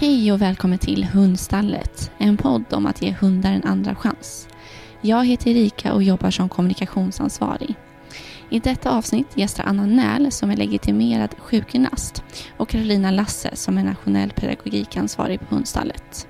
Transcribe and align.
Hej 0.00 0.32
och 0.32 0.42
välkommen 0.42 0.78
till 0.78 1.04
Hundstallet, 1.04 2.10
en 2.18 2.36
podd 2.36 2.72
om 2.72 2.86
att 2.86 3.02
ge 3.02 3.12
hundar 3.12 3.52
en 3.52 3.64
andra 3.64 3.94
chans. 3.94 4.48
Jag 5.00 5.26
heter 5.26 5.50
Erika 5.50 5.94
och 5.94 6.02
jobbar 6.02 6.30
som 6.30 6.48
kommunikationsansvarig. 6.48 7.74
I 8.50 8.58
detta 8.58 8.90
avsnitt 8.90 9.26
gästar 9.34 9.64
Anna 9.64 9.86
Näl 9.86 10.32
som 10.32 10.50
är 10.50 10.56
legitimerad 10.56 11.34
sjukgymnast 11.38 12.22
och 12.56 12.68
Carolina 12.68 13.10
Lasse 13.10 13.56
som 13.56 13.78
är 13.78 13.84
nationell 13.84 14.30
pedagogikansvarig 14.30 15.40
på 15.40 15.54
Hundstallet. 15.54 16.28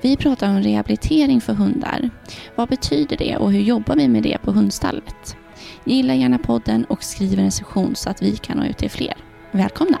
Vi 0.00 0.16
pratar 0.16 0.48
om 0.48 0.62
rehabilitering 0.62 1.40
för 1.40 1.52
hundar. 1.52 2.10
Vad 2.54 2.68
betyder 2.68 3.16
det 3.16 3.36
och 3.36 3.52
hur 3.52 3.60
jobbar 3.60 3.96
vi 3.96 4.08
med 4.08 4.22
det 4.22 4.38
på 4.38 4.52
Hundstallet? 4.52 5.36
Gilla 5.84 6.14
gärna 6.14 6.38
podden 6.38 6.84
och 6.84 7.04
skriv 7.04 7.38
en 7.38 7.44
recension 7.44 7.96
så 7.96 8.10
att 8.10 8.22
vi 8.22 8.36
kan 8.36 8.58
nå 8.58 8.64
ut 8.64 8.78
till 8.78 8.90
fler. 8.90 9.14
Välkomna! 9.52 9.98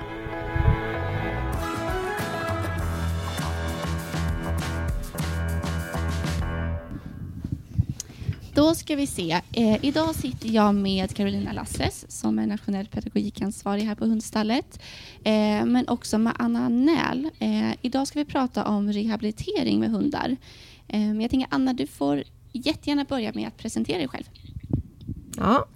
Då 8.56 8.74
ska 8.74 8.96
vi 8.96 9.06
se. 9.06 9.40
Eh, 9.52 9.84
idag 9.84 10.14
sitter 10.14 10.48
jag 10.48 10.74
med 10.74 11.16
Carolina 11.16 11.52
Lasses 11.52 12.04
som 12.08 12.38
är 12.38 12.46
nationell 12.46 12.86
pedagogikansvarig 12.86 13.82
här 13.82 13.94
på 13.94 14.04
Hundstallet. 14.04 14.80
Eh, 15.24 15.64
men 15.64 15.88
också 15.88 16.18
med 16.18 16.32
Anna 16.38 16.68
Näl. 16.68 17.30
Eh, 17.38 17.70
idag 17.82 18.06
ska 18.06 18.18
vi 18.18 18.24
prata 18.24 18.64
om 18.64 18.92
rehabilitering 18.92 19.80
med 19.80 19.90
hundar. 19.90 20.36
Eh, 20.88 21.12
jag 21.12 21.30
tänker 21.30 21.48
Anna, 21.50 21.72
du 21.72 21.86
får 21.86 22.22
jättegärna 22.52 23.04
börja 23.04 23.32
med 23.34 23.48
att 23.48 23.56
presentera 23.56 23.98
dig 23.98 24.08
själv. 24.08 24.24
Ja, 25.36 25.66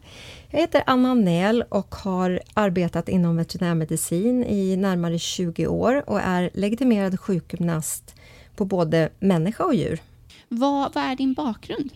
jag 0.50 0.60
heter 0.60 0.82
Anna 0.86 1.14
Näl 1.14 1.64
och 1.68 1.94
har 1.94 2.40
arbetat 2.54 3.08
inom 3.08 3.36
veterinärmedicin 3.36 4.44
i 4.44 4.76
närmare 4.76 5.18
20 5.18 5.66
år 5.66 6.10
och 6.10 6.20
är 6.20 6.50
legitimerad 6.54 7.20
sjukgymnast 7.20 8.14
på 8.56 8.64
både 8.64 9.10
människa 9.18 9.64
och 9.64 9.74
djur. 9.74 10.00
Vad, 10.48 10.94
vad 10.94 11.04
är 11.04 11.16
din 11.16 11.34
bakgrund? 11.34 11.90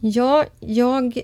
Ja, 0.00 0.44
jag 0.60 1.20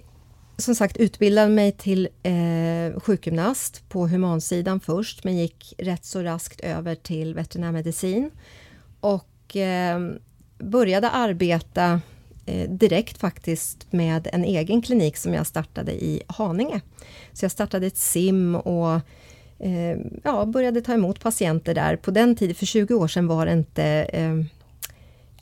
som 0.56 0.74
sagt 0.74 0.96
utbildade 0.96 1.48
mig 1.48 1.72
till 1.72 2.08
eh, 2.22 3.00
sjukgymnast 3.00 3.88
på 3.88 4.06
humansidan 4.06 4.80
först, 4.80 5.24
men 5.24 5.36
gick 5.36 5.74
rätt 5.78 6.04
så 6.04 6.22
raskt 6.22 6.60
över 6.60 6.94
till 6.94 7.34
veterinärmedicin 7.34 8.30
och 9.00 9.56
eh, 9.56 10.00
började 10.58 11.10
arbeta 11.10 12.00
eh, 12.46 12.70
direkt 12.70 13.18
faktiskt 13.18 13.92
med 13.92 14.28
en 14.32 14.44
egen 14.44 14.82
klinik 14.82 15.16
som 15.16 15.34
jag 15.34 15.46
startade 15.46 15.92
i 15.92 16.22
Haninge. 16.26 16.80
Så 17.32 17.44
jag 17.44 17.52
startade 17.52 17.86
ett 17.86 17.96
sim 17.96 18.54
och 18.54 19.00
eh, 19.58 19.98
ja, 20.22 20.46
började 20.46 20.80
ta 20.80 20.92
emot 20.94 21.20
patienter 21.20 21.74
där. 21.74 21.96
På 21.96 22.10
den 22.10 22.36
tiden, 22.36 22.54
för 22.54 22.66
20 22.66 22.94
år 22.94 23.08
sedan, 23.08 23.26
var 23.26 23.46
det 23.46 23.52
inte 23.52 23.84
eh, 24.12 24.34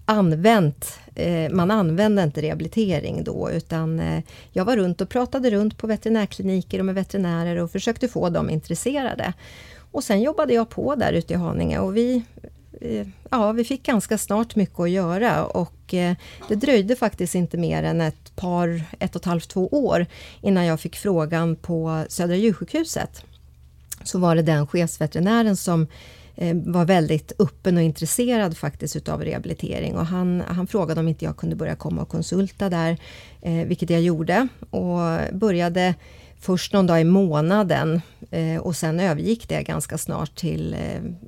använt, 0.05 0.99
eh, 1.15 1.51
man 1.51 1.71
använde 1.71 2.23
inte 2.23 2.43
rehabilitering 2.43 3.25
då 3.25 3.51
utan 3.51 4.01
eh, 4.01 4.23
jag 4.53 4.65
var 4.65 4.77
runt 4.77 5.01
och 5.01 5.09
pratade 5.09 5.51
runt 5.51 5.79
på 5.79 5.87
veterinärkliniker 5.87 6.79
och 6.79 6.85
med 6.85 6.95
veterinärer 6.95 7.57
och 7.57 7.71
försökte 7.71 8.09
få 8.09 8.29
dem 8.29 8.51
intresserade. 8.51 9.33
Och 9.93 10.05
sen 10.05 10.23
jobbade 10.23 10.55
jag 10.55 10.69
på 10.69 10.95
där 10.95 11.13
ute 11.13 11.35
i 11.35 11.37
Haninge 11.37 11.79
och 11.79 11.97
vi, 11.97 12.23
eh, 12.81 13.07
ja, 13.31 13.53
vi 13.53 13.65
fick 13.65 13.83
ganska 13.83 14.19
snart 14.19 14.57
mycket 14.57 14.81
att 14.81 14.91
göra 14.91 15.45
och 15.45 15.73
det 16.49 16.55
dröjde 16.55 16.97
faktiskt 16.97 17.35
inte 17.35 17.57
mer 17.57 17.83
än 17.83 18.01
ett 18.01 18.37
par, 18.37 18.83
ett 18.99 19.17
och 19.17 19.23
ett 19.23 19.27
halvt, 19.27 19.49
två 19.49 19.69
år 19.69 20.07
innan 20.41 20.67
jag 20.67 20.81
fick 20.81 20.97
frågan 20.97 21.57
på 21.57 22.05
Södra 22.09 22.37
djursjukhuset. 22.37 23.25
Så 24.05 24.19
var 24.19 24.37
det 24.37 24.43
den 24.43 24.67
chefsveterinären 24.67 25.57
som 25.57 25.87
Eh, 26.35 26.57
var 26.57 26.85
väldigt 26.85 27.33
öppen 27.39 27.77
och 27.77 27.83
intresserad 27.83 28.57
faktiskt 28.57 28.97
utav 28.97 29.25
rehabilitering 29.25 29.97
och 29.97 30.07
han, 30.07 30.43
han 30.49 30.67
frågade 30.67 31.01
om 31.01 31.09
inte 31.09 31.25
jag 31.25 31.37
kunde 31.37 31.57
börja 31.57 31.77
komma 31.77 32.03
och 32.03 32.09
konsulta 32.09 32.69
där, 32.69 32.97
eh, 33.43 33.67
vilket 33.67 33.91
jag 33.91 34.01
gjorde 34.03 34.49
och 34.71 34.99
började 35.33 35.95
först 36.41 36.73
någon 36.73 36.87
dag 36.87 37.01
i 37.01 37.05
månaden 37.05 38.01
eh, 38.31 38.61
och 38.61 38.77
sen 38.77 39.01
övergick 39.01 39.49
det 39.49 39.63
ganska 39.63 39.99
snart 39.99 40.35
till 40.35 40.77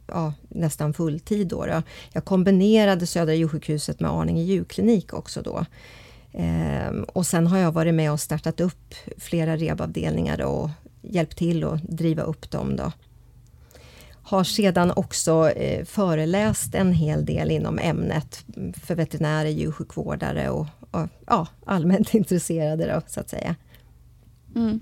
ja, 0.07 0.35
nästan 0.49 0.95
fulltid. 0.95 1.47
Då, 1.47 1.67
då. 1.67 1.83
Jag 2.13 2.25
kombinerade 2.25 3.07
Södra 3.07 3.35
djursjukhuset 3.35 4.01
med 4.01 4.11
Arninge 4.11 4.43
djurklinik 4.43 5.15
också 5.15 5.43
då. 5.43 5.65
Ehm, 6.33 7.05
och 7.05 7.27
sen 7.27 7.47
har 7.47 7.59
jag 7.59 7.73
varit 7.73 7.95
med 7.95 8.13
och 8.13 8.21
startat 8.21 8.61
upp 8.61 8.95
flera 9.19 9.57
rehabavdelningar 9.57 10.43
och 10.43 10.71
hjälpt 11.03 11.39
till 11.39 11.65
att 11.65 11.83
driva 11.83 12.23
upp 12.23 12.51
dem. 12.51 12.77
Då. 12.77 12.93
Har 14.27 14.45
sedan 14.45 14.93
också 14.97 15.51
eh, 15.51 15.85
föreläst 15.85 16.75
en 16.75 16.93
hel 16.93 17.25
del 17.25 17.51
inom 17.51 17.79
ämnet 17.79 18.45
för 18.83 18.95
veterinärer, 18.95 19.49
djursjukvårdare 19.49 20.51
och, 20.51 20.67
och 20.91 21.09
ja, 21.27 21.47
allmänt 21.67 22.15
intresserade 22.15 22.87
då, 22.87 23.01
så 23.07 23.21
att 23.21 23.31
säga. 23.31 23.57
Mm. 24.57 24.81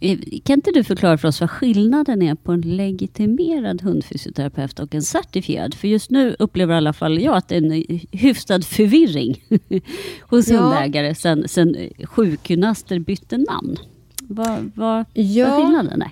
Eh, 0.00 0.18
kan 0.44 0.54
inte 0.54 0.70
du 0.70 0.84
förklara 0.84 1.18
för 1.18 1.28
oss 1.28 1.40
vad 1.40 1.50
skillnaden 1.50 2.22
är 2.22 2.34
på 2.34 2.52
en 2.52 2.60
legitimerad 2.60 3.82
hundfysioterapeut 3.82 4.78
och 4.78 4.94
en 4.94 5.02
certifierad? 5.02 5.74
För 5.74 5.88
just 5.88 6.10
nu 6.10 6.36
upplever 6.38 6.74
i 6.74 6.76
alla 6.76 6.92
fall 6.92 7.20
jag 7.20 7.36
att 7.36 7.48
det 7.48 7.56
är 7.56 7.62
en 7.62 8.00
hyfsad 8.12 8.64
förvirring 8.64 9.44
hos 10.20 10.48
ja. 10.48 10.60
hundägare 10.60 11.14
sen, 11.14 11.48
sen 11.48 11.76
sjukgymnaster 12.04 12.98
bytte 12.98 13.38
namn. 13.38 13.76
Vad, 14.22 14.70
vad, 14.74 15.04
ja. 15.12 15.48
vad 15.48 15.56
skillnaden 15.56 16.02
är? 16.02 16.10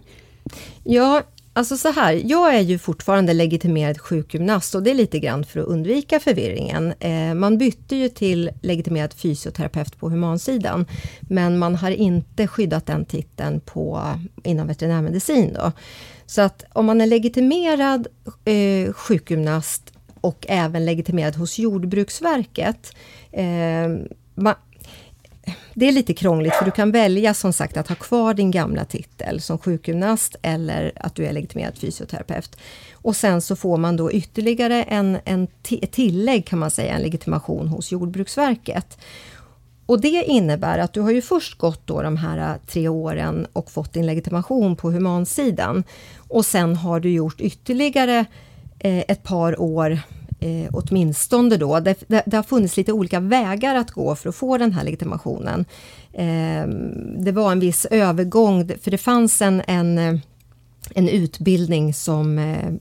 Ja, 0.85 1.23
Alltså 1.59 1.77
så 1.77 1.93
här, 1.93 2.23
jag 2.25 2.55
är 2.55 2.61
ju 2.61 2.79
fortfarande 2.79 3.35
legitimerad 3.35 4.01
sjukgymnast 4.01 4.75
och 4.75 4.83
det 4.83 4.91
är 4.91 4.95
lite 4.95 5.19
grann 5.19 5.45
för 5.45 5.61
att 5.61 5.67
undvika 5.67 6.21
förvirringen. 6.21 6.95
Eh, 7.01 7.35
man 7.35 7.59
bytte 7.59 7.97
ju 7.97 8.09
till 8.09 8.51
legitimerad 8.63 9.15
fysioterapeut 9.15 9.99
på 9.99 10.09
humansidan, 10.09 10.87
men 11.21 11.59
man 11.59 11.75
har 11.75 11.91
inte 11.91 12.47
skyddat 12.47 12.87
den 12.87 13.05
titeln 13.05 13.61
på, 13.61 14.03
inom 14.45 14.67
veterinärmedicin. 14.67 15.53
Då. 15.55 15.73
Så 16.27 16.41
att 16.41 16.65
om 16.73 16.87
man 16.87 17.01
är 17.01 17.07
legitimerad 17.07 18.07
eh, 18.45 18.93
sjukgymnast 18.93 19.93
och 20.21 20.47
även 20.49 20.85
legitimerad 20.85 21.37
hos 21.37 21.59
Jordbruksverket, 21.59 22.97
eh, 23.33 23.89
man, 24.35 24.55
det 25.79 25.89
är 25.89 25.93
lite 25.93 26.15
krångligt 26.15 26.55
för 26.55 26.65
du 26.65 26.71
kan 26.71 26.91
välja 26.91 27.35
som 27.35 27.53
sagt 27.53 27.77
att 27.77 27.89
ha 27.89 27.95
kvar 27.95 28.35
din 28.35 28.51
gamla 28.51 28.85
titel 28.85 29.41
som 29.41 29.59
sjukgymnast 29.59 30.37
eller 30.43 30.93
att 30.97 31.15
du 31.15 31.27
är 31.27 31.33
legitimerad 31.33 31.79
fysioterapeut. 31.79 32.57
Och 32.93 33.17
sen 33.17 33.41
så 33.41 33.57
får 33.57 33.77
man 33.77 33.97
då 33.97 34.13
ytterligare 34.13 34.83
en, 34.83 35.19
en 35.25 35.47
tillägg 35.91 36.47
kan 36.47 36.59
man 36.59 36.71
säga, 36.71 36.95
en 36.95 37.03
legitimation 37.03 37.69
hos 37.69 37.93
Jordbruksverket. 37.93 38.99
Och 39.87 40.01
det 40.01 40.25
innebär 40.25 40.79
att 40.79 40.93
du 40.93 41.01
har 41.01 41.11
ju 41.11 41.23
först 41.23 41.59
gått 41.59 41.87
då 41.87 42.03
de 42.03 42.17
här 42.17 42.39
äh, 42.39 42.57
tre 42.67 42.89
åren 42.89 43.47
och 43.53 43.71
fått 43.71 43.93
din 43.93 44.07
legitimation 44.07 44.77
på 44.77 44.91
humansidan. 44.91 45.85
Och 46.29 46.47
sen 46.47 46.77
har 46.77 47.01
du 47.01 47.11
gjort 47.11 47.41
ytterligare 47.41 48.25
äh, 48.79 48.99
ett 48.99 49.23
par 49.23 49.61
år 49.61 50.01
eh, 50.41 50.71
åtminstone 50.73 51.57
då. 51.57 51.81
Det, 51.81 52.05
det, 52.07 52.23
det, 52.27 52.37
har 52.37 52.43
funnits 52.43 52.77
lite 52.77 52.93
olika 52.93 53.21
vägar 53.21 53.75
att 53.75 53.91
gå 53.91 54.15
för 54.15 54.29
att 54.29 54.35
få 54.35 54.59
den 54.59 54.73
här 54.73 54.85
legitimationen. 54.85 55.65
Eh, 56.13 56.69
det 57.19 57.33
var 57.33 57.53
en 57.53 57.61
viss 57.61 57.85
övergång, 57.85 58.71
för 58.83 58.91
det 58.91 58.99
fanns 58.99 59.43
en, 59.43 59.63
en, 59.67 59.99
eh, 59.99 60.15
en 60.95 61.09
utbildning 61.09 61.95
som 61.95 62.39
eh, 62.39 62.73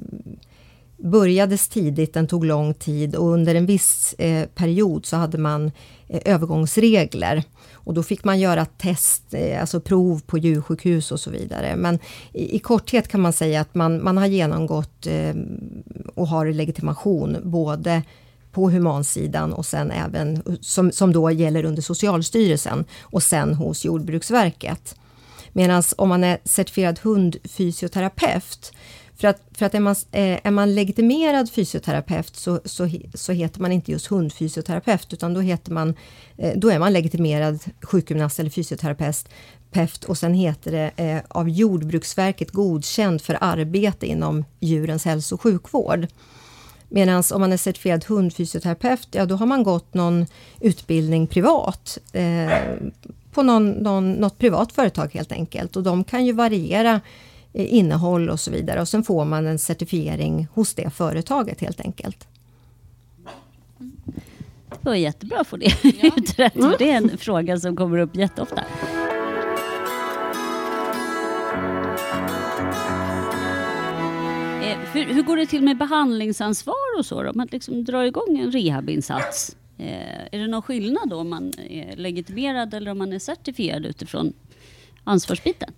börjades 0.97 1.67
tidigt, 1.67 2.13
den 2.13 2.27
tog 2.27 2.45
lång 2.45 2.73
tid 2.73 3.15
och 3.15 3.27
under 3.27 3.55
en 3.55 3.65
viss 3.65 4.13
eh, 4.13 4.47
period 4.47 5.05
så 5.05 5.15
hade 5.15 5.37
man 5.37 5.71
eh, 6.07 6.21
övergångsregler. 6.25 7.43
Och 7.73 7.93
då 7.93 8.03
fick 8.03 8.23
man 8.23 8.39
göra 8.39 8.65
test, 8.65 9.23
eh, 9.33 9.61
alltså 9.61 9.79
prov 9.79 10.21
på 10.25 10.37
djursjukhus 10.37 11.11
och 11.11 11.19
så 11.19 11.29
vidare. 11.29 11.75
Men 11.75 11.99
i, 12.33 12.55
i 12.55 12.59
korthet 12.59 13.07
kan 13.07 13.21
man 13.21 13.33
säga 13.33 13.61
att 13.61 13.75
man, 13.75 14.03
man 14.03 14.17
har 14.17 14.25
genomgått 14.25 15.07
eh, 15.07 15.35
och 16.15 16.27
har 16.27 16.45
legitimation 16.45 17.37
både 17.43 18.01
på 18.51 18.69
humansidan 18.69 19.53
och 19.53 19.65
sen 19.65 19.91
även 19.91 20.35
eh, 20.35 20.41
som, 20.61 20.91
som 20.91 21.13
då 21.13 21.31
gäller 21.31 21.65
under 21.65 21.81
Socialstyrelsen 21.81 22.85
och 23.01 23.23
sen 23.23 23.53
hos 23.53 23.85
Jordbruksverket. 23.85 24.95
Medan 25.53 25.83
om 25.97 26.09
man 26.09 26.23
är 26.23 26.37
certifierad 26.43 26.99
hundfysioterapeut 26.99 28.71
för 29.17 29.27
att, 29.27 29.41
för 29.53 29.65
att 29.65 29.75
är, 29.75 29.79
man, 29.79 29.95
eh, 30.11 30.39
är 30.43 30.51
man 30.51 30.75
legitimerad 30.75 31.51
fysioterapeut 31.51 32.35
så, 32.35 32.59
så, 32.65 32.89
så 33.13 33.31
heter 33.31 33.61
man 33.61 33.71
inte 33.71 33.91
just 33.91 34.07
hundfysioterapeut 34.07 35.13
utan 35.13 35.33
då, 35.33 35.41
heter 35.41 35.71
man, 35.71 35.95
eh, 36.37 36.53
då 36.55 36.69
är 36.69 36.79
man 36.79 36.93
legitimerad 36.93 37.59
sjukgymnast 37.81 38.39
eller 38.39 38.49
fysioterapeut 38.49 40.03
och 40.07 40.17
sen 40.17 40.33
heter 40.33 40.71
det 40.71 40.91
eh, 41.03 41.21
av 41.27 41.49
Jordbruksverket 41.49 42.51
godkänd 42.51 43.21
för 43.21 43.37
arbete 43.41 44.05
inom 44.05 44.45
djurens 44.59 45.05
hälso 45.05 45.35
och 45.35 45.41
sjukvård. 45.41 46.07
Medan 46.89 47.23
om 47.33 47.41
man 47.41 47.53
är 47.53 47.57
certifierad 47.57 48.05
hundfysioterapeut, 48.05 49.07
ja 49.11 49.25
då 49.25 49.35
har 49.35 49.45
man 49.45 49.63
gått 49.63 49.93
någon 49.93 50.25
utbildning 50.59 51.27
privat 51.27 51.97
eh, 52.13 52.51
på 53.31 53.43
någon, 53.43 53.69
någon, 53.69 54.11
något 54.11 54.37
privat 54.37 54.71
företag 54.71 55.13
helt 55.13 55.31
enkelt 55.31 55.75
och 55.75 55.83
de 55.83 56.03
kan 56.03 56.25
ju 56.25 56.31
variera 56.31 56.93
eh, 56.93 57.01
innehåll 57.65 58.29
och 58.29 58.39
så 58.39 58.51
vidare. 58.51 58.81
Och 58.81 58.87
sen 58.87 59.03
får 59.03 59.25
man 59.25 59.47
en 59.47 59.59
certifiering 59.59 60.47
hos 60.53 60.73
det 60.73 60.89
företaget 60.89 61.61
helt 61.61 61.81
enkelt. 61.81 62.27
Det 64.69 64.89
var 64.89 64.95
jättebra 64.95 65.39
att 65.39 65.47
få 65.47 65.57
det 65.57 65.73
ja. 65.83 66.11
utrett. 66.17 66.55
Mm. 66.55 66.73
Det 66.79 66.91
är 66.91 66.97
en 66.97 67.17
fråga 67.17 67.59
som 67.59 67.75
kommer 67.75 67.97
upp 67.97 68.15
jätteofta. 68.15 68.63
Hur, 74.93 75.05
hur, 75.13 75.23
går 75.23 75.37
det 75.37 75.45
till 75.45 75.63
med 75.63 75.77
behandlingsansvar 75.77 76.97
och 76.97 77.05
så 77.05 77.23
då? 77.23 77.29
Om 77.29 77.37
man 77.37 77.47
liksom 77.51 77.83
drar 77.83 78.03
igång 78.03 78.39
en 78.39 78.51
rehabinsats. 78.51 79.55
Eh, 79.77 80.19
är 80.31 80.39
det 80.39 80.47
någon 80.47 80.61
skillnad 80.61 81.09
då 81.09 81.15
om 81.15 81.29
man 81.29 81.53
är 81.69 81.95
legitimerad 81.95 82.73
eller 82.73 82.91
om 82.91 82.97
man 82.97 83.13
är 83.13 83.19
certifierad 83.19 83.85
utifrån 83.85 84.33
ansvarsbiten? 85.03 85.73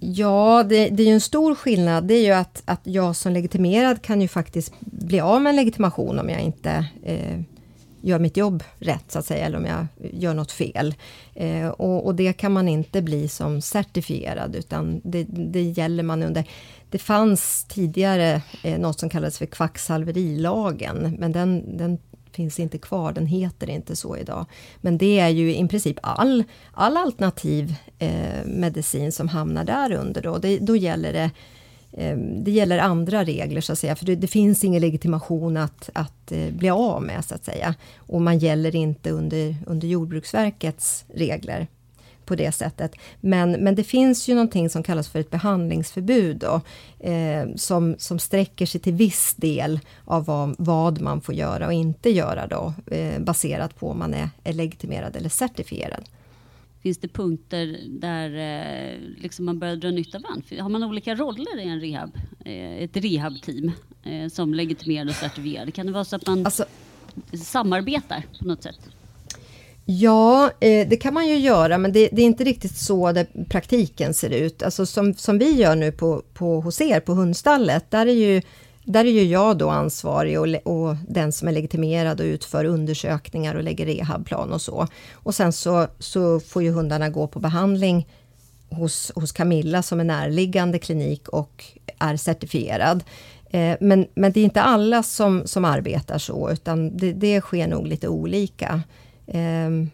Ja, 0.00 0.64
det, 0.68 0.88
det 0.88 1.02
är 1.02 1.06
ju 1.06 1.12
en 1.12 1.20
stor 1.20 1.54
skillnad. 1.54 2.04
Det 2.04 2.14
är 2.14 2.24
ju 2.24 2.32
att, 2.32 2.62
att 2.64 2.80
jag 2.82 3.16
som 3.16 3.32
legitimerad 3.32 4.02
kan 4.02 4.20
ju 4.20 4.28
faktiskt 4.28 4.72
bli 4.80 5.20
av 5.20 5.42
med 5.42 5.50
en 5.50 5.56
legitimation 5.56 6.18
om 6.18 6.28
jag 6.28 6.40
inte 6.40 6.86
eh, 7.02 7.40
gör 8.00 8.18
mitt 8.18 8.36
jobb 8.36 8.64
rätt, 8.78 9.04
så 9.08 9.18
att 9.18 9.26
säga, 9.26 9.46
eller 9.46 9.58
om 9.58 9.64
jag 9.64 9.86
gör 10.12 10.34
något 10.34 10.52
fel. 10.52 10.94
Eh, 11.34 11.68
och, 11.68 12.06
och, 12.06 12.14
det 12.14 12.32
kan 12.32 12.52
man 12.52 12.68
inte 12.68 13.02
bli 13.02 13.28
som 13.28 13.60
certifierad, 13.60 14.56
utan 14.56 15.00
det, 15.04 15.26
det 15.28 15.62
gäller 15.62 16.02
man 16.02 16.22
under 16.22 16.44
det 16.90 16.98
fanns 16.98 17.64
tidigare 17.64 18.42
eh, 18.62 18.78
något 18.78 19.00
som 19.00 19.08
kallades 19.08 19.38
för 19.38 19.46
kvacksalverilagen, 19.46 21.16
men 21.18 21.32
den, 21.32 21.76
den 21.76 21.98
finns 22.36 22.60
inte 22.60 22.78
kvar, 22.78 23.12
den 23.12 23.26
heter 23.26 23.70
inte 23.70 23.96
så 23.96 24.16
idag. 24.16 24.46
Men 24.80 24.98
det 24.98 25.18
är 25.18 25.28
ju 25.28 25.56
i 25.56 25.68
princip 25.68 25.98
all, 26.02 26.44
all 26.72 26.96
alternativ 26.96 27.74
eh, 27.98 28.44
medicin 28.44 29.12
som 29.12 29.28
hamnar 29.28 29.64
där 29.64 29.92
under. 29.92 30.22
Då, 30.22 30.38
det, 30.38 30.58
då 30.58 30.76
gäller 30.76 31.12
det 31.12 31.30
eh, 31.92 32.16
det 32.18 32.50
gäller 32.50 32.78
andra 32.78 33.24
regler 33.24 33.60
så 33.60 33.72
att 33.72 33.78
säga, 33.78 33.96
för 33.96 34.06
det, 34.06 34.16
det 34.16 34.26
finns 34.26 34.64
ingen 34.64 34.80
legitimation 34.80 35.56
att, 35.56 35.90
att 35.92 36.32
eh, 36.32 36.50
bli 36.50 36.70
av 36.70 37.02
med 37.02 37.24
så 37.24 37.34
att 37.34 37.44
säga. 37.44 37.74
Och 37.96 38.22
man 38.22 38.38
gäller 38.38 38.76
inte 38.76 39.10
under, 39.10 39.56
under 39.66 39.88
Jordbruksverkets 39.88 41.04
regler 41.14 41.66
på 42.26 42.34
det 42.34 42.52
sättet. 42.52 42.94
Men, 43.20 43.52
men 43.52 43.74
det 43.74 43.84
finns 43.84 44.28
ju 44.28 44.34
någonting 44.34 44.70
som 44.70 44.82
kallas 44.82 45.08
för 45.08 45.18
ett 45.18 45.30
behandlingsförbud 45.30 46.36
då, 46.36 46.60
eh, 47.10 47.46
som, 47.56 47.94
som 47.98 48.18
sträcker 48.18 48.66
sig 48.66 48.80
till 48.80 48.92
viss 48.94 49.34
del 49.34 49.80
av 50.04 50.24
vad, 50.24 50.54
vad 50.58 51.00
man 51.00 51.20
får 51.20 51.34
göra 51.34 51.66
och 51.66 51.72
inte 51.72 52.10
göra 52.10 52.46
då, 52.46 52.74
eh, 52.94 53.20
baserat 53.20 53.78
på 53.78 53.90
om 53.90 53.98
man 53.98 54.14
är, 54.14 54.28
är 54.44 54.52
legitimerad 54.52 55.16
eller 55.16 55.28
certifierad. 55.28 56.08
Finns 56.86 56.98
det 56.98 57.08
punkter 57.08 57.80
där 57.88 58.30
eh, 58.30 59.00
liksom 59.16 59.44
man 59.44 59.58
börjar 59.58 59.76
dra 59.76 59.90
nytta 59.90 60.18
av 60.18 60.22
varandra? 60.22 60.62
Har 60.62 60.68
man 60.68 60.84
olika 60.84 61.14
roller 61.14 61.58
i 61.60 61.68
en 61.68 61.80
rehab, 61.80 62.10
eh, 62.44 62.82
ett 62.82 62.96
rehabteam 62.96 63.72
eh, 64.02 64.28
som 64.28 64.54
legitimerad 64.54 65.08
och 65.08 65.14
certifierad? 65.14 65.74
Kan 65.74 65.86
det 65.86 65.92
vara 65.92 66.04
så 66.04 66.16
att 66.16 66.26
man 66.26 66.46
alltså, 66.46 66.64
samarbetar 67.32 68.24
på 68.38 68.44
något 68.44 68.62
sätt? 68.62 68.95
Ja, 69.88 70.50
eh, 70.60 70.88
det 70.88 70.96
kan 70.96 71.14
man 71.14 71.28
ju 71.28 71.36
göra, 71.36 71.78
men 71.78 71.92
det, 71.92 72.08
det, 72.12 72.22
är 72.22 72.26
inte 72.26 72.44
riktigt 72.44 72.76
så 72.76 73.12
det 73.12 73.26
praktiken 73.48 74.14
ser 74.14 74.30
ut. 74.30 74.62
Alltså 74.62 74.86
som, 74.86 75.14
som 75.14 75.38
vi 75.38 75.52
gör 75.52 75.76
nu 75.76 75.92
på, 75.92 76.22
på, 76.34 76.60
hos 76.60 76.80
er 76.80 77.00
på 77.00 77.12
hundstallet, 77.12 77.90
där 77.90 78.06
är 78.06 78.12
ju, 78.12 78.42
där 78.84 79.04
är 79.04 79.10
ju 79.10 79.24
jag 79.24 79.58
då 79.58 79.70
ansvarig 79.70 80.40
och, 80.40 80.46
och 80.64 80.96
den 81.08 81.32
som 81.32 81.48
är 81.48 81.52
legitimerad 81.52 82.20
och 82.20 82.24
utför 82.24 82.64
undersökningar 82.64 83.54
och 83.54 83.62
lägger 83.62 83.86
rehabplan 83.86 84.52
och 84.52 84.62
så. 84.62 84.86
Och 85.12 85.34
sen 85.34 85.52
så, 85.52 85.86
så 85.98 86.40
får 86.40 86.62
ju 86.62 86.70
hundarna 86.70 87.08
gå 87.08 87.26
på 87.26 87.40
behandling 87.40 88.06
hos, 88.70 89.12
hos 89.14 89.32
Camilla 89.32 89.82
som 89.82 90.00
är 90.00 90.04
närliggande 90.04 90.78
klinik 90.78 91.28
och 91.28 91.64
är 91.98 92.16
certifierad. 92.16 93.04
Eh, 93.50 93.76
men, 93.80 94.06
men 94.14 94.32
det 94.32 94.40
är 94.40 94.44
inte 94.44 94.62
alla 94.62 95.02
som, 95.02 95.42
som 95.46 95.64
arbetar 95.64 96.18
så, 96.18 96.50
utan 96.50 96.96
det, 96.96 97.12
det 97.12 97.40
sker 97.40 97.66
nog 97.66 97.86
lite 97.86 98.08
olika. 98.08 98.82
Ehm, 99.26 99.90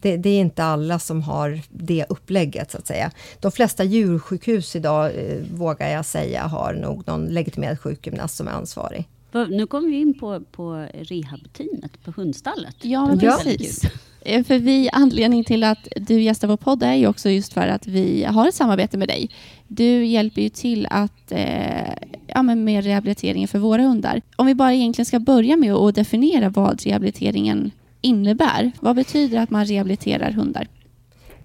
det, 0.00 0.16
det, 0.16 0.30
är 0.30 0.40
inte 0.40 0.64
alla 0.64 0.98
som 0.98 1.22
har 1.22 1.60
det 1.70 2.06
upplägget, 2.08 2.70
så 2.70 2.78
att 2.78 2.86
säga. 2.86 3.10
De 3.40 3.52
flesta 3.52 3.84
djursjukhus 3.84 4.76
idag, 4.76 5.06
eh, 5.06 5.38
vågar 5.54 5.88
jag 5.88 6.04
säga, 6.04 6.42
har 6.42 6.74
nog 6.74 7.06
någon 7.06 7.26
legitimerad 7.26 7.80
sjukgymnast 7.80 8.36
som 8.36 8.48
är 8.48 8.52
ansvarig. 8.52 9.08
Nu 9.32 9.66
kommer 9.66 9.88
vi 9.88 10.00
in 10.00 10.18
på, 10.18 10.40
på 10.52 10.86
rehabteamet 10.92 12.04
på 12.04 12.12
hundstallet. 12.16 12.76
Ja, 12.82 13.06
men 13.06 13.18
precis. 13.18 13.82
Eh, 14.20 14.44
för 14.44 14.58
vi, 14.58 14.90
anledningen 14.92 15.44
till 15.44 15.64
att 15.64 15.88
du 15.96 16.20
gästar 16.22 16.48
vår 16.48 16.56
podd 16.56 16.82
är 16.82 16.94
ju 16.94 17.06
också 17.06 17.30
just 17.30 17.52
för 17.52 17.68
att 17.68 17.86
vi 17.86 18.24
har 18.24 18.48
ett 18.48 18.54
samarbete 18.54 18.96
med 18.96 19.08
dig. 19.08 19.30
Du 19.68 20.04
hjälper 20.04 20.42
ju 20.42 20.48
till 20.48 20.86
att, 20.90 21.32
eh, 21.32 21.92
ja, 22.26 22.42
men 22.42 22.64
med 22.64 22.84
rehabiliteringen 22.84 23.48
för 23.48 23.58
våra 23.58 23.82
hundar. 23.82 24.22
Om 24.36 24.46
vi 24.46 24.54
bara 24.54 24.74
egentligen 24.74 25.06
ska 25.06 25.18
börja 25.18 25.56
med 25.56 25.72
att 25.72 25.94
definiera 25.94 26.48
vad 26.48 26.82
rehabiliteringen 26.82 27.70
innebär. 28.00 28.72
Vad 28.80 28.96
betyder 28.96 29.36
det 29.36 29.42
att 29.42 29.50
man 29.50 29.64
rehabiliterar 29.64 30.30
hundar? 30.30 30.68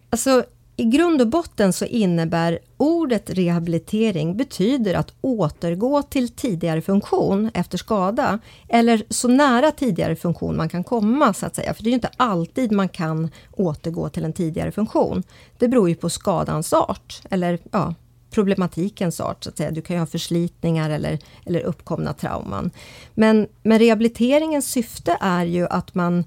Alltså, 0.09 0.43
i 0.75 0.83
grund 0.83 1.21
och 1.21 1.27
botten 1.27 1.73
så 1.73 1.85
innebär 1.85 2.59
ordet 2.77 3.29
rehabilitering 3.29 4.37
betyder 4.37 4.93
att 4.93 5.13
återgå 5.21 6.01
till 6.01 6.29
tidigare 6.29 6.81
funktion 6.81 7.51
efter 7.53 7.77
skada, 7.77 8.39
eller 8.69 9.03
så 9.09 9.27
nära 9.27 9.71
tidigare 9.71 10.15
funktion 10.15 10.57
man 10.57 10.69
kan 10.69 10.83
komma, 10.83 11.33
så 11.33 11.45
att 11.45 11.55
säga. 11.55 11.73
För 11.73 11.83
det 11.83 11.87
är 11.87 11.91
ju 11.91 11.95
inte 11.95 12.09
alltid 12.17 12.71
man 12.71 12.89
kan 12.89 13.29
återgå 13.51 14.09
till 14.09 14.25
en 14.25 14.33
tidigare 14.33 14.71
funktion. 14.71 15.23
Det 15.57 15.67
beror 15.67 15.89
ju 15.89 15.95
på 15.95 16.09
skadans 16.09 16.73
art, 16.73 17.21
eller 17.29 17.59
ja, 17.71 17.93
problematikens 18.33 19.19
art. 19.19 19.43
Så 19.43 19.49
att 19.49 19.57
säga. 19.57 19.71
Du 19.71 19.81
kan 19.81 19.95
ju 19.95 19.99
ha 19.99 20.07
förslitningar 20.07 20.89
eller, 20.89 21.19
eller 21.45 21.59
uppkomna 21.59 22.13
trauman. 22.13 22.71
Men, 23.13 23.47
men 23.63 23.79
rehabiliteringens 23.79 24.71
syfte 24.71 25.17
är 25.21 25.45
ju 25.45 25.67
att 25.67 25.95
man 25.95 26.23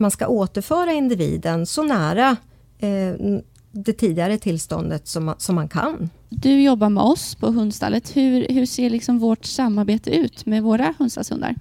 man 0.00 0.10
ska 0.10 0.26
återföra 0.28 0.92
individen 0.92 1.66
så 1.66 1.82
nära 1.82 2.36
eh, 2.78 3.14
det 3.72 3.92
tidigare 3.92 4.38
tillståndet 4.38 5.08
som 5.08 5.24
man, 5.24 5.34
som 5.38 5.54
man 5.54 5.68
kan. 5.68 6.10
Du 6.28 6.62
jobbar 6.62 6.88
med 6.88 7.02
oss 7.02 7.34
på 7.34 7.46
hundstallet. 7.46 8.16
Hur, 8.16 8.48
hur 8.48 8.66
ser 8.66 8.90
liksom 8.90 9.18
vårt 9.18 9.44
samarbete 9.44 10.10
ut 10.10 10.46
med 10.46 10.62
våra 10.62 10.94
hundstallshundar? 10.98 11.54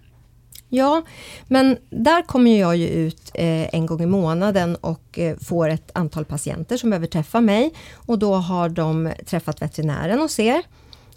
Ja, 0.72 1.02
men 1.48 1.78
där 1.90 2.22
kommer 2.22 2.60
jag 2.60 2.78
ju 2.78 2.88
ut 2.88 3.32
eh, 3.34 3.76
en 3.76 3.86
gång 3.86 4.02
i 4.02 4.06
månaden 4.06 4.76
och 4.76 5.20
eh, 5.20 5.38
får 5.38 5.70
ett 5.70 5.92
antal 5.94 6.26
patienter 6.26 6.78
som 6.78 6.90
behöver 6.90 7.08
träffa 7.08 7.42
mig 7.42 7.74
och 7.94 8.20
då 8.20 8.36
har 8.36 8.70
de 8.70 9.12
träffat 9.26 9.62
veterinären 9.62 10.20
hos 10.20 10.40
er. 10.40 10.64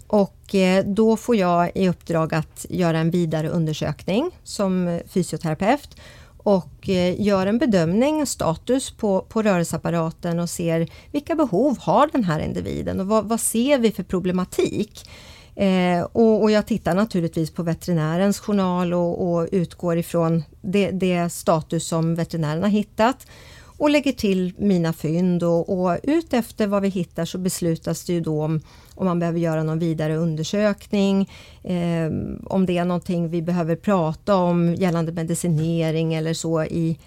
Och 0.07 0.55
eh, 0.55 0.85
då 0.85 1.17
får 1.17 1.35
jag 1.35 1.71
i 1.75 1.89
uppdrag 1.89 2.33
att 2.33 2.65
göra 2.69 2.99
en 2.99 3.11
vidare 3.11 3.49
undersökning 3.49 4.31
som 4.43 4.99
fysioterapeut 5.07 5.95
och 6.43 6.89
eh, 6.89 7.21
gör 7.21 7.47
en 7.47 7.57
bedömning, 7.57 8.25
status 8.25 8.91
på, 8.91 9.21
på 9.21 9.41
rörelseapparaten 9.41 10.39
och 10.39 10.49
ser 10.49 10.87
vilka 11.11 11.35
behov 11.35 11.77
har 11.79 12.09
den 12.11 12.23
här 12.23 12.39
individen 12.39 12.99
och 12.99 13.07
vad, 13.07 13.25
vad 13.25 13.39
ser 13.39 13.79
vi 13.79 13.91
för 13.91 14.03
problematik? 14.03 15.09
Eh, 15.55 16.03
och, 16.03 16.41
och, 16.41 16.51
jag 16.51 16.67
tittar 16.67 16.95
naturligtvis 16.95 17.51
på 17.51 17.63
veterinärens 17.63 18.39
journal 18.39 18.93
och, 18.93 19.33
och 19.33 19.49
utgår 19.51 19.97
ifrån 19.97 20.43
det, 20.61 20.91
det, 20.91 21.29
status 21.29 21.87
som 21.87 22.15
veterinären 22.15 22.63
har 22.63 22.69
hittat 22.69 23.27
och 23.77 23.89
lägger 23.89 24.11
till 24.11 24.53
mina 24.57 24.93
fynd 24.93 25.43
och, 25.43 25.69
och 25.79 25.97
ut 26.03 26.33
efter 26.33 26.67
vad 26.67 26.81
vi 26.81 26.89
hittar 26.89 27.25
så 27.25 27.37
beslutas 27.37 28.03
det 28.05 28.13
ju 28.13 28.21
då 28.21 28.43
om, 28.43 28.61
om 28.95 29.05
man 29.05 29.19
behöver 29.19 29.39
göra 29.39 29.63
någon 29.63 29.79
vidare 29.79 30.15
undersökning, 30.15 31.29
eh, 31.63 32.11
om 32.45 32.65
det 32.65 32.77
är 32.77 32.85
någonting 32.85 33.29
vi 33.29 33.41
behöver 33.41 33.75
prata 33.75 34.35
om 34.35 34.75
gällande 34.75 35.11
medicinering 35.11 36.13
eller 36.13 36.33
så 36.33 36.63
i, 36.63 36.97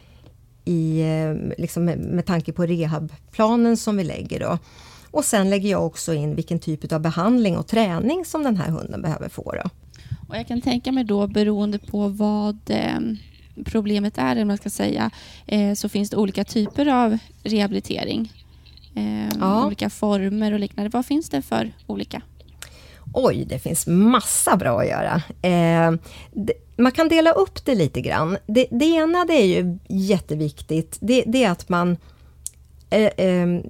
i, 0.65 1.01
eh, 1.01 1.59
liksom 1.59 1.85
med, 1.85 1.99
med 1.99 2.27
tanke 2.27 2.53
på 2.53 2.67
rehabplanen 2.67 3.77
som 3.77 3.97
vi 3.97 4.05
lägger. 4.05 4.41
Då. 4.41 4.59
Och 5.11 5.25
sen 5.25 5.51
lägger 5.51 5.71
jag 5.71 5.87
också 5.87 6.15
in 6.15 6.35
vilken 6.35 6.59
typ 6.59 6.93
av 6.93 7.01
behandling 7.01 7.57
och 7.57 7.67
träning 7.67 8.25
som 8.25 8.43
den 8.43 8.57
här 8.57 8.71
hunden 8.71 9.03
behöver 9.03 9.29
få. 9.29 9.53
Då. 9.53 9.71
Och 10.29 10.37
jag 10.37 10.47
kan 10.49 10.61
tänka 10.61 10.93
mig 10.93 11.05
då 11.05 11.27
beroende 11.27 11.79
på 11.79 12.09
vad 12.09 12.59
eh, 12.67 13.01
problemet 13.65 14.19
är, 14.19 14.33
eller 14.33 14.45
man 14.45 14.57
ska 14.57 14.71
säga, 14.71 15.11
eh, 15.47 15.75
så 15.75 15.89
finns 15.89 16.11
det 16.11 16.17
olika 16.17 16.45
typer 16.45 16.87
av 16.87 17.19
rehabilitering. 17.43 18.33
Eh, 18.97 19.29
ja. 19.41 19.67
Olika 19.67 19.91
former 19.91 20.53
och 20.53 20.61
liknande. 20.61 20.91
Vad 20.91 21.07
finns 21.07 21.31
det 21.31 21.43
för 21.43 21.73
olika? 21.87 22.23
Oj, 23.13 23.45
det 23.49 23.59
finns 23.59 23.87
massa 23.87 24.57
bra 24.57 24.81
att 24.81 24.89
göra. 24.89 25.23
Eh, 25.43 25.99
det, 26.33 26.53
man 26.77 26.93
kan 26.93 27.09
dela 27.09 27.33
upp 27.33 27.65
det 27.65 27.75
lite 27.75 28.01
grann. 28.01 28.37
Det, 28.47 28.67
det 28.71 28.85
ena 28.85 29.25
det 29.25 29.35
är 29.35 29.47
ju 29.47 29.79
jätteviktigt, 29.89 30.99
det, 31.01 31.25
det 31.27 31.45
är 31.45 31.51
att 31.51 31.69
man 31.69 31.97
eh, 32.91 33.27
eh, 33.27 33.61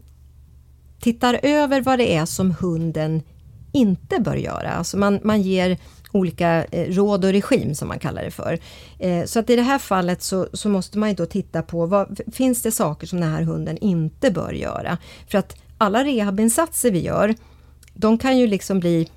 tittar 1.00 1.40
över 1.42 1.80
vad 1.80 1.98
det 1.98 2.14
är 2.16 2.26
som 2.26 2.54
hunden 2.60 3.22
inte 3.72 4.20
bör 4.20 4.36
göra. 4.36 4.70
Alltså 4.70 4.96
man, 4.96 5.20
man 5.22 5.42
ger 5.42 5.78
olika 6.16 6.64
eh, 6.64 6.92
råd 6.92 7.24
och 7.24 7.32
regim 7.32 7.74
som 7.74 7.88
man 7.88 7.98
kallar 7.98 8.24
det 8.24 8.30
för. 8.30 8.58
Eh, 8.98 9.24
så 9.24 9.38
att 9.38 9.50
i 9.50 9.56
det 9.56 9.62
här 9.62 9.78
fallet 9.78 10.22
så, 10.22 10.48
så 10.52 10.68
måste 10.68 10.98
man 10.98 11.08
ju 11.08 11.14
då 11.14 11.26
titta 11.26 11.62
på 11.62 11.86
vad 11.86 12.20
finns 12.32 12.62
det 12.62 12.72
saker 12.72 13.06
som 13.06 13.20
den 13.20 13.30
här 13.30 13.42
hunden 13.42 13.78
inte 13.78 14.30
bör 14.30 14.52
göra? 14.52 14.98
För 15.28 15.38
att 15.38 15.56
alla 15.78 16.04
rehabinsatser 16.04 16.90
vi 16.90 17.00
gör 17.00 17.34
de 17.98 18.18
kan 18.18 18.38
ju 18.38 18.46
liksom 18.46 18.80
bli 18.80 19.08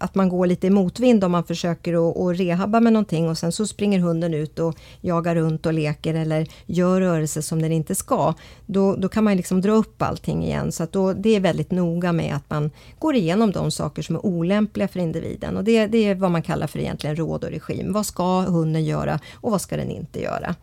att 0.00 0.14
man 0.14 0.28
går 0.28 0.46
lite 0.46 0.66
i 0.66 0.70
motvind 0.70 1.24
om 1.24 1.32
man 1.32 1.44
försöker 1.44 2.10
att, 2.10 2.16
att 2.16 2.38
rehabba 2.38 2.80
med 2.80 2.92
någonting 2.92 3.28
och 3.28 3.38
sen 3.38 3.52
så 3.52 3.66
springer 3.66 3.98
hunden 3.98 4.34
ut 4.34 4.58
och 4.58 4.76
jagar 5.00 5.34
runt 5.34 5.66
och 5.66 5.72
leker 5.72 6.14
eller 6.14 6.46
gör 6.66 7.00
rörelser 7.00 7.40
som 7.40 7.62
den 7.62 7.72
inte 7.72 7.94
ska. 7.94 8.34
Då, 8.66 8.96
då 8.96 9.08
kan 9.08 9.24
man 9.24 9.36
liksom 9.36 9.60
dra 9.60 9.72
upp 9.72 10.02
allting 10.02 10.44
igen. 10.44 10.72
Så 10.72 10.82
att 10.82 10.92
då, 10.92 11.12
det 11.12 11.36
är 11.36 11.40
väldigt 11.40 11.70
noga 11.70 12.12
med 12.12 12.36
att 12.36 12.50
man 12.50 12.70
går 12.98 13.14
igenom 13.14 13.52
de 13.52 13.70
saker 13.70 14.02
som 14.02 14.16
är 14.16 14.26
olämpliga 14.26 14.88
för 14.88 15.00
individen. 15.00 15.56
Och 15.56 15.64
det, 15.64 15.86
det 15.86 15.98
är 15.98 16.14
vad 16.14 16.30
man 16.30 16.42
kallar 16.42 16.66
för 16.66 16.78
egentligen 16.78 17.16
råd 17.16 17.44
och 17.44 17.50
regim. 17.50 17.92
Vad 17.92 18.06
ska 18.06 18.40
hunden 18.40 18.84
göra 18.84 19.20
och 19.34 19.50
vad 19.50 19.60
ska 19.60 19.76
den 19.76 19.90
inte 19.90 20.22
göra? 20.22 20.54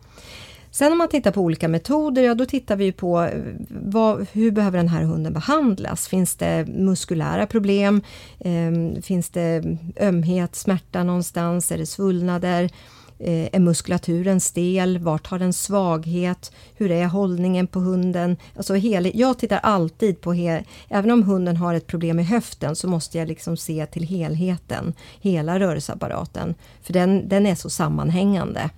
Sen 0.74 0.92
om 0.92 0.98
man 0.98 1.08
tittar 1.08 1.32
på 1.32 1.40
olika 1.40 1.68
metoder, 1.68 2.22
ja 2.22 2.34
då 2.34 2.46
tittar 2.46 2.76
vi 2.76 2.92
på 2.92 3.22
eh, 3.22 3.42
vad, 3.68 4.26
hur 4.32 4.50
behöver 4.50 4.78
den 4.78 4.88
här 4.88 5.02
hunden 5.02 5.32
behandlas? 5.32 6.08
Finns 6.08 6.36
det 6.36 6.66
muskulära 6.68 7.46
problem? 7.46 8.02
Eh, 8.40 9.02
finns 9.02 9.30
det 9.30 9.78
ömhet, 10.00 10.54
smärta 10.54 11.02
någonstans? 11.02 11.72
Är 11.72 11.78
det 11.78 11.86
svullnader? 11.86 12.70
Eh, 13.18 13.48
är 13.52 13.58
muskulaturen 13.58 14.40
stel? 14.40 14.98
Vart 14.98 15.26
har 15.26 15.38
den 15.38 15.52
svaghet? 15.52 16.52
Hur 16.76 16.90
är 16.90 17.06
hållningen 17.06 17.66
på 17.66 17.80
hunden? 17.80 18.36
Alltså 18.56 18.74
hel, 18.74 19.10
jag 19.14 19.38
tittar 19.38 19.60
alltid 19.62 20.20
på, 20.20 20.32
hel, 20.32 20.62
även 20.88 21.10
om 21.10 21.22
hunden 21.22 21.56
har 21.56 21.74
ett 21.74 21.86
problem 21.86 22.20
i 22.20 22.22
höften 22.22 22.76
så 22.76 22.88
måste 22.88 23.18
jag 23.18 23.28
liksom 23.28 23.56
se 23.56 23.86
till 23.86 24.04
helheten, 24.04 24.94
hela 25.20 25.60
rörelseapparaten. 25.60 26.54
För 26.82 26.92
den, 26.92 27.28
den 27.28 27.46
är 27.46 27.54
så 27.54 27.70
sammanhängande 27.70 28.70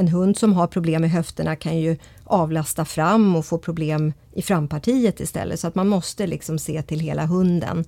en 0.00 0.08
hund 0.08 0.38
som 0.38 0.52
har 0.52 0.66
problem 0.66 1.00
med 1.00 1.10
höfterna 1.10 1.56
kan 1.56 1.78
ju 1.78 1.96
avlasta 2.24 2.84
fram 2.84 3.36
och 3.36 3.46
få 3.46 3.58
problem 3.58 4.12
i 4.32 4.42
frampartiet 4.42 5.20
istället. 5.20 5.60
Så 5.60 5.66
att 5.66 5.74
man 5.74 5.88
måste 5.88 6.26
liksom 6.26 6.58
se 6.58 6.82
till 6.82 7.00
hela 7.00 7.26
hunden. 7.26 7.84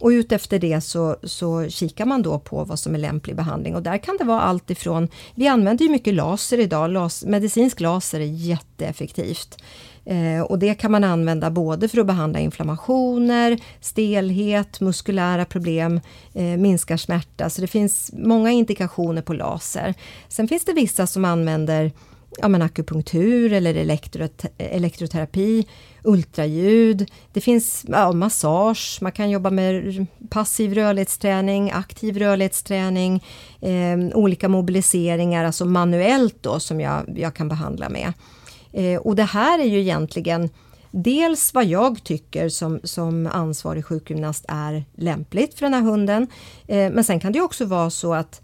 Och 0.00 0.08
utefter 0.08 0.58
det 0.58 0.80
så, 0.80 1.16
så 1.22 1.68
kikar 1.68 2.06
man 2.06 2.22
då 2.22 2.38
på 2.38 2.64
vad 2.64 2.78
som 2.78 2.94
är 2.94 2.98
lämplig 2.98 3.36
behandling 3.36 3.74
och 3.74 3.82
där 3.82 3.98
kan 3.98 4.16
det 4.16 4.24
vara 4.24 4.40
allt 4.40 4.70
ifrån, 4.70 5.08
vi 5.34 5.48
använder 5.48 5.84
ju 5.84 5.90
mycket 5.90 6.14
laser 6.14 6.60
idag, 6.60 6.90
Las, 6.90 7.24
medicinsk 7.24 7.80
laser 7.80 8.20
är 8.20 8.24
jätteeffektivt. 8.24 9.62
Eh, 10.08 10.42
och 10.42 10.58
det 10.58 10.74
kan 10.74 10.92
man 10.92 11.04
använda 11.04 11.50
både 11.50 11.88
för 11.88 11.98
att 11.98 12.06
behandla 12.06 12.38
inflammationer, 12.38 13.58
stelhet, 13.80 14.80
muskulära 14.80 15.44
problem, 15.44 16.00
eh, 16.34 16.42
minskar 16.42 16.96
smärta. 16.96 17.50
Så 17.50 17.60
det 17.60 17.66
finns 17.66 18.10
många 18.12 18.50
indikationer 18.50 19.22
på 19.22 19.32
laser. 19.32 19.94
Sen 20.28 20.48
finns 20.48 20.64
det 20.64 20.72
vissa 20.72 21.06
som 21.06 21.24
använder 21.24 21.92
ja, 22.40 22.48
men 22.48 22.62
akupunktur 22.62 23.52
eller 23.52 23.74
elektroterapi, 24.58 25.66
ultraljud. 26.04 27.10
Det 27.32 27.40
finns 27.40 27.84
ja, 27.88 28.12
massage, 28.12 28.98
man 29.00 29.12
kan 29.12 29.30
jobba 29.30 29.50
med 29.50 30.06
passiv 30.30 30.74
rörlighetsträning, 30.74 31.70
aktiv 31.70 32.18
rörlighetsträning, 32.18 33.24
eh, 33.60 34.16
olika 34.16 34.48
mobiliseringar, 34.48 35.44
alltså 35.44 35.64
manuellt 35.64 36.36
då 36.40 36.60
som 36.60 36.80
jag, 36.80 37.02
jag 37.16 37.34
kan 37.34 37.48
behandla 37.48 37.88
med. 37.88 38.12
Eh, 38.78 39.00
och 39.00 39.16
det 39.16 39.24
här 39.24 39.58
är 39.58 39.64
ju 39.64 39.80
egentligen 39.80 40.50
dels 40.90 41.54
vad 41.54 41.64
jag 41.64 42.04
tycker 42.04 42.48
som, 42.48 42.80
som 42.84 43.26
ansvarig 43.32 43.84
sjukgymnast 43.84 44.44
är 44.48 44.84
lämpligt 44.94 45.54
för 45.54 45.66
den 45.66 45.74
här 45.74 45.80
hunden. 45.80 46.26
Eh, 46.66 46.90
men 46.90 47.04
sen 47.04 47.20
kan 47.20 47.32
det 47.32 47.40
också 47.40 47.64
vara 47.64 47.90
så 47.90 48.14
att 48.14 48.42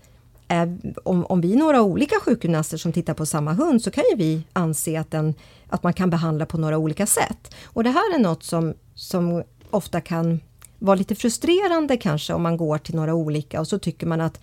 eh, 0.49 0.69
om, 1.05 1.27
om 1.27 1.41
vi 1.41 1.53
är 1.53 1.57
några 1.57 1.83
olika 1.83 2.21
sjukgymnaster 2.21 2.77
som 2.77 2.93
tittar 2.93 3.15
på 3.15 3.27
samma 3.27 3.53
hund 3.53 3.83
så 3.83 3.91
kan 3.91 4.05
ju 4.11 4.17
vi 4.17 4.43
anse 4.53 5.01
att, 5.01 5.11
den, 5.11 5.35
att 5.69 5.83
man 5.83 5.93
kan 5.93 6.11
behandla 6.11 6.47
på 6.47 6.59
några 6.59 6.79
olika 6.79 7.07
sätt. 7.07 7.55
Och 7.65 7.85
det 7.85 7.91
här 7.91 8.15
är 8.15 8.19
något 8.19 8.43
som, 8.43 8.75
som 8.95 9.43
ofta 9.71 10.01
kan 10.01 10.41
vara 10.79 10.97
lite 10.97 11.15
frustrerande 11.15 11.97
kanske 11.97 12.33
om 12.33 12.43
man 12.43 12.57
går 12.57 12.79
till 12.79 12.95
några 12.95 13.15
olika 13.15 13.61
och 13.61 13.69
så 13.69 13.79
tycker 13.79 14.07
man 14.07 14.21
att 14.21 14.41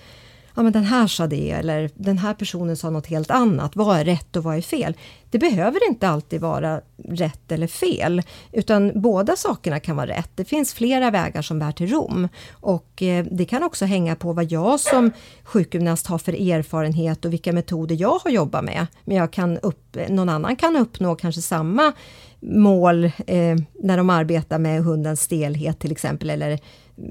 ja 0.55 0.63
men 0.63 0.71
den 0.71 0.83
här 0.83 1.07
sa 1.07 1.27
det 1.27 1.51
eller 1.51 1.89
den 1.95 2.17
här 2.17 2.33
personen 2.33 2.77
sa 2.77 2.89
något 2.89 3.07
helt 3.07 3.31
annat. 3.31 3.75
Vad 3.75 3.99
är 3.99 4.05
rätt 4.05 4.35
och 4.35 4.43
vad 4.43 4.57
är 4.57 4.61
fel? 4.61 4.97
Det 5.29 5.39
behöver 5.39 5.89
inte 5.89 6.07
alltid 6.07 6.41
vara 6.41 6.81
rätt 7.07 7.51
eller 7.51 7.67
fel, 7.67 8.21
utan 8.51 9.01
båda 9.01 9.35
sakerna 9.35 9.79
kan 9.79 9.95
vara 9.95 10.07
rätt. 10.07 10.31
Det 10.35 10.45
finns 10.45 10.73
flera 10.73 11.11
vägar 11.11 11.41
som 11.41 11.59
bär 11.59 11.71
till 11.71 11.87
Rom 11.87 12.27
och 12.51 13.01
eh, 13.01 13.25
det 13.31 13.45
kan 13.45 13.63
också 13.63 13.85
hänga 13.85 14.15
på 14.15 14.33
vad 14.33 14.51
jag 14.51 14.79
som 14.79 15.11
sjukgymnast 15.43 16.07
har 16.07 16.17
för 16.17 16.33
erfarenhet 16.51 17.25
och 17.25 17.33
vilka 17.33 17.53
metoder 17.53 17.95
jag 17.95 18.19
har 18.23 18.31
jobbat 18.31 18.63
med. 18.63 18.87
Men 19.05 19.17
jag 19.17 19.33
kan 19.33 19.57
upp, 19.57 19.97
någon 20.09 20.29
annan 20.29 20.55
kan 20.55 20.75
uppnå 20.75 21.15
kanske 21.15 21.41
samma 21.41 21.93
mål 22.41 23.05
eh, 23.05 23.55
när 23.73 23.97
de 23.97 24.09
arbetar 24.09 24.59
med 24.59 24.83
hundens 24.83 25.21
stelhet 25.21 25.79
till 25.79 25.91
exempel 25.91 26.29
eller 26.29 26.59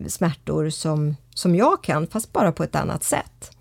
smärtor 0.09 0.71
som, 0.71 1.17
som 1.35 1.55
jag 1.55 1.83
kan, 1.83 2.07
fast 2.07 2.33
bara 2.33 2.53
på 2.53 2.65
ett 2.65 2.75
annat 2.75 3.05
sätt. 3.05 3.57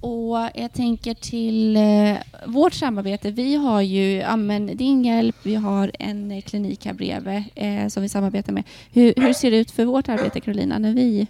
Och 0.00 0.36
Jag 0.54 0.72
tänker 0.72 1.14
till 1.14 1.76
eh, 1.76 2.16
vårt 2.46 2.72
samarbete. 2.72 3.30
Vi 3.30 3.54
har 3.54 3.80
ju 3.80 4.12
ja, 4.16 4.36
men 4.36 4.66
din 4.66 5.04
hjälp, 5.04 5.36
vi 5.42 5.54
har 5.54 5.90
en 5.98 6.42
klinik 6.42 6.86
här 6.86 6.92
bredvid 6.92 7.42
eh, 7.54 7.88
som 7.88 8.02
vi 8.02 8.08
samarbetar 8.08 8.52
med. 8.52 8.64
Hur, 8.92 9.14
hur, 9.16 9.32
ser 9.32 9.50
det 9.50 9.56
ut 9.56 9.70
för 9.70 9.84
vårt 9.84 10.08
arbete, 10.08 10.40
Carolina, 10.40 10.78
när 10.78 10.94
vi, 10.94 11.26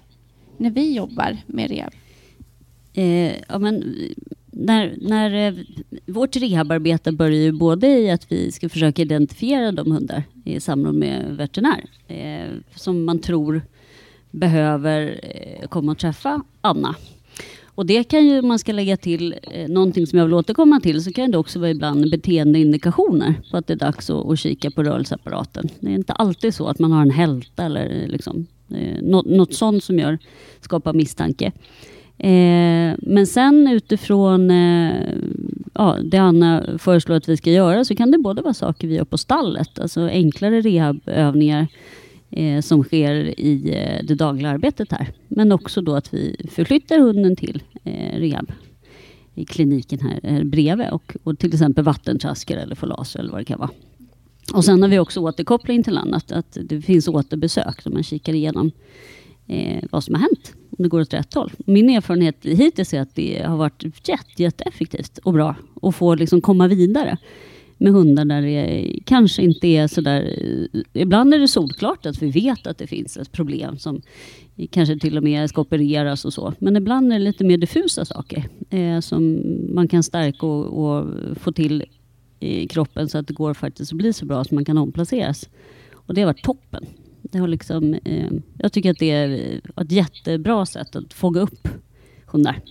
när 0.57 0.71
vi 0.71 0.95
jobbar 0.95 1.37
med 1.47 1.71
rehab? 1.71 1.93
Eh, 2.95 3.33
ja, 3.49 3.59
men, 3.59 3.95
när, 4.51 4.97
när 5.01 5.47
eh, 5.47 5.55
vårt 6.07 6.37
rehabarbete 6.37 7.13
börjar 7.13 7.41
ju 7.41 7.53
både 7.53 7.87
i 7.87 8.11
att 8.11 8.33
vi 8.33 8.53
ska 8.53 8.69
försöka 8.69 9.03
identifiera 9.03 9.73
de 9.73 9.93
hundar 9.93 10.23
i 10.45 10.61
samråd 10.61 10.95
med 10.95 11.37
veterinär 11.37 11.85
eh, 12.09 12.51
som 12.75 13.05
man 13.05 13.19
tror 13.19 13.63
behöver 14.35 15.21
eh, 15.23 15.69
komma 15.69 15.93
och 15.93 15.99
träffa 15.99 16.43
Anna. 16.61 16.95
Och 17.77 17.87
det 17.87 18.05
kan 18.05 18.27
ju, 18.27 18.43
man 18.43 18.59
ska 18.59 18.73
lägga 18.73 18.97
till 18.97 19.35
eh, 19.43 19.69
någonting 19.69 20.07
som 20.07 20.19
jag 20.19 20.27
vill 20.27 20.35
återkomma 20.35 20.81
till, 20.81 21.05
så 21.05 21.13
kan 21.13 21.31
det 21.31 21.39
också 21.39 21.59
vara 21.59 21.71
ibland 21.71 22.11
beteendeindikationer 22.11 23.35
på 23.51 23.57
att 23.57 23.67
det 23.67 23.73
är 23.73 23.79
dags 23.79 24.11
att, 24.11 24.31
att 24.31 24.39
kika 24.39 24.71
på 24.71 24.83
rörelseapparaten. 24.83 25.69
Det 25.81 25.91
är 25.91 25.95
inte 25.95 26.13
alltid 26.13 26.55
så 26.55 26.67
att 26.67 26.79
man 26.79 26.93
har 26.93 27.03
en 27.03 27.11
hälta 27.11 27.65
eller 27.65 28.03
eh, 28.03 28.09
liksom, 28.09 28.47
eh, 28.71 29.03
något, 29.03 29.27
något 29.27 29.55
sånt 29.55 29.85
som 29.85 29.99
gör, 29.99 30.19
skapar 30.61 30.93
misstanke. 30.93 31.53
Eh, 32.19 32.95
men 32.99 33.27
sen 33.27 33.69
utifrån 33.69 34.51
eh, 34.51 35.15
ja, 35.75 35.97
det 36.05 36.19
Anna 36.19 36.65
föreslår 36.79 37.17
att 37.17 37.29
vi 37.29 37.37
ska 37.37 37.51
göra 37.51 37.85
så 37.85 37.97
kan 37.97 38.11
det 38.11 38.19
både 38.19 38.43
vara 38.43 38.55
saker 38.55 38.89
vi 38.89 38.95
gör 38.95 39.05
på 39.05 39.19
stallet, 39.19 39.79
alltså 39.79 40.01
enklare 40.01 40.61
rehabövningar 40.61 41.67
eh, 42.37 42.61
som 42.61 42.85
sker 42.85 43.41
i 43.41 43.73
eh, 43.75 44.07
det 44.07 44.15
dagliga 44.15 44.51
arbetet 44.51 44.93
här. 44.93 45.13
Men 45.29 45.53
också 45.53 45.83
då 45.83 45.95
att 45.95 46.15
vi 46.15 46.37
förflyttar 46.51 46.99
hunden 46.99 47.37
till 47.37 47.63
eh, 47.85 48.19
rehab 48.19 48.53
i 49.35 49.45
kliniken 49.45 50.01
här 50.01 50.21
här 50.23 50.45
bredvid 50.45 50.91
och, 50.91 51.17
och 51.23 51.39
till 51.39 51.53
exempel 51.55 51.85
vattentrasker 51.85 52.57
eller 52.57 52.75
folaser 52.75 53.21
eller 53.21 53.31
vad 53.31 53.41
det 53.41 53.45
kan 53.45 53.59
vara. 53.59 53.71
Och 54.55 54.65
sen 54.65 54.83
har 54.83 54.89
vi 54.89 54.99
också 54.99 55.21
återkoppling 55.21 55.83
till 55.83 55.99
annat, 55.99 56.33
att 56.33 56.59
det 56.63 56.83
finns 56.83 57.09
återbesök 57.09 57.85
där 57.85 57.91
man 57.91 58.03
kikar 58.03 58.33
igenom 58.33 58.71
eh, 59.47 59.85
vad 59.91 60.05
som 60.05 60.15
har 60.15 60.23
hänt, 60.23 60.55
om 60.71 60.83
det 60.83 60.89
går 60.89 61.01
åt 61.01 61.15
rätt 61.15 61.35
håll. 61.35 61.53
Min 61.67 61.91
erfarenhet 61.91 62.37
hittills 62.43 62.95
är 62.95 63.01
att 63.01 63.15
det 63.15 63.43
har 63.43 63.57
varit 63.57 64.09
jätte, 64.09 64.43
jätteeffektivt 64.43 65.19
och 65.19 65.33
bra 65.33 65.57
att 65.83 65.95
få 65.95 66.15
liksom 66.15 66.41
komma 66.41 66.69
vidare 66.69 67.19
med 67.79 67.93
hundar 67.93 68.25
där 68.25 68.43
det 68.43 68.99
kanske 69.07 69.43
inte 69.43 69.67
är 69.67 69.87
så 69.87 70.01
där... 70.01 70.39
Ibland 70.93 71.35
är 71.35 71.39
det 71.39 71.49
solklart 71.49 72.07
att 72.07 72.23
vi 72.23 72.31
vet 72.31 72.67
att 72.67 72.79
det 72.79 72.87
finns 72.87 73.17
ett 73.17 73.33
problem 73.33 73.79
som 73.79 74.03
kanske 74.71 74.99
till 74.99 75.17
och 75.17 75.23
med 75.23 75.49
ska 75.49 75.61
opereras 75.61 76.25
och 76.25 76.33
så. 76.33 76.53
Men 76.59 76.77
ibland 76.77 77.13
är 77.13 77.19
det 77.19 77.25
lite 77.25 77.45
mer 77.45 77.57
diffusa 77.57 78.05
saker 78.05 78.49
eh, 78.71 79.01
som 79.01 79.41
man 79.75 79.89
kan 79.89 80.03
stärka 80.03 80.47
och, 80.47 80.87
och, 80.87 81.09
få 81.37 81.53
till 81.53 81.85
i 82.41 82.67
kroppen 82.67 83.09
så 83.09 83.19
att 83.19 83.29
det 83.29 83.35
går 83.35 83.55
faktiskt 83.55 83.93
att 83.93 83.99
bli 83.99 84.13
så 84.13 84.27
bra 84.27 84.45
så 84.45 84.55
man 84.55 84.65
kan 84.65 84.79
omplaceras. 84.79 85.49
Och 85.93 86.15
det 86.15 86.21
har 86.21 86.27
varit 86.27 86.45
toppen. 86.45 86.87
Det 87.23 87.39
har 87.39 87.49
liksom, 87.49 87.95
eh, 87.95 88.31
jag 88.59 88.73
tycker 88.73 88.91
att 88.91 88.99
det 88.99 89.11
är 89.11 89.61
ett 89.77 89.93
jättebra 89.93 90.67
sätt 90.67 90.97
att 90.97 91.13
fånga 91.13 91.41
upp 91.41 91.69
hundar. 92.27 92.63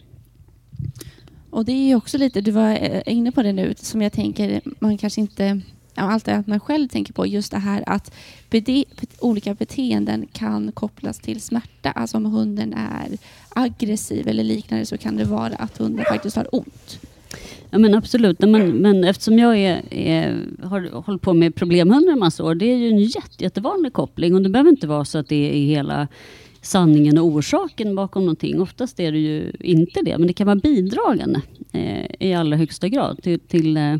Och 1.54 1.66
det 1.66 1.92
är 1.92 1.96
också 1.96 2.18
lite, 2.18 2.42
du 2.42 2.52
var 2.52 2.72
eh, 2.72 3.02
inne 3.06 3.32
på 3.32 3.44
det 3.44 3.54
nu, 3.54 3.74
som 3.78 4.02
jag 4.02 4.14
tänker 4.14 4.62
man 4.80 4.98
kanske 4.98 5.22
inte 5.22 5.62
Allt 5.96 6.26
det 6.26 6.36
att 6.36 6.48
man 6.48 6.60
själv 6.60 6.88
tänker 6.88 7.14
på, 7.14 7.26
just 7.28 7.52
det 7.52 7.58
här 7.58 7.84
att 7.88 8.14
bete, 8.50 8.84
olika 9.20 9.54
beteenden 9.54 10.28
kan 10.32 10.72
kopplas 10.72 11.20
till 11.20 11.42
smärta. 11.42 11.92
Alltså 11.92 12.18
om 12.18 12.26
hunden 12.26 12.74
är 12.74 13.18
aggressiv 13.50 14.28
eller 14.28 14.44
liknande 14.44 14.86
så 14.86 14.98
kan 14.98 15.18
det 15.18 15.24
vara 15.24 15.56
att 15.56 15.78
hunden 15.78 16.06
faktiskt 16.06 16.36
har 16.36 16.56
ont. 16.56 17.00
Ja 17.70 17.80
men 17.80 17.96
absolut, 17.96 18.40
men, 18.40 18.70
men 18.70 19.04
eftersom 19.04 19.40
jag 19.40 19.58
är, 19.58 19.94
är, 19.94 20.46
har 20.64 21.02
hållit 21.02 21.22
på 21.22 21.34
med 21.34 21.56
problemhundar 21.56 22.14
en 22.14 22.20
massa 22.20 22.44
år, 22.44 22.56
det 22.56 22.66
är 22.66 22.78
ju 22.78 22.90
en 22.90 23.04
jätte, 23.04 23.44
jättevanlig 23.44 23.94
koppling 23.94 24.36
och 24.36 24.42
det 24.42 24.50
behöver 24.50 24.70
inte 24.70 24.88
vara 24.88 25.06
så 25.06 25.18
att 25.18 25.28
det 25.28 25.56
är 25.56 25.66
hela 25.66 26.08
sanningen 26.64 27.18
och 27.18 27.26
orsaken 27.26 27.96
bakom 27.96 28.24
någonting. 28.24 28.62
Oftast 28.62 29.00
är 29.00 29.12
det 29.12 29.20
ju 29.20 29.52
inte 29.60 30.02
det, 30.02 30.18
men 30.18 30.28
det 30.28 30.34
kan 30.34 30.48
vara 30.48 30.56
bidragande 30.56 31.42
eh, 31.72 32.06
i 32.20 32.34
allra 32.34 32.58
högsta 32.58 32.88
grad 32.88 33.24
till, 33.24 33.40
till 33.40 33.78
eh, 33.78 33.96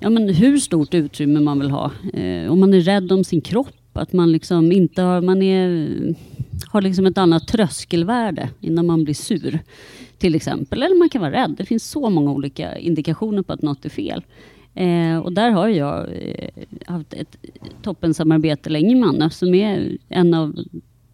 ja, 0.00 0.10
men 0.10 0.28
hur 0.28 0.58
stort 0.58 0.94
utrymme 0.94 1.40
man 1.40 1.60
vill 1.60 1.70
ha. 1.70 1.90
Eh, 2.14 2.52
om 2.52 2.60
man 2.60 2.74
är 2.74 2.80
rädd 2.80 3.12
om 3.12 3.24
sin 3.24 3.40
kropp 3.40 3.76
Att 3.92 4.12
man 4.12 4.32
liksom 4.32 4.72
inte 4.72 5.02
har, 5.02 5.20
man 5.20 5.42
är, 5.42 5.88
har 6.68 6.82
liksom 6.82 7.06
ett 7.06 7.18
annat 7.18 7.48
tröskelvärde 7.48 8.48
innan 8.60 8.86
man 8.86 9.04
blir 9.04 9.14
sur. 9.14 9.60
Till 10.18 10.34
exempel. 10.34 10.82
Eller 10.82 10.98
man 10.98 11.08
kan 11.08 11.20
vara 11.20 11.32
rädd. 11.32 11.54
Det 11.58 11.64
finns 11.64 11.90
så 11.90 12.10
många 12.10 12.32
olika 12.32 12.78
indikationer 12.78 13.42
på 13.42 13.52
att 13.52 13.62
något 13.62 13.84
är 13.84 13.88
fel. 13.88 14.22
Eh, 14.74 15.18
och 15.18 15.32
där 15.32 15.50
har 15.50 15.68
jag 15.68 16.08
eh, 16.12 16.48
haft 16.86 17.14
ett 17.14 17.36
toppensamarbete 17.82 18.70
länge 18.70 18.94
med 18.94 19.08
Anna 19.08 19.30
som 19.30 19.54
är 19.54 19.98
en 20.08 20.34
av 20.34 20.56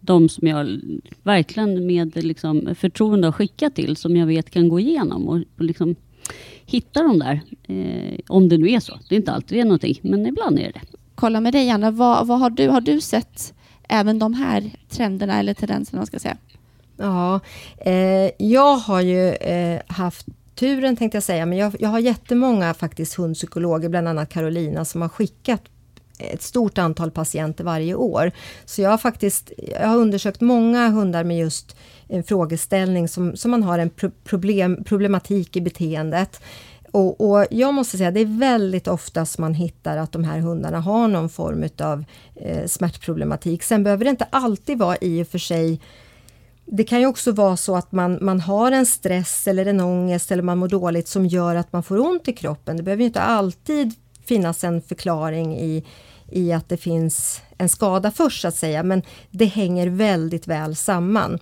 de 0.07 0.29
som 0.29 0.47
jag 0.47 0.79
verkligen 1.23 1.85
med 1.85 2.23
liksom 2.23 2.75
förtroende 2.75 3.27
har 3.27 3.31
skickat 3.31 3.75
till, 3.75 3.95
som 3.95 4.15
jag 4.15 4.27
vet 4.27 4.49
kan 4.49 4.69
gå 4.69 4.79
igenom 4.79 5.27
och, 5.27 5.37
och 5.57 5.63
liksom 5.63 5.95
hitta 6.65 7.03
de 7.03 7.19
där. 7.19 7.41
Eh, 7.67 8.19
om 8.27 8.49
det 8.49 8.57
nu 8.57 8.69
är 8.71 8.79
så. 8.79 8.99
Det 9.09 9.15
är 9.15 9.17
inte 9.17 9.31
alltid 9.31 9.57
det 9.57 9.61
är 9.61 9.65
någonting, 9.65 9.99
men 10.01 10.25
ibland 10.25 10.59
är 10.59 10.71
det 10.71 10.81
Kolla 11.15 11.41
med 11.41 11.53
dig 11.53 11.69
Anna, 11.69 11.91
vad, 11.91 12.27
vad 12.27 12.39
har, 12.39 12.49
du, 12.49 12.69
har 12.69 12.81
du 12.81 13.01
sett 13.01 13.53
även 13.89 14.19
de 14.19 14.33
här 14.33 14.71
trenderna 14.89 15.39
eller 15.39 15.53
tendenserna? 15.53 16.05
Ska 16.05 16.19
säga? 16.19 16.37
Ja, 16.97 17.39
eh, 17.77 18.31
jag 18.37 18.77
har 18.77 19.01
ju 19.01 19.29
eh, 19.29 19.81
haft 19.87 20.27
turen 20.55 20.95
tänkte 20.95 21.15
jag 21.15 21.23
säga, 21.23 21.45
men 21.45 21.57
jag, 21.57 21.75
jag 21.79 21.89
har 21.89 21.99
jättemånga 21.99 22.73
faktiskt 22.73 23.15
hundpsykologer, 23.15 23.89
bland 23.89 24.07
annat 24.07 24.29
Carolina, 24.29 24.85
som 24.85 25.01
har 25.01 25.09
skickat 25.09 25.61
ett 26.17 26.41
stort 26.41 26.77
antal 26.77 27.11
patienter 27.11 27.63
varje 27.63 27.95
år. 27.95 28.31
Så 28.65 28.81
jag 28.81 28.89
har 28.89 28.97
faktiskt 28.97 29.51
jag 29.57 29.87
har 29.87 29.97
undersökt 29.97 30.41
många 30.41 30.89
hundar 30.89 31.23
med 31.23 31.37
just 31.37 31.75
en 32.07 32.23
frågeställning 32.23 33.07
som, 33.07 33.35
som 33.35 33.51
man 33.51 33.63
har 33.63 33.79
en 33.79 33.91
problem, 34.23 34.83
problematik 34.83 35.55
i 35.55 35.61
beteendet. 35.61 36.41
Och, 36.91 37.29
och, 37.29 37.45
jag 37.51 37.73
måste 37.73 37.97
säga, 37.97 38.11
det 38.11 38.19
är 38.19 38.39
väldigt 38.39 38.87
ofta 38.87 39.25
som 39.25 39.41
man 39.41 39.53
hittar 39.53 39.97
att 39.97 40.11
de 40.11 40.23
här 40.23 40.39
hundarna 40.39 40.79
har 40.79 41.07
någon 41.07 41.29
form 41.29 41.69
av 41.79 42.03
eh, 42.35 42.67
smärtproblematik. 42.67 43.63
Sen 43.63 43.83
behöver 43.83 44.03
det 44.03 44.09
inte 44.09 44.27
alltid 44.29 44.77
vara 44.77 44.97
i 45.01 45.23
och 45.23 45.27
för 45.27 45.37
sig 45.37 45.79
det 46.71 46.83
kan 46.83 46.99
ju 46.99 47.05
också 47.05 47.31
vara 47.31 47.57
så 47.57 47.75
att 47.75 47.91
man, 47.91 48.17
man 48.21 48.39
har 48.39 48.71
en 48.71 48.85
stress 48.85 49.47
eller 49.47 49.65
en 49.65 49.79
ångest 49.79 50.31
eller 50.31 50.43
man 50.43 50.57
mår 50.57 50.67
dåligt 50.67 51.07
som 51.07 51.25
gör 51.25 51.55
att 51.55 51.73
man 51.73 51.83
får 51.83 51.99
ont 51.99 52.27
i 52.27 52.33
kroppen. 52.33 52.77
Det 52.77 52.83
behöver 52.83 53.03
inte 53.03 53.21
alltid 53.21 53.93
finnas 54.25 54.63
en 54.63 54.81
förklaring 54.81 55.57
i, 55.57 55.85
i 56.31 56.53
att 56.53 56.69
det 56.69 56.77
finns 56.77 57.41
en 57.57 57.69
skada 57.69 58.11
först 58.11 58.41
så 58.41 58.47
att 58.47 58.55
säga, 58.55 58.83
men 58.83 59.01
det 59.31 59.45
hänger 59.45 59.87
väldigt 59.87 60.47
väl 60.47 60.75
samman. 60.75 61.39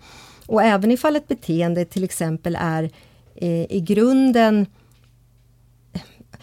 Och 0.48 0.64
även 0.64 0.92
ifall 0.92 1.16
ett 1.16 1.28
beteende 1.28 1.86
till 1.86 2.04
exempel 2.04 2.58
är 2.60 2.84
eh, 3.36 3.72
i 3.72 3.84
grunden 3.88 4.66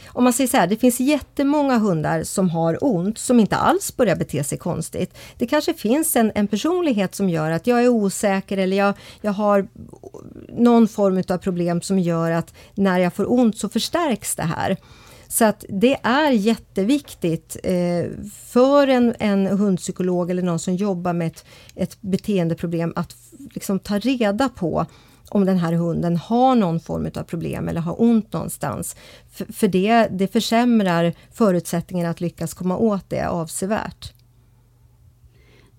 om 0.06 0.24
man 0.24 0.32
säger 0.32 0.48
så 0.48 0.56
här, 0.56 0.66
det 0.66 0.76
finns 0.76 1.00
jättemånga 1.00 1.78
hundar 1.78 2.22
som 2.22 2.50
har 2.50 2.78
ont 2.80 3.18
som 3.18 3.40
inte 3.40 3.56
alls 3.56 3.96
börjar 3.96 4.16
bete 4.16 4.44
sig 4.44 4.58
konstigt. 4.58 5.14
Det 5.36 5.46
kanske 5.46 5.74
finns 5.74 6.16
en, 6.16 6.32
en 6.34 6.48
personlighet 6.48 7.14
som 7.14 7.28
gör 7.28 7.50
att 7.50 7.66
jag 7.66 7.84
är 7.84 7.88
osäker 7.88 8.58
eller 8.58 8.76
jag, 8.76 8.94
jag 9.20 9.32
har 9.32 9.68
någon 10.48 10.88
form 10.88 11.22
av 11.28 11.38
problem 11.38 11.82
som 11.82 11.98
gör 11.98 12.30
att 12.30 12.54
när 12.74 12.98
jag 12.98 13.14
får 13.14 13.32
ont 13.32 13.58
så 13.58 13.68
förstärks 13.68 14.36
det 14.36 14.42
här. 14.42 14.76
Så 15.32 15.44
att 15.44 15.64
det 15.68 15.96
är 16.02 16.30
jätteviktigt 16.30 17.56
eh, 17.62 18.04
för 18.34 18.88
en, 18.88 19.14
en 19.18 19.46
hundpsykolog 19.46 20.30
eller 20.30 20.42
någon 20.42 20.58
som 20.58 20.74
jobbar 20.74 21.12
med 21.12 21.26
ett, 21.26 21.44
ett 21.74 21.96
beteendeproblem 22.00 22.92
att 22.96 23.16
liksom 23.54 23.78
ta 23.78 23.98
reda 23.98 24.48
på 24.48 24.86
om 25.28 25.44
den 25.44 25.58
här 25.58 25.72
hunden 25.72 26.16
har 26.16 26.54
någon 26.54 26.80
form 26.80 27.10
av 27.14 27.22
problem 27.22 27.68
eller 27.68 27.80
har 27.80 28.02
ont 28.02 28.32
någonstans. 28.32 28.96
För, 29.30 29.52
för 29.52 29.68
det, 29.68 30.08
det 30.10 30.28
försämrar 30.28 31.12
förutsättningarna 31.32 32.10
att 32.10 32.20
lyckas 32.20 32.54
komma 32.54 32.76
åt 32.76 33.10
det 33.10 33.28
avsevärt. 33.28 34.12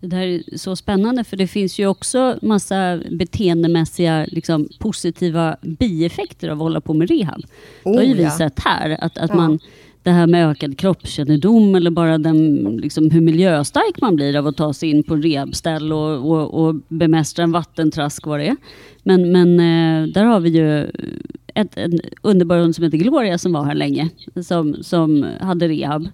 Det 0.03 0.09
där 0.09 0.21
är 0.21 0.57
så 0.57 0.75
spännande 0.75 1.23
för 1.23 1.37
det 1.37 1.47
finns 1.47 1.79
ju 1.79 1.87
också 1.87 2.39
massa 2.41 2.99
beteendemässiga 3.11 4.25
liksom, 4.25 4.69
positiva 4.79 5.57
bieffekter 5.61 6.49
av 6.49 6.57
att 6.57 6.61
hålla 6.63 6.81
på 6.81 6.93
med 6.93 7.09
rehab. 7.09 7.41
Oh, 7.83 7.91
det 7.91 7.97
har 7.97 8.05
ju 8.05 8.13
vi 8.13 8.23
ja. 8.23 8.37
sett 8.37 8.59
här 8.59 8.97
att, 9.01 9.17
att 9.17 9.29
ja. 9.29 9.35
man 9.35 9.59
det 10.03 10.11
här 10.11 10.27
med 10.27 10.49
ökad 10.49 10.77
kroppskännedom 10.77 11.75
eller 11.75 11.91
bara 11.91 12.17
den, 12.17 12.55
liksom, 12.81 13.11
hur 13.11 13.21
miljöstark 13.21 14.01
man 14.01 14.15
blir 14.15 14.35
av 14.35 14.47
att 14.47 14.57
ta 14.57 14.73
sig 14.73 14.89
in 14.89 15.03
på 15.03 15.15
rehabställ 15.15 15.93
och, 15.93 16.31
och, 16.31 16.63
och 16.63 16.75
bemästra 16.87 17.43
en 17.43 17.51
vattentrask 17.51 18.25
vad 18.25 18.39
det 18.39 18.47
är. 18.47 18.55
Men, 19.03 19.31
men 19.31 19.59
eh, 19.59 20.13
där 20.13 20.23
har 20.23 20.39
vi 20.39 20.49
ju 20.49 20.91
ett, 21.55 21.77
en 21.77 21.99
underbar 22.21 22.57
hund 22.57 22.75
som 22.75 22.83
heter 22.83 22.97
Gloria 22.97 23.37
som 23.37 23.53
var 23.53 23.63
här 23.63 23.75
länge, 23.75 24.09
som, 24.43 24.83
som 24.83 25.25
hade 25.39 25.67
rehab. 25.67 26.07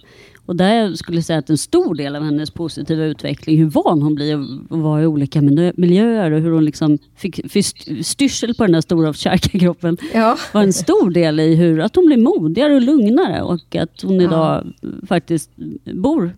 Och 0.50 0.56
där 0.56 0.94
skulle 0.94 1.18
jag 1.18 1.26
säga 1.26 1.40
att 1.40 1.50
en 1.50 1.58
stor 1.58 1.96
del 1.96 2.16
av 2.16 2.24
hennes 2.24 2.52
positiva 2.52 3.04
utveckling, 3.04 3.58
hur 3.58 3.70
van 3.70 4.02
hon 4.02 4.16
blir 4.16 4.36
att 4.36 4.80
vara 4.80 5.02
i 5.02 5.06
olika 5.06 5.42
miljöer 5.76 6.32
och 6.32 6.42
hur 6.42 6.52
hon 6.52 6.66
liksom 6.66 6.98
fick, 7.16 7.52
fick 7.52 7.66
styrsel 8.06 8.56
på 8.56 8.64
den 8.64 8.72
där 8.72 8.82
stora 8.82 9.38
kroppen, 9.38 9.98
ja. 10.14 10.38
var 10.54 10.64
en 10.64 10.74
stor 10.74 11.10
del 11.10 11.40
i 11.40 11.56
hur 11.56 11.80
att 11.80 11.96
hon 11.96 12.06
blir 12.06 12.18
modigare 12.18 12.76
och 12.76 12.82
lugnare 12.82 13.42
och 13.42 13.76
att 13.76 14.02
hon 14.02 14.16
ja. 14.16 14.22
idag 14.22 14.74
faktiskt 15.08 15.52
bor 15.94 16.32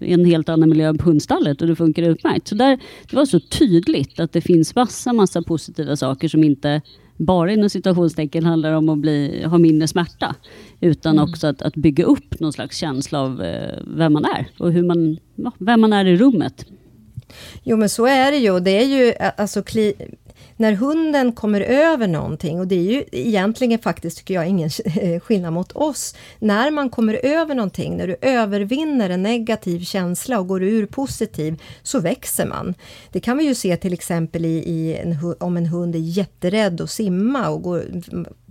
i 0.00 0.12
en 0.12 0.24
helt 0.24 0.48
annan 0.48 0.68
miljö 0.68 0.88
än 0.88 0.98
hundstallet 0.98 1.62
och 1.62 1.68
det 1.68 1.76
funkar 1.76 2.02
utmärkt. 2.02 2.48
Så 2.48 2.54
där, 2.54 2.78
det 3.10 3.16
var 3.16 3.24
så 3.24 3.40
tydligt 3.40 4.20
att 4.20 4.32
det 4.32 4.40
finns 4.40 4.74
massa, 4.74 5.12
massa 5.12 5.42
positiva 5.42 5.96
saker 5.96 6.28
som 6.28 6.44
inte 6.44 6.82
bara 7.20 7.52
inom 7.52 7.70
situationstecken 7.70 8.44
handlar 8.44 8.72
om 8.72 8.88
att 8.88 8.98
bli, 8.98 9.44
ha 9.44 9.58
mindre 9.58 9.88
smärta. 9.88 10.34
Utan 10.80 11.18
mm. 11.18 11.30
också 11.30 11.46
att, 11.46 11.62
att, 11.62 11.74
bygga 11.74 12.04
upp 12.04 12.40
någon 12.40 12.52
slags 12.52 12.76
känsla 12.76 13.20
av 13.20 13.42
eh, 13.42 13.78
vem 13.96 14.12
man 14.12 14.24
är 14.24 14.48
och 14.58 14.72
hur 14.72 14.82
man, 14.82 15.18
vem 15.58 15.80
man 15.80 15.92
är 15.92 16.04
i 16.04 16.16
rummet. 16.16 16.66
Jo 17.62 17.76
men 17.76 17.88
så 17.88 18.06
är 18.06 18.30
det 18.30 18.38
ju. 18.38 18.60
Det 18.60 18.70
är 18.70 18.86
ju 18.86 19.14
alltså, 19.36 19.62
när 20.60 20.72
hunden 20.72 21.32
kommer 21.32 21.60
över 21.60 22.06
någonting, 22.06 22.60
och 22.60 22.66
det 22.66 22.74
är 22.74 22.92
ju 22.92 23.04
egentligen 23.12 23.78
faktiskt, 23.78 24.18
tycker 24.18 24.34
jag, 24.34 24.48
ingen 24.48 24.70
eh, 24.84 25.20
skillnad 25.20 25.52
mot 25.52 25.72
oss. 25.72 26.14
När 26.38 26.70
man 26.70 26.90
kommer 26.90 27.14
över 27.14 27.54
någonting, 27.54 27.96
när 27.96 28.06
du 28.06 28.16
övervinner 28.20 29.10
en 29.10 29.22
negativ 29.22 29.80
känsla 29.84 30.40
och 30.40 30.48
går 30.48 30.62
ur 30.62 30.86
positiv, 30.86 31.62
så 31.82 32.00
växer 32.00 32.46
man. 32.46 32.74
Det 33.12 33.20
kan 33.20 33.38
vi 33.38 33.44
ju 33.44 33.54
se 33.54 33.76
till 33.76 33.92
exempel 33.92 34.44
i, 34.44 34.48
i 34.48 34.96
en, 34.96 35.34
om 35.40 35.56
en 35.56 35.66
hund 35.66 35.94
är 35.94 35.98
jätterädd 35.98 36.80
att 36.80 36.90
simma 36.90 37.48
och 37.48 37.62
går, 37.62 37.84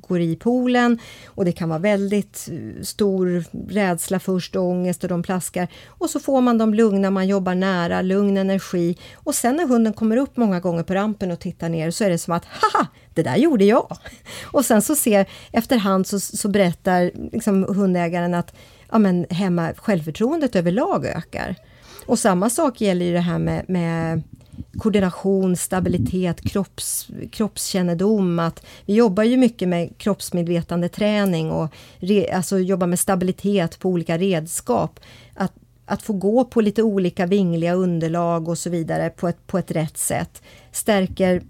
går 0.08 0.22
i 0.22 0.36
poolen 0.36 1.00
och 1.26 1.46
det 1.46 1.52
kan 1.52 1.70
vara 1.70 1.80
väldigt 1.80 2.50
eh, 2.52 2.84
stor 2.84 3.44
rädsla 3.70 4.20
först, 4.20 4.56
ångest 4.56 5.04
och 5.04 5.10
de 5.10 5.24
plaskar. 5.24 5.68
Och 5.88 6.10
så 6.10 6.20
får 6.20 6.42
man 6.42 6.58
dem 6.58 6.74
lugna, 6.74 7.12
man 7.12 7.28
jobbar 7.28 7.56
nära, 7.56 8.02
lugn 8.02 8.38
energi. 8.38 8.98
Och 9.14 9.36
sen 9.36 9.56
när 9.56 9.68
hunden 9.68 9.94
kommer 9.94 10.18
upp 10.18 10.38
många 10.38 10.60
gånger 10.60 10.84
på 10.84 10.94
rampen 10.94 11.32
och 11.32 11.40
tittar 11.40 11.70
ner 11.70 11.92
så 11.92 12.04
är 12.04 12.10
det 12.10 12.18
som 12.18 12.34
att 12.34 12.46
haha, 12.46 12.88
det 13.14 13.24
där 13.24 13.36
gjorde 13.36 13.66
jag! 13.66 13.98
Och 14.52 14.66
sen 14.66 14.82
så 14.82 14.96
ser 14.96 15.26
efterhand 15.52 16.08
så, 16.08 16.20
så 16.20 16.50
berättar 16.50 17.12
liksom 17.32 17.64
hundägaren 17.64 18.34
att 18.34 18.56
ja, 18.92 19.00
men 19.00 19.26
hemma 19.30 19.74
självförtroendet 19.78 20.56
överlag 20.56 21.06
ökar. 21.06 21.56
Och 22.06 22.20
samma 22.20 22.50
sak 22.50 22.82
gäller 22.82 23.06
ju 23.06 23.14
det 23.14 23.20
här 23.20 23.40
med, 23.40 23.66
med 23.68 24.24
koordination, 24.78 25.56
stabilitet, 25.56 26.42
kropps, 26.42 27.08
kroppskännedom. 27.32 28.40
Att 28.40 28.66
vi 28.86 28.94
jobbar 28.94 29.24
ju 29.24 29.38
mycket 29.38 29.68
med 29.68 29.98
kroppsmedvetande 29.98 30.90
träning 30.90 31.52
och 31.52 31.74
re, 31.98 32.34
alltså 32.34 32.60
jobbar 32.60 32.88
med 32.88 33.00
stabilitet 33.00 33.80
på 33.80 33.90
olika 33.90 34.18
redskap. 34.18 35.00
Att, 35.34 35.54
att 35.86 36.02
få 36.02 36.14
gå 36.14 36.46
på 36.46 36.62
lite 36.62 36.84
olika 36.84 37.26
vingliga 37.26 37.74
underlag 37.74 38.50
och 38.50 38.58
så 38.58 38.70
vidare 38.70 39.10
på 39.10 39.28
ett, 39.28 39.48
på 39.48 39.58
ett 39.58 39.72
rätt 39.72 39.98
sätt 39.98 40.42
stärker 40.72 41.44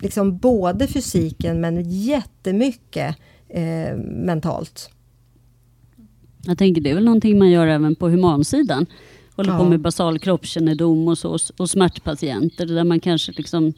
liksom 0.00 0.38
både 0.38 0.86
fysiken 0.86 1.60
men 1.60 1.90
jättemycket 1.90 3.16
eh, 3.48 3.96
mentalt. 3.96 4.90
Jag 6.44 6.58
tänker 6.58 6.80
det 6.80 6.90
är 6.90 6.94
väl 6.94 7.04
någonting 7.04 7.38
man 7.38 7.50
gör 7.50 7.66
även 7.66 7.94
på 7.94 8.08
humansidan 8.08 8.86
håller 9.38 9.52
ja. 9.52 9.58
på 9.58 9.64
med 9.64 9.80
basal 9.80 10.18
kroppskännedom 10.18 11.08
och, 11.08 11.18
så, 11.18 11.38
och 11.56 11.70
smärtpatienter 11.70 12.66
där 12.66 12.84
man 12.84 13.00
kanske 13.00 13.32
liksom 13.32 13.72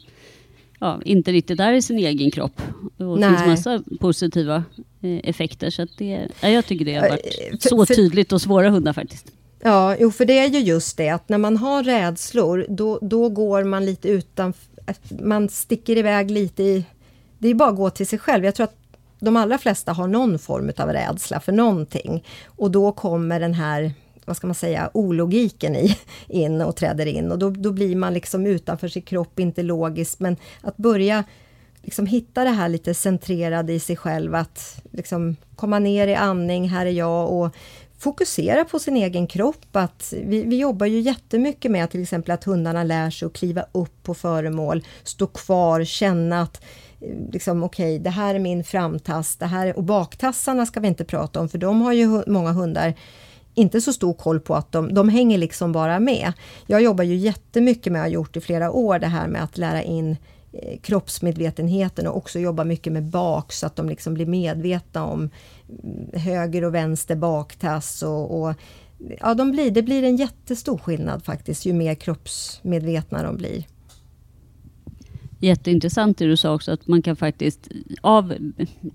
ja, 0.79 1.01
inte 1.05 1.31
riktigt 1.31 1.59
är 1.59 1.73
i 1.73 1.81
sin 1.81 1.97
egen 1.97 2.31
kropp. 2.31 2.61
Och 2.97 3.19
det 3.19 3.27
finns 3.27 3.45
massa 3.45 3.83
positiva 3.99 4.63
eh, 5.01 5.19
effekter. 5.23 5.69
Så 5.69 5.87
det, 5.97 6.27
ja, 6.41 6.49
jag 6.49 6.65
tycker 6.65 6.85
det 6.85 6.95
har 6.95 7.09
varit 7.09 7.25
eh, 7.51 7.57
för, 7.59 7.69
så 7.69 7.85
tydligt 7.85 8.31
och 8.31 8.41
svåra 8.41 8.69
hundar 8.69 8.93
faktiskt. 8.93 9.31
Ja, 9.63 9.95
jo, 9.99 10.11
för 10.11 10.25
det 10.25 10.39
är 10.39 10.47
ju 10.47 10.59
just 10.59 10.97
det 10.97 11.09
att 11.09 11.29
när 11.29 11.37
man 11.37 11.57
har 11.57 11.83
rädslor, 11.83 12.65
då, 12.69 12.99
då 13.01 13.29
går 13.29 13.63
man 13.63 13.85
lite 13.85 14.09
utan... 14.09 14.53
Man 15.21 15.49
sticker 15.49 15.97
iväg 15.97 16.31
lite 16.31 16.63
i... 16.63 16.85
Det 17.39 17.47
är 17.47 17.53
bara 17.53 17.69
att 17.69 17.75
gå 17.75 17.89
till 17.89 18.07
sig 18.07 18.19
själv. 18.19 18.45
Jag 18.45 18.55
tror 18.55 18.63
att 18.63 18.77
de 19.19 19.37
allra 19.37 19.57
flesta 19.57 19.93
har 19.93 20.07
någon 20.07 20.39
form 20.39 20.71
av 20.77 20.89
rädsla 20.89 21.39
för 21.39 21.51
någonting. 21.51 22.23
Och 22.45 22.71
då 22.71 22.91
kommer 22.91 23.39
den 23.39 23.53
här 23.53 23.93
vad 24.25 24.37
ska 24.37 24.47
man 24.47 24.55
säga, 24.55 24.89
ologiken 24.93 25.75
i, 25.75 25.97
in 26.27 26.61
och 26.61 26.75
träder 26.75 27.05
in 27.05 27.31
och 27.31 27.39
då, 27.39 27.49
då 27.49 27.71
blir 27.71 27.95
man 27.95 28.13
liksom 28.13 28.45
utanför 28.45 28.87
sin 28.87 29.01
kropp, 29.01 29.39
inte 29.39 29.63
logiskt, 29.63 30.19
men 30.19 30.37
att 30.61 30.77
börja 30.77 31.23
liksom 31.81 32.05
hitta 32.05 32.43
det 32.43 32.49
här 32.49 32.69
lite 32.69 32.93
centrerade 32.93 33.73
i 33.73 33.79
sig 33.79 33.95
själv, 33.95 34.35
att 34.35 34.81
liksom 34.91 35.35
komma 35.55 35.79
ner 35.79 36.07
i 36.07 36.15
andning, 36.15 36.69
här 36.69 36.85
är 36.85 36.91
jag 36.91 37.31
och 37.31 37.55
fokusera 38.01 38.65
på 38.65 38.79
sin 38.79 38.97
egen 38.97 39.27
kropp. 39.27 39.75
Att 39.75 40.13
vi, 40.25 40.43
vi 40.43 40.59
jobbar 40.59 40.85
ju 40.85 40.99
jättemycket 40.99 41.71
med 41.71 41.89
till 41.91 42.01
exempel 42.01 42.31
att 42.31 42.43
hundarna 42.43 42.83
lär 42.83 43.09
sig 43.09 43.25
att 43.25 43.33
kliva 43.33 43.65
upp 43.71 44.03
på 44.03 44.13
föremål, 44.13 44.83
stå 45.03 45.27
kvar, 45.27 45.83
känna 45.83 46.41
att 46.41 46.61
eh, 47.01 47.31
liksom 47.31 47.63
okej, 47.63 47.95
okay, 47.95 48.03
det 48.03 48.09
här 48.09 48.35
är 48.35 48.39
min 48.39 48.63
framtass, 48.63 49.35
det 49.35 49.45
här 49.45 49.77
och 49.77 49.83
baktassarna 49.83 50.65
ska 50.65 50.79
vi 50.79 50.87
inte 50.87 51.05
prata 51.05 51.39
om 51.39 51.49
för 51.49 51.57
de 51.57 51.81
har 51.81 51.93
ju 51.93 52.23
många 52.27 52.51
hundar 52.51 52.93
inte 53.53 53.81
så 53.81 53.93
stor 53.93 54.13
koll 54.13 54.39
på 54.39 54.55
att 54.55 54.71
de, 54.71 54.93
de 54.93 55.09
hänger 55.09 55.37
liksom 55.37 55.71
bara 55.71 55.99
med. 55.99 56.33
Jag 56.67 56.81
jobbar 56.81 57.03
ju 57.03 57.15
jättemycket 57.15 57.93
med, 57.93 57.99
och 57.99 58.03
har 58.03 58.11
gjort 58.11 58.37
i 58.37 58.41
flera 58.41 58.71
år, 58.71 58.99
det 58.99 59.07
här 59.07 59.27
med 59.27 59.43
att 59.43 59.57
lära 59.57 59.83
in 59.83 60.17
eh, 60.53 60.79
kroppsmedvetenheten 60.79 62.07
och 62.07 62.17
också 62.17 62.39
jobba 62.39 62.63
mycket 62.63 62.93
med 62.93 63.03
bak 63.03 63.53
så 63.53 63.65
att 63.65 63.75
de 63.75 63.89
liksom 63.89 64.13
blir 64.13 64.25
medvetna 64.25 65.05
om 65.05 65.29
mm, 65.83 66.21
höger 66.21 66.63
och 66.63 66.75
vänster 66.75 67.15
baktass 67.15 68.03
och, 68.03 68.41
och 68.41 68.53
ja, 69.19 69.33
de 69.33 69.51
blir, 69.51 69.71
det 69.71 69.81
blir 69.81 70.03
en 70.03 70.15
jättestor 70.15 70.77
skillnad 70.77 71.25
faktiskt 71.25 71.65
ju 71.65 71.73
mer 71.73 71.95
kroppsmedvetna 71.95 73.23
de 73.23 73.37
blir 73.37 73.65
jätteintressant 75.41 76.17
det 76.17 76.27
du 76.27 76.37
sa 76.37 76.53
också, 76.53 76.71
att 76.71 76.87
man 76.87 77.01
kan 77.01 77.15
faktiskt 77.15 77.67
av 78.01 78.33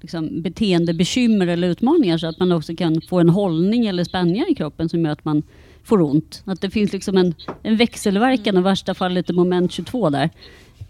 liksom, 0.01 0.43
beteendebekymmer 0.43 1.47
eller 1.47 1.69
utmaningar, 1.69 2.19
så 2.19 2.27
att 2.27 2.39
man 2.39 2.53
också 2.53 2.77
kan 2.77 3.01
få 3.01 3.21
en 3.21 3.29
hållning 3.29 3.87
eller 3.87 4.05
spänningar 4.05 4.51
i 4.51 4.55
kroppen 4.55 4.89
som 4.89 5.05
gör 5.05 5.13
att 5.13 5.25
man 5.25 5.43
får 5.85 6.03
ont. 6.03 6.43
Att 6.45 6.61
det 6.61 6.71
finns 6.71 6.93
liksom 6.93 7.17
en, 7.17 7.35
en 7.63 7.77
växelverkan 7.77 8.57
och 8.57 8.61
i 8.61 8.65
värsta 8.65 8.95
fall 8.95 9.13
lite 9.13 9.33
moment 9.33 9.73
22 9.73 10.11
där. 10.11 10.31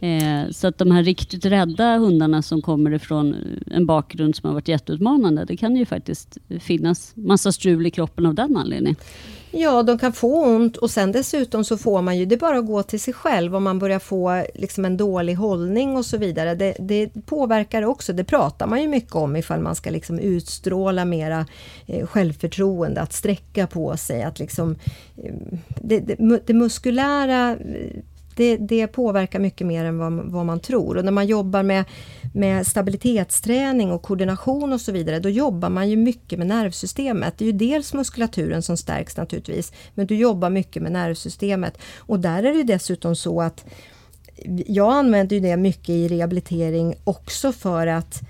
Eh, 0.00 0.50
så 0.50 0.66
att 0.66 0.78
de 0.78 0.90
här 0.90 1.02
riktigt 1.02 1.44
rädda 1.44 1.96
hundarna 1.96 2.42
som 2.42 2.62
kommer 2.62 2.94
ifrån 2.94 3.34
eh, 3.34 3.76
en 3.76 3.86
bakgrund 3.86 4.36
som 4.36 4.46
har 4.48 4.54
varit 4.54 4.68
jätteutmanande, 4.68 5.44
det 5.44 5.56
kan 5.56 5.76
ju 5.76 5.86
faktiskt 5.86 6.38
finnas 6.60 7.12
massa 7.14 7.52
strul 7.52 7.86
i 7.86 7.90
kroppen 7.90 8.26
av 8.26 8.34
den 8.34 8.56
anledningen. 8.56 8.96
Ja, 9.50 9.82
de 9.82 9.98
kan 9.98 10.12
få 10.12 10.44
ont 10.44 10.76
och 10.76 10.90
sen 10.90 11.12
dessutom 11.12 11.64
så 11.64 11.78
får 11.78 12.02
man 12.02 12.18
ju, 12.18 12.26
det 12.26 12.34
är 12.34 12.38
bara 12.38 12.58
att 12.58 12.66
gå 12.66 12.82
till 12.82 13.00
sig 13.00 13.14
själv 13.14 13.56
om 13.56 13.64
man 13.64 13.78
börjar 13.78 13.98
få 13.98 14.44
liksom 14.54 14.84
en 14.84 14.96
dålig 14.96 15.34
hållning 15.34 15.96
och 15.96 16.06
så 16.06 16.16
vidare. 16.16 16.54
Det, 16.54 16.76
det 16.78 17.26
påverkar 17.26 17.82
också, 17.82 18.12
det 18.12 18.24
pratar 18.24 18.66
man 18.66 18.82
ju 18.82 18.88
mycket 18.88 19.14
om 19.14 19.36
ifall 19.36 19.60
man 19.60 19.74
ska 19.74 19.90
liksom 19.90 20.18
utstråla 20.18 21.04
mera 21.04 21.46
eh, 21.86 22.06
självförtroende, 22.06 23.00
att 23.00 23.12
sträcka 23.12 23.66
på 23.66 23.96
sig, 23.96 24.22
att 24.22 24.38
liksom 24.38 24.76
eh, 25.24 25.34
det, 25.82 26.00
det, 26.00 26.40
det 26.46 26.54
muskulära 26.54 27.50
eh, 27.50 28.02
det, 28.36 28.56
det, 28.56 28.86
påverkar 28.86 29.38
mycket 29.38 29.66
mer 29.66 29.84
än 29.84 29.98
vad, 29.98 30.12
vad, 30.12 30.46
man 30.46 30.60
tror. 30.60 30.96
Och 30.96 31.04
när 31.04 31.12
man 31.12 31.26
jobbar 31.26 31.62
med, 31.62 31.84
med 32.34 32.66
stabilitetsträning 32.66 33.90
och 33.92 34.02
koordination 34.02 34.72
och 34.72 34.80
så 34.80 34.92
vidare, 34.92 35.18
då 35.18 35.28
jobbar 35.28 35.68
man 35.68 35.90
ju 35.90 35.96
mycket 35.96 36.38
med 36.38 36.48
nervsystemet. 36.48 37.34
Det 37.38 37.44
är 37.44 37.46
ju 37.46 37.52
dels 37.52 37.94
muskulaturen 37.94 38.62
som 38.62 38.76
stärks 38.76 39.16
naturligtvis, 39.16 39.72
men 39.94 40.06
du 40.06 40.16
jobbar 40.16 40.50
mycket 40.50 40.82
med 40.82 40.92
nervsystemet. 40.92 41.78
Och 41.96 42.20
där 42.20 42.42
är 42.42 42.54
det 42.54 42.62
dessutom 42.62 43.16
så 43.16 43.40
att 43.42 43.64
jag 44.66 44.92
använder 44.92 45.36
ju 45.36 45.42
det 45.42 45.56
mycket 45.56 45.88
i 45.88 46.08
rehabilitering 46.08 46.94
också 47.04 47.52
för 47.52 47.86
att 47.86 48.20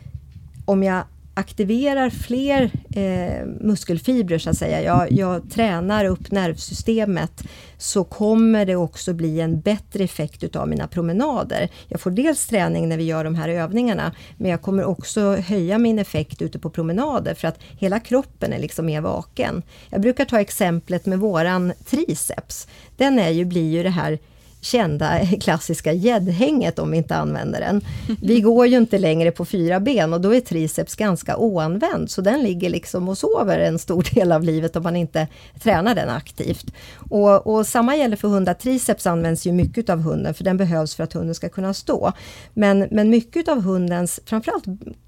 om 0.64 0.82
jag 0.82 1.02
aktiverar 1.36 2.10
fler 2.10 2.70
eh, 2.94 3.46
muskelfibrer 3.60 4.38
så 4.38 4.50
att 4.50 4.58
säga, 4.58 4.82
jag, 4.82 5.12
jag, 5.12 5.50
tränar 5.50 6.04
upp 6.04 6.30
nervsystemet, 6.30 7.42
så 7.78 8.04
kommer 8.04 8.66
det 8.66 8.76
också 8.76 9.12
bli 9.12 9.40
en 9.40 9.60
bättre 9.60 10.04
effekt 10.04 10.44
utav 10.44 10.68
mina 10.68 10.88
promenader. 10.88 11.68
Jag 11.88 12.00
får 12.00 12.10
dels 12.10 12.46
träning 12.46 12.88
när 12.88 12.96
vi 12.96 13.04
gör 13.04 13.24
de 13.24 13.34
här 13.34 13.48
övningarna, 13.48 14.12
men 14.36 14.50
jag 14.50 14.62
kommer 14.62 14.84
också 14.84 15.36
höja 15.36 15.78
min 15.78 15.98
effekt 15.98 16.42
ute 16.42 16.58
på 16.58 16.70
promenader 16.70 17.34
för 17.34 17.48
att 17.48 17.58
hela 17.78 18.00
kroppen 18.00 18.52
är 18.52 18.58
liksom 18.58 18.86
mer 18.86 19.00
vaken. 19.00 19.62
Jag 19.90 20.00
brukar 20.00 20.24
ta 20.24 20.40
exemplet 20.40 21.06
med 21.06 21.18
våran 21.18 21.72
triceps. 21.84 22.68
Den 22.96 23.18
är 23.18 23.30
ju, 23.30 23.44
blir 23.44 23.70
ju 23.70 23.82
det 23.82 23.90
här 23.90 24.18
kända 24.66 25.26
klassiska 25.40 25.92
gäddhänget 25.92 26.78
om 26.78 26.90
vi 26.90 26.96
inte 26.96 27.16
använder 27.16 27.60
den. 27.60 27.80
Vi 28.22 28.40
går 28.40 28.66
ju 28.66 28.76
inte 28.76 28.98
längre 28.98 29.30
på 29.30 29.44
fyra 29.44 29.80
ben 29.80 30.12
och 30.12 30.20
då 30.20 30.34
är 30.34 30.40
triceps 30.40 30.96
ganska 30.96 31.36
oanvänd, 31.36 32.10
så 32.10 32.20
den 32.20 32.42
ligger 32.42 32.70
liksom 32.70 33.08
och 33.08 33.18
sover 33.18 33.58
en 33.58 33.78
stor 33.78 34.06
del 34.14 34.32
av 34.32 34.42
livet 34.42 34.76
om 34.76 34.82
man 34.82 34.96
inte 34.96 35.28
tränar 35.62 35.94
den 35.94 36.08
aktivt. 36.08 36.66
Och, 37.10 37.46
och 37.46 37.66
samma 37.66 37.96
gäller 37.96 38.16
för 38.16 38.28
hundar, 38.28 38.54
triceps 38.54 39.06
används 39.06 39.46
ju 39.46 39.52
mycket 39.52 39.90
av 39.90 40.00
hunden, 40.00 40.34
för 40.34 40.44
den 40.44 40.56
behövs 40.56 40.94
för 40.94 41.04
att 41.04 41.12
hunden 41.12 41.34
ska 41.34 41.48
kunna 41.48 41.74
stå. 41.74 42.12
Men, 42.54 42.88
men 42.90 43.10
mycket 43.10 43.48
av 43.48 43.60
hundens, 43.60 44.20
framförallt 44.24 44.64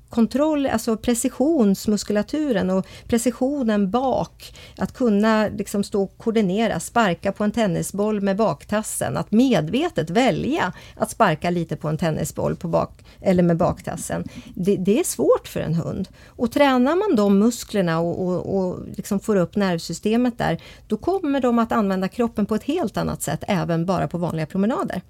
kontroll, 0.08 0.66
alltså 0.66 0.96
precisionsmuskulaturen 0.96 2.70
och 2.70 2.86
precisionen 3.06 3.90
bak. 3.90 4.54
Att 4.78 4.92
kunna 4.92 5.48
liksom 5.48 5.84
stå 5.84 6.02
och 6.02 6.18
koordinera, 6.18 6.80
sparka 6.80 7.32
på 7.32 7.44
en 7.44 7.52
tennisboll 7.52 8.20
med 8.20 8.36
baktassen. 8.36 9.16
Att 9.16 9.32
medvetet 9.32 10.10
välja 10.10 10.72
att 10.96 11.10
sparka 11.10 11.50
lite 11.50 11.76
på 11.76 11.88
en 11.88 11.98
tennisboll 11.98 12.56
på 12.56 12.68
bak, 12.68 13.04
eller 13.20 13.42
med 13.42 13.56
baktassen. 13.56 14.24
Det, 14.54 14.76
det 14.76 15.00
är 15.00 15.04
svårt 15.04 15.48
för 15.48 15.60
en 15.60 15.74
hund. 15.74 16.08
Och 16.26 16.52
tränar 16.52 16.96
man 16.96 17.16
de 17.16 17.38
musklerna 17.38 18.00
och, 18.00 18.28
och, 18.28 18.58
och 18.58 18.78
liksom 18.96 19.20
får 19.20 19.36
upp 19.36 19.56
nervsystemet 19.56 20.38
där, 20.38 20.62
då 20.86 20.96
kommer 20.96 21.40
de 21.40 21.58
att 21.58 21.72
använda 21.72 22.08
kroppen 22.08 22.46
på 22.46 22.54
ett 22.54 22.64
helt 22.64 22.96
annat 22.96 23.22
sätt, 23.22 23.44
även 23.48 23.86
bara 23.86 24.08
på 24.08 24.18
vanliga 24.18 24.46
promenader. 24.46 25.02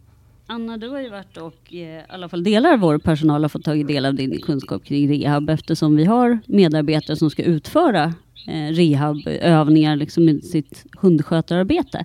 Anna, 0.51 0.77
du 0.77 0.89
har 0.89 1.01
ju 1.01 1.09
varit 1.09 1.37
och 1.37 1.75
eh, 1.75 1.79
i 1.79 2.03
alla 2.09 2.29
fall 2.29 2.45
delar 2.45 2.73
av 2.73 2.79
vår 2.79 2.99
personal 2.99 3.43
har 3.45 3.49
fått 3.49 3.65
tagit 3.65 3.87
del 3.87 4.07
av 4.07 4.15
din 4.15 4.41
kunskap 4.41 4.85
kring 4.85 5.09
rehab 5.09 5.51
eftersom 5.51 5.97
vi 5.97 6.05
har 6.05 6.39
medarbetare 6.47 7.17
som 7.17 7.31
ska 7.31 7.43
utföra 7.43 8.15
eh, 8.47 8.73
rehabövningar 8.73 9.97
liksom 9.97 10.29
i 10.29 10.41
sitt 10.41 10.87
hundskötararbete. 11.01 12.05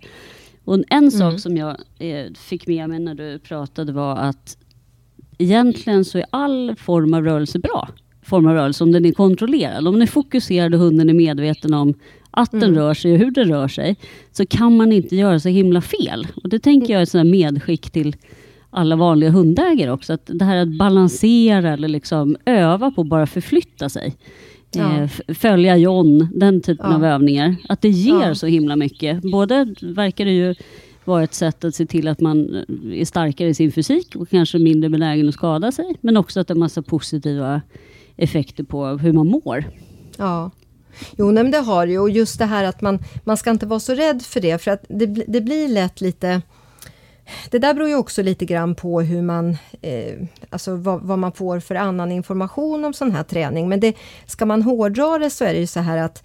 Och 0.63 0.75
en 0.75 0.83
mm. 0.89 1.11
sak 1.11 1.39
som 1.39 1.57
jag 1.57 1.77
eh, 1.99 2.33
fick 2.33 2.67
med 2.67 2.89
mig 2.89 2.99
när 2.99 3.15
du 3.15 3.39
pratade 3.39 3.91
var 3.91 4.15
att 4.15 4.57
egentligen 5.37 6.05
så 6.05 6.17
är 6.17 6.25
all 6.29 6.75
form 6.75 7.13
av 7.13 7.23
rörelse 7.23 7.59
bra. 7.59 7.89
Form 8.23 8.45
av 8.45 8.53
rörelse 8.53 8.83
om 8.83 8.91
den 8.91 9.05
är 9.05 9.11
kontrollerad. 9.11 9.87
Om 9.87 9.93
den 9.93 10.01
är 10.01 10.07
fokuserad 10.07 10.73
och 10.73 10.79
hunden 10.79 11.09
är 11.09 11.13
medveten 11.13 11.73
om 11.73 11.93
att 12.33 12.51
den 12.51 12.63
mm. 12.63 12.75
rör 12.75 12.93
sig 12.93 13.13
och 13.13 13.19
hur 13.19 13.31
den 13.31 13.47
rör 13.47 13.67
sig, 13.67 13.95
så 14.31 14.45
kan 14.45 14.77
man 14.77 14.91
inte 14.91 15.15
göra 15.15 15.39
så 15.39 15.49
himla 15.49 15.81
fel. 15.81 16.27
Och 16.43 16.49
Det 16.49 16.59
tänker 16.59 16.93
jag 16.93 17.01
är 17.01 17.19
ett 17.19 17.27
medskick 17.27 17.91
till 17.91 18.15
alla 18.69 18.95
vanliga 18.95 19.29
hundägare 19.29 19.91
också. 19.91 20.13
Att 20.13 20.29
det 20.33 20.45
här 20.45 20.57
att 20.57 20.77
balansera 20.77 21.73
eller 21.73 21.87
liksom 21.87 22.37
öva 22.45 22.91
på 22.91 23.01
att 23.01 23.07
bara 23.07 23.27
förflytta 23.27 23.89
sig. 23.89 24.15
Ja. 24.75 25.01
Eh, 25.01 25.09
följa 25.33 25.77
John, 25.77 26.27
den 26.35 26.61
typen 26.61 26.89
ja. 26.89 26.95
av 26.95 27.05
övningar. 27.05 27.55
Att 27.69 27.81
det 27.81 27.89
ger 27.89 28.27
ja. 28.27 28.35
så 28.35 28.47
himla 28.47 28.75
mycket. 28.75 29.21
Både 29.21 29.75
verkar 29.81 30.25
det 30.25 30.31
ju 30.31 30.55
vara 31.05 31.23
ett 31.23 31.33
sätt 31.33 31.63
att 31.63 31.75
se 31.75 31.85
till 31.85 32.07
att 32.07 32.19
man 32.19 32.65
är 32.93 33.05
starkare 33.05 33.49
i 33.49 33.53
sin 33.53 33.71
fysik 33.71 34.15
och 34.15 34.29
kanske 34.29 34.59
mindre 34.59 34.89
benägen 34.89 35.27
att 35.27 35.33
skada 35.33 35.71
sig. 35.71 35.95
Men 36.01 36.17
också 36.17 36.39
att 36.39 36.47
det 36.47 36.53
har 36.53 36.59
massa 36.59 36.81
positiva 36.81 37.61
effekter 38.15 38.63
på 38.63 38.85
hur 38.85 39.13
man 39.13 39.27
mår. 39.27 39.65
Ja, 40.17 40.51
Jo, 41.17 41.31
nej, 41.31 41.43
men 41.43 41.51
det 41.51 41.57
har 41.57 41.87
ju. 41.87 41.99
Och 41.99 42.09
just 42.09 42.39
det 42.39 42.45
här 42.45 42.63
att 42.63 42.81
man, 42.81 42.99
man 43.23 43.37
ska 43.37 43.49
inte 43.49 43.65
vara 43.65 43.79
så 43.79 43.93
rädd 43.93 44.21
för 44.21 44.39
det, 44.41 44.57
för 44.57 44.71
att 44.71 44.85
det, 44.89 45.05
det 45.05 45.41
blir 45.41 45.67
lätt 45.67 46.01
lite... 46.01 46.41
Det 47.49 47.59
där 47.59 47.73
beror 47.73 47.89
ju 47.89 47.95
också 47.95 48.21
lite 48.21 48.45
grann 48.45 48.75
på 48.75 49.01
hur 49.01 49.21
man, 49.21 49.57
eh, 49.81 50.15
alltså 50.49 50.75
vad, 50.75 51.01
vad, 51.01 51.19
man 51.19 51.31
får 51.31 51.59
för 51.59 51.75
annan 51.75 52.11
information 52.11 52.85
om 52.85 52.93
sån 52.93 53.11
här 53.11 53.23
träning. 53.23 53.69
Men 53.69 53.79
det, 53.79 53.95
ska 54.25 54.45
man 54.45 54.61
hårdra 54.61 55.17
det 55.17 55.29
så 55.29 55.45
är 55.45 55.53
det 55.53 55.59
ju 55.59 55.67
så 55.67 55.79
här 55.79 55.97
att 55.97 56.23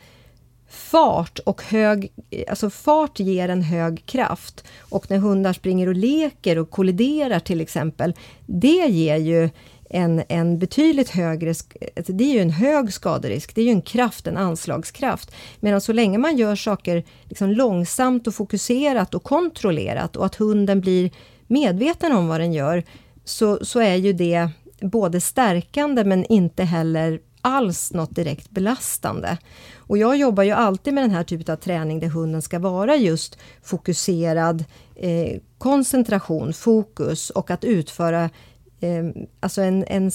fart 0.68 1.38
och 1.38 1.62
hög, 1.62 2.12
eh, 2.30 2.44
alltså 2.48 2.70
fart 2.70 3.20
ger 3.20 3.48
en 3.48 3.62
hög 3.62 4.06
kraft. 4.06 4.64
Och 4.78 5.10
när 5.10 5.18
hundar 5.18 5.52
springer 5.52 5.86
och 5.86 5.94
leker 5.94 6.58
och 6.58 6.70
kolliderar 6.70 7.40
till 7.40 7.60
exempel, 7.60 8.14
det 8.46 8.86
ger 8.88 9.16
ju 9.16 9.50
en, 9.90 10.22
en 10.28 10.58
betydligt 10.58 11.10
högre, 11.10 11.50
alltså 11.96 12.12
det 12.12 12.24
är 12.24 12.32
ju 12.32 12.40
en 12.40 12.50
hög 12.50 12.92
skaderisk, 12.92 13.54
det 13.54 13.60
är 13.60 13.64
ju 13.64 13.70
en 13.70 13.82
kraft, 13.82 14.26
en 14.26 14.36
anslagskraft. 14.36 15.34
Medan 15.60 15.80
så 15.80 15.92
länge 15.92 16.18
man 16.18 16.36
gör 16.36 16.56
saker 16.56 17.04
liksom 17.24 17.50
långsamt 17.50 18.26
och 18.26 18.34
fokuserat 18.34 19.14
och 19.14 19.22
kontrollerat 19.22 20.16
och 20.16 20.26
att 20.26 20.34
hunden 20.34 20.80
blir 20.80 21.10
medveten 21.46 22.12
om 22.12 22.28
vad 22.28 22.40
den 22.40 22.52
gör, 22.52 22.84
så, 23.24 23.64
så 23.64 23.80
är 23.80 23.94
ju 23.94 24.12
det 24.12 24.50
både 24.80 25.20
stärkande 25.20 26.04
men 26.04 26.24
inte 26.24 26.64
heller 26.64 27.20
alls 27.40 27.92
något 27.92 28.16
direkt 28.16 28.50
belastande. 28.50 29.38
Och 29.76 29.98
jag 29.98 30.16
jobbar 30.16 30.42
ju 30.42 30.50
alltid 30.50 30.94
med 30.94 31.04
den 31.04 31.10
här 31.10 31.24
typen 31.24 31.52
av 31.52 31.56
träning 31.56 32.00
där 32.00 32.08
hunden 32.08 32.42
ska 32.42 32.58
vara 32.58 32.96
just 32.96 33.38
fokuserad, 33.62 34.64
eh, 34.94 35.40
koncentration, 35.58 36.52
fokus 36.52 37.30
och 37.30 37.50
att 37.50 37.64
utföra 37.64 38.30
Ehm, 38.80 39.14
alltså 39.40 39.62
en, 39.62 39.84
en 39.88 40.10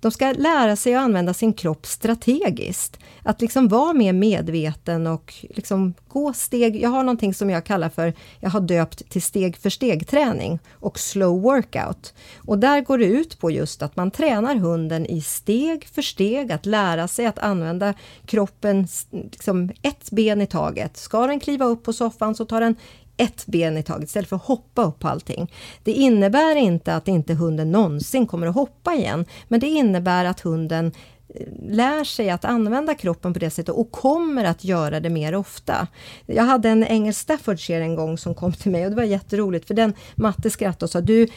de 0.00 0.10
ska 0.10 0.32
lära 0.32 0.76
sig 0.76 0.94
att 0.94 1.04
använda 1.04 1.34
sin 1.34 1.52
kropp 1.52 1.86
strategiskt. 1.86 2.98
Att 3.22 3.40
liksom 3.40 3.68
vara 3.68 3.92
mer 3.92 4.12
medveten 4.12 5.06
och 5.06 5.34
liksom 5.50 5.94
gå 6.08 6.32
steg. 6.32 6.82
Jag 6.82 6.90
har 6.90 7.02
någonting 7.02 7.34
som 7.34 7.50
jag 7.50 7.64
kallar 7.64 7.88
för, 7.88 8.14
jag 8.40 8.50
har 8.50 8.60
döpt 8.60 9.10
till 9.10 9.22
steg 9.22 9.56
för 9.56 9.70
steg 9.70 10.08
träning 10.08 10.58
och 10.72 10.98
slow 10.98 11.42
workout. 11.42 12.14
Och 12.36 12.58
där 12.58 12.80
går 12.80 12.98
det 12.98 13.04
ut 13.04 13.38
på 13.38 13.50
just 13.50 13.82
att 13.82 13.96
man 13.96 14.10
tränar 14.10 14.54
hunden 14.54 15.06
i 15.06 15.20
steg 15.20 15.84
för 15.84 16.02
steg, 16.02 16.52
att 16.52 16.66
lära 16.66 17.08
sig 17.08 17.26
att 17.26 17.38
använda 17.38 17.94
kroppen 18.26 18.88
liksom 19.10 19.70
ett 19.82 20.10
ben 20.10 20.40
i 20.40 20.46
taget. 20.46 20.96
Ska 20.96 21.26
den 21.26 21.40
kliva 21.40 21.64
upp 21.64 21.82
på 21.82 21.92
soffan 21.92 22.34
så 22.34 22.44
tar 22.44 22.60
den 22.60 22.76
ett 23.18 23.46
ben 23.46 23.76
i 23.76 23.82
taget 23.82 24.08
istället 24.08 24.28
för 24.28 24.36
att 24.36 24.42
hoppa 24.42 24.84
upp 24.84 24.98
på 24.98 25.08
allting. 25.08 25.52
Det 25.82 25.92
innebär 25.92 26.56
inte 26.56 26.94
att 26.94 27.08
inte 27.08 27.34
hunden 27.34 27.72
någonsin 27.72 28.26
kommer 28.26 28.46
att 28.46 28.54
hoppa 28.54 28.94
igen, 28.94 29.24
men 29.48 29.60
det 29.60 29.66
innebär 29.66 30.24
att 30.24 30.40
hunden 30.40 30.92
eh, 31.34 31.46
lär 31.70 32.04
sig 32.04 32.30
att 32.30 32.44
använda 32.44 32.94
kroppen 32.94 33.32
på 33.32 33.38
det 33.38 33.50
sättet 33.50 33.74
och 33.74 33.90
kommer 33.90 34.44
att 34.44 34.64
göra 34.64 35.00
det 35.00 35.10
mer 35.10 35.34
ofta. 35.34 35.86
Jag 36.26 36.44
hade 36.44 36.68
en 36.68 36.84
engelsk 36.84 37.20
Staffordshire 37.20 37.82
en 37.82 37.96
gång 37.96 38.18
som 38.18 38.34
kom 38.34 38.52
till 38.52 38.72
mig 38.72 38.84
och 38.84 38.90
det 38.90 38.96
var 38.96 39.04
jätteroligt 39.04 39.66
för 39.66 39.74
den 39.74 39.94
Matte 40.14 40.50
skrattade 40.50 40.84
och 40.84 40.90
sa 40.90 41.00
du 41.00 41.28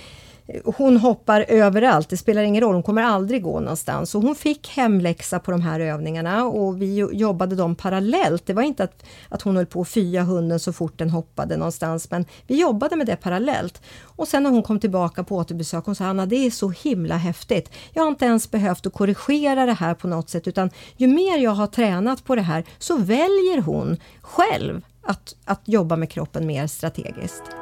hon 0.66 0.98
hoppar 0.98 1.46
överallt, 1.48 2.10
det 2.10 2.18
spelar 2.18 2.44
ingen 2.44 2.62
roll, 2.62 2.74
hon 2.74 2.84
kommer 2.84 3.04
aldrig 3.04 3.44
gå 3.44 3.60
någonstans. 3.60 4.10
Så 4.10 4.20
hon 4.20 4.36
fick 4.36 4.70
hemläxa 4.70 5.40
på 5.40 5.52
de 5.52 5.62
här 5.62 5.80
övningarna 5.80 6.46
och 6.46 6.82
vi 6.82 7.08
jobbade 7.12 7.56
dem 7.56 7.76
parallellt. 7.76 8.46
Det 8.46 8.54
var 8.54 8.64
inte 8.64 8.84
att, 8.84 9.04
att 9.30 9.42
hon 9.42 9.56
höll 9.56 9.66
på 9.66 9.82
att 9.82 9.88
fya 9.88 10.24
hunden 10.24 10.60
så 10.60 10.74
fort 10.74 10.98
den 10.98 11.10
hoppade 11.10 11.58
någonstans, 11.58 12.12
men 12.12 12.26
vi 12.48 12.62
jobbade 12.62 12.96
med 12.96 13.08
det 13.08 13.16
parallellt. 13.16 13.82
Och 14.04 14.28
sen 14.28 14.44
när 14.44 14.50
hon 14.50 14.64
kom 14.64 14.80
tillbaka 14.80 15.24
på 15.24 15.36
återbesök, 15.36 15.86
hon 15.86 15.96
sa 15.96 16.06
Anna, 16.06 16.26
det 16.26 16.46
är 16.46 16.52
så 16.52 16.70
himla 16.70 17.18
häftigt. 17.18 17.72
Jag 17.94 18.04
har 18.04 18.10
inte 18.10 18.26
ens 18.26 18.52
behövt 18.52 18.86
att 18.86 18.94
korrigera 18.94 19.66
det 19.66 19.74
här 19.74 19.94
på 19.94 20.08
något 20.08 20.30
sätt, 20.30 20.48
utan 20.48 20.70
ju 20.98 21.08
mer 21.08 21.38
jag 21.38 21.52
har 21.52 21.68
tränat 21.68 22.24
på 22.24 22.36
det 22.36 22.42
här 22.42 22.64
så 22.80 22.98
väljer 22.98 23.62
hon 23.62 23.98
själv 24.22 24.82
att, 25.04 25.36
att 25.46 25.62
jobba 25.66 25.96
med 25.96 26.10
kroppen 26.10 26.48
mer 26.48 26.68
strategiskt. 26.68 27.61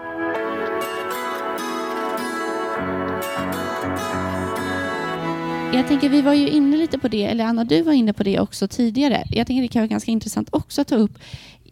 Jag 5.73 5.87
tänker, 5.87 6.09
vi 6.09 6.21
var 6.21 6.33
ju 6.33 6.49
inne 6.49 6.77
lite 6.77 6.97
på 6.97 7.07
det, 7.07 7.25
eller 7.25 7.45
Anna, 7.45 7.63
du 7.63 7.81
var 7.81 7.93
inne 7.93 8.13
på 8.13 8.23
det 8.23 8.39
också 8.39 8.67
tidigare. 8.67 9.23
Jag 9.29 9.47
tänker 9.47 9.61
det 9.61 9.67
kan 9.67 9.81
vara 9.81 9.87
ganska 9.87 10.11
intressant 10.11 10.49
också 10.51 10.81
att 10.81 10.87
ta 10.87 10.95
upp 10.95 11.19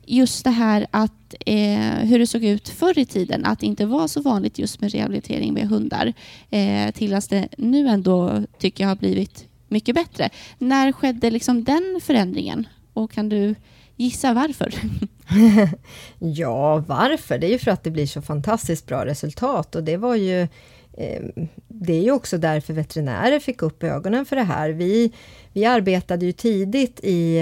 just 0.06 0.44
det 0.44 0.50
här 0.50 0.88
att 0.92 1.36
eh, 1.46 1.80
hur 1.80 2.20
det 2.20 2.28
såg 2.28 2.44
ut 2.44 2.70
förr 2.70 3.00
i 3.00 3.06
tiden, 3.06 3.46
att 3.46 3.60
det 3.60 3.66
inte 3.66 3.86
var 3.86 4.08
så 4.08 4.22
vanligt 4.22 4.60
just 4.60 4.82
med 4.82 4.92
rehabilitering 4.92 5.54
med 5.54 5.68
hundar, 5.68 6.14
eh, 6.50 6.92
till 6.92 7.14
att 7.14 7.30
det 7.30 7.48
nu 7.58 7.88
ändå 7.88 8.44
tycker 8.60 8.84
jag 8.84 8.90
har 8.90 8.96
blivit 8.96 9.46
mycket 9.68 9.96
bättre. 9.96 10.30
När 10.58 10.92
skedde 10.92 11.30
liksom 11.30 11.64
den 11.64 12.00
förändringen? 12.04 12.68
Och 12.94 13.12
kan 13.12 13.30
du 13.30 13.56
gissa 13.96 14.34
varför? 14.34 14.74
ja, 16.20 16.84
varför? 16.88 17.38
Det 17.38 17.48
är 17.48 17.52
ju 17.52 17.60
för 17.60 17.72
att 17.72 17.84
det 17.84 17.92
blir 17.92 18.08
så 18.08 18.22
fantastiskt 18.22 18.86
bra 18.86 19.06
resultat 19.06 19.76
och 19.76 19.84
det 19.84 19.98
var 19.98 20.16
ju 20.16 20.48
Ehm, 20.98 21.48
det 21.68 21.94
är 21.94 22.02
ju 22.02 22.12
också 22.12 22.38
därför 22.38 22.74
veterinärer 22.74 23.40
fick 23.40 23.62
upp 23.62 23.84
ögonen 23.84 24.26
för 24.26 24.36
det 24.36 24.44
här. 24.44 24.70
Vi, 24.70 25.12
vi 25.54 25.66
arbetade 25.66 26.26
ju 26.26 26.32
tidigt 26.32 27.00
i 27.04 27.38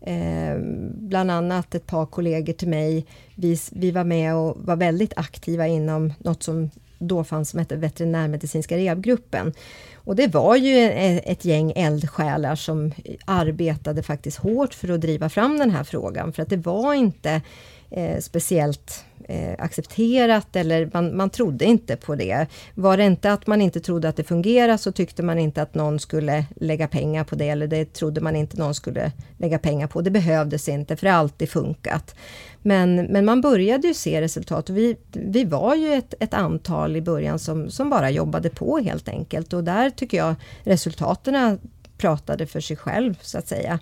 eh, 0.00 0.58
bland 0.92 1.30
annat 1.30 1.74
ett 1.74 1.86
par 1.86 2.06
kollegor 2.06 2.52
till 2.52 2.68
mig. 2.68 3.06
Vi, 3.34 3.58
vi 3.72 3.90
var 3.90 4.04
med 4.04 4.34
och 4.36 4.56
var 4.60 4.76
väldigt 4.76 5.12
aktiva 5.16 5.66
inom 5.66 6.12
något 6.18 6.42
som 6.42 6.70
då 6.98 7.24
fanns 7.24 7.50
som 7.50 7.58
hette 7.58 7.76
Veterinärmedicinska 7.76 8.76
rehabgruppen. 8.76 9.52
Och 9.94 10.16
det 10.16 10.34
var 10.34 10.56
ju 10.56 10.90
ett 11.24 11.44
gäng 11.44 11.72
eldsjälar 11.76 12.54
som 12.56 12.92
arbetade 13.24 14.02
faktiskt 14.02 14.38
hårt 14.38 14.74
för 14.74 14.88
att 14.88 15.00
driva 15.00 15.28
fram 15.28 15.58
den 15.58 15.70
här 15.70 15.84
frågan, 15.84 16.32
för 16.32 16.42
att 16.42 16.48
det 16.48 16.56
var 16.56 16.94
inte 16.94 17.42
eh, 17.90 18.20
speciellt 18.20 19.04
eh, 19.30 19.54
accepterat 19.58 20.56
eller 20.56 20.90
man, 20.92 21.16
man 21.16 21.30
trodde 21.30 21.64
inte 21.64 21.96
på 21.96 22.14
det. 22.14 22.46
Var 22.74 22.96
det 22.96 23.04
inte 23.04 23.32
att 23.32 23.46
man 23.46 23.62
inte 23.62 23.80
trodde 23.80 24.08
att 24.08 24.16
det 24.16 24.24
fungerade 24.24 24.78
så 24.78 24.92
tyckte 24.92 25.22
man 25.22 25.38
inte 25.38 25.62
att 25.62 25.74
någon 25.74 25.98
skulle 25.98 26.44
lägga 26.56 26.88
pengar 26.88 27.24
på 27.24 27.34
det 27.34 27.48
eller 27.48 27.66
det 27.66 27.92
trodde 27.92 28.20
man 28.20 28.36
inte 28.36 28.56
någon 28.56 28.74
skulle 28.74 29.12
lägga 29.38 29.58
pengar 29.58 29.86
på. 29.86 30.00
Det 30.00 30.10
behövdes 30.10 30.68
inte 30.68 30.96
för 30.96 31.06
det 31.06 31.12
har 31.12 31.18
alltid 31.18 31.50
funkat. 31.50 32.14
Men, 32.62 32.96
men 32.96 33.24
man 33.24 33.40
började 33.40 33.88
ju 33.88 33.94
se 33.94 34.20
resultat. 34.20 34.70
Vi, 34.70 34.96
vi 35.12 35.44
var 35.44 35.74
ju 35.74 35.92
ett, 35.92 36.14
ett 36.20 36.34
antal 36.34 36.96
i 36.96 37.00
början 37.00 37.38
som, 37.38 37.70
som 37.70 37.90
bara 37.90 38.10
jobbade 38.10 38.50
på 38.50 38.78
helt 38.78 39.08
enkelt 39.08 39.52
och 39.52 39.64
där 39.64 39.90
tycker 39.90 40.18
jag 40.18 40.34
resultaten 40.64 41.58
pratade 41.98 42.46
för 42.46 42.60
sig 42.60 42.76
själv 42.76 43.18
så 43.22 43.38
att 43.38 43.48
säga. 43.48 43.78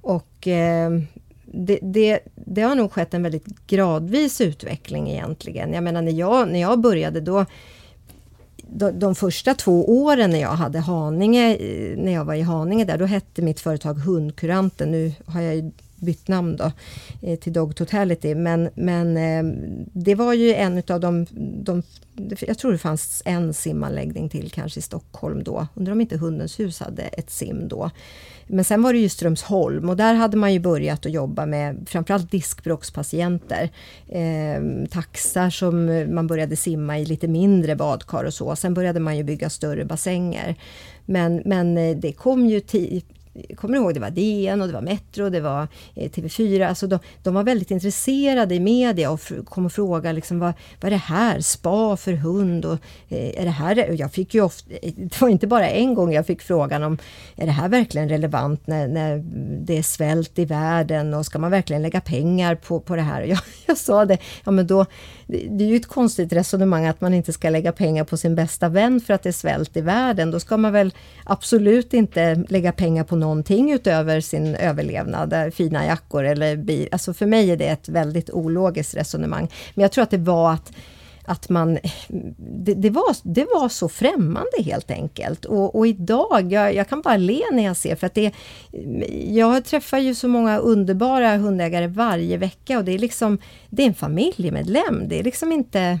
Och 0.00 0.48
eh, 0.48 0.90
det, 1.52 1.78
det, 1.82 2.20
det, 2.34 2.62
har 2.62 2.74
nog 2.74 2.92
skett 2.92 3.14
en 3.14 3.22
väldigt 3.22 3.66
gradvis 3.66 4.40
utveckling 4.40 5.10
egentligen. 5.10 5.72
Jag 5.72 5.84
menar 5.84 6.02
när 6.02 6.12
jag, 6.12 6.48
när 6.48 6.60
jag 6.60 6.80
började 6.80 7.20
då 7.20 7.46
de, 8.56 8.98
de 8.98 9.14
första 9.14 9.54
två 9.54 10.02
åren 10.02 10.30
när 10.30 10.40
jag 10.40 10.50
hade 10.50 10.78
Haninge, 10.78 11.56
eh, 11.56 11.98
när 11.98 12.12
jag 12.12 12.24
var 12.24 12.34
i 12.34 12.42
Haninge 12.42 12.84
där, 12.84 12.98
då 12.98 13.04
hette 13.04 13.42
mitt 13.42 13.60
företag 13.60 13.94
Hundkuranten. 13.94 14.90
Nu 14.90 15.12
har 15.26 15.40
jag 15.40 15.70
bytt 16.02 16.28
namn 16.28 16.56
då 16.56 16.72
eh, 17.22 17.38
till 17.38 17.52
Dog 17.52 17.76
Totality. 17.76 18.34
Men, 18.34 18.68
men 18.74 19.16
eh, 19.16 19.54
det 19.92 20.14
var 20.14 20.32
ju 20.32 20.54
en 20.54 20.82
av 20.88 21.00
de, 21.00 21.26
de, 21.64 21.82
jag 22.40 22.58
tror 22.58 22.72
det 22.72 22.78
fanns 22.78 23.22
en 23.24 23.54
simanläggning 23.54 24.28
till 24.28 24.50
kanske 24.50 24.78
i 24.78 24.82
Stockholm 24.82 25.44
då. 25.44 25.66
Undrar 25.74 25.92
om 25.92 26.00
inte 26.00 26.18
Hundens 26.18 26.60
hus 26.60 26.80
hade 26.80 27.02
ett 27.02 27.30
sim 27.30 27.68
då. 27.68 27.90
Men 28.46 28.64
sen 28.64 28.82
var 28.82 28.92
det 28.92 28.98
ju 28.98 29.08
Strömsholm 29.08 29.88
och 29.88 29.96
där 29.96 30.14
hade 30.14 30.36
man 30.36 30.52
ju 30.52 30.58
börjat 30.58 31.06
att 31.06 31.12
jobba 31.12 31.46
med 31.46 31.86
framförallt 31.86 32.30
diskbråckspatienter. 32.30 33.70
Eh, 34.08 34.88
taxar 34.90 35.50
som 35.50 36.04
man 36.14 36.26
började 36.26 36.56
simma 36.56 36.98
i 36.98 37.04
lite 37.04 37.28
mindre 37.28 37.76
badkar 37.76 38.24
och 38.24 38.34
så. 38.34 38.56
Sen 38.56 38.74
började 38.74 39.00
man 39.00 39.16
ju 39.16 39.24
bygga 39.24 39.50
större 39.50 39.84
bassänger. 39.84 40.56
Men, 41.06 41.42
men 41.44 41.78
eh, 41.78 41.96
det 41.96 42.12
kom 42.12 42.46
ju 42.46 42.60
kommer 43.56 43.76
ihåg, 43.76 43.94
det 43.94 44.00
var 44.00 44.10
DN 44.10 44.60
och 44.60 44.66
det 44.66 44.74
var 44.74 44.80
Metro 44.80 45.24
och 45.24 45.32
det 45.32 45.40
var 45.40 45.68
eh, 45.94 46.10
TV4. 46.10 46.68
Alltså 46.68 46.86
de, 46.86 46.98
de 47.22 47.34
var 47.34 47.42
väldigt 47.42 47.70
intresserade 47.70 48.54
i 48.54 48.60
media 48.60 49.10
och 49.10 49.20
kom 49.44 49.66
och 49.66 49.72
frågade 49.72 50.12
liksom, 50.12 50.38
vad, 50.38 50.52
vad 50.80 50.86
är 50.86 50.90
det 50.90 50.96
här? 50.96 51.40
Spa 51.40 51.96
för 51.96 52.12
hund? 52.12 52.64
Och, 52.64 52.78
eh, 53.08 53.40
är 53.40 53.44
det 53.44 53.50
här? 53.50 54.00
Jag 54.00 54.12
fick 54.12 54.34
ju 54.34 54.40
ofta, 54.40 54.70
eh, 54.82 54.92
det 54.96 55.20
var 55.20 55.28
inte 55.28 55.46
bara 55.46 55.68
en 55.68 55.94
gång 55.94 56.12
jag 56.12 56.26
fick 56.26 56.42
frågan 56.42 56.82
om 56.82 56.98
är 57.36 57.46
det 57.46 57.52
här 57.52 57.68
verkligen 57.68 58.08
relevant 58.08 58.66
när, 58.66 58.88
när 58.88 59.18
det 59.66 59.78
är 59.78 59.82
svält 59.82 60.38
i 60.38 60.44
världen 60.44 61.14
och 61.14 61.26
ska 61.26 61.38
man 61.38 61.50
verkligen 61.50 61.82
lägga 61.82 62.00
pengar 62.00 62.54
på, 62.54 62.80
på 62.80 62.96
det 62.96 63.02
här? 63.02 63.22
Jag, 63.22 63.38
jag 63.66 63.78
sa 63.78 64.04
det, 64.04 64.18
ja 64.44 64.50
men 64.50 64.66
då, 64.66 64.86
det 65.32 65.64
är 65.64 65.68
ju 65.68 65.76
ett 65.76 65.88
konstigt 65.88 66.32
resonemang 66.32 66.86
att 66.86 67.00
man 67.00 67.14
inte 67.14 67.32
ska 67.32 67.50
lägga 67.50 67.72
pengar 67.72 68.04
på 68.04 68.16
sin 68.16 68.34
bästa 68.34 68.68
vän 68.68 69.00
för 69.00 69.14
att 69.14 69.22
det 69.22 69.30
är 69.30 69.32
svält 69.32 69.76
i 69.76 69.80
världen. 69.80 70.30
Då 70.30 70.40
ska 70.40 70.56
man 70.56 70.72
väl 70.72 70.94
absolut 71.24 71.94
inte 71.94 72.44
lägga 72.48 72.72
pengar 72.72 73.04
på 73.04 73.16
någonting 73.16 73.72
utöver 73.72 74.20
sin 74.20 74.54
överlevnad, 74.54 75.32
eh, 75.32 75.50
fina 75.50 75.86
jackor 75.86 76.24
eller 76.24 76.56
bil. 76.56 76.88
Alltså 76.92 77.14
för 77.14 77.26
mig 77.26 77.50
är 77.50 77.56
det 77.56 77.68
ett 77.68 77.88
väldigt 77.88 78.30
ologiskt 78.30 78.96
resonemang. 78.96 79.48
Men 79.74 79.82
jag 79.82 79.92
tror 79.92 80.02
att 80.02 80.10
det 80.10 80.18
var 80.18 80.52
att 80.52 80.72
att 81.24 81.48
man... 81.48 81.78
Det, 82.36 82.74
det, 82.74 82.90
var, 82.90 83.16
det 83.22 83.44
var 83.44 83.68
så 83.68 83.88
främmande 83.88 84.62
helt 84.64 84.90
enkelt. 84.90 85.44
Och, 85.44 85.76
och 85.76 85.86
idag, 85.86 86.52
jag, 86.52 86.74
jag, 86.74 86.88
kan 86.88 87.00
bara 87.00 87.16
le 87.16 87.42
när 87.52 87.64
jag 87.64 87.76
ser, 87.76 87.96
för 87.96 88.06
att 88.06 88.14
det... 88.14 88.32
Jag 89.28 89.64
träffar 89.64 89.98
ju 89.98 90.14
så 90.14 90.28
många 90.28 90.58
underbara 90.58 91.36
hundägare 91.36 91.86
varje 91.86 92.36
vecka 92.36 92.78
och 92.78 92.84
det 92.84 92.92
är 92.92 92.98
liksom... 92.98 93.38
Det 93.70 93.82
är 93.82 93.86
en 93.86 93.94
familjemedlem, 93.94 95.08
det 95.08 95.18
är 95.18 95.22
liksom 95.22 95.52
inte 95.52 95.98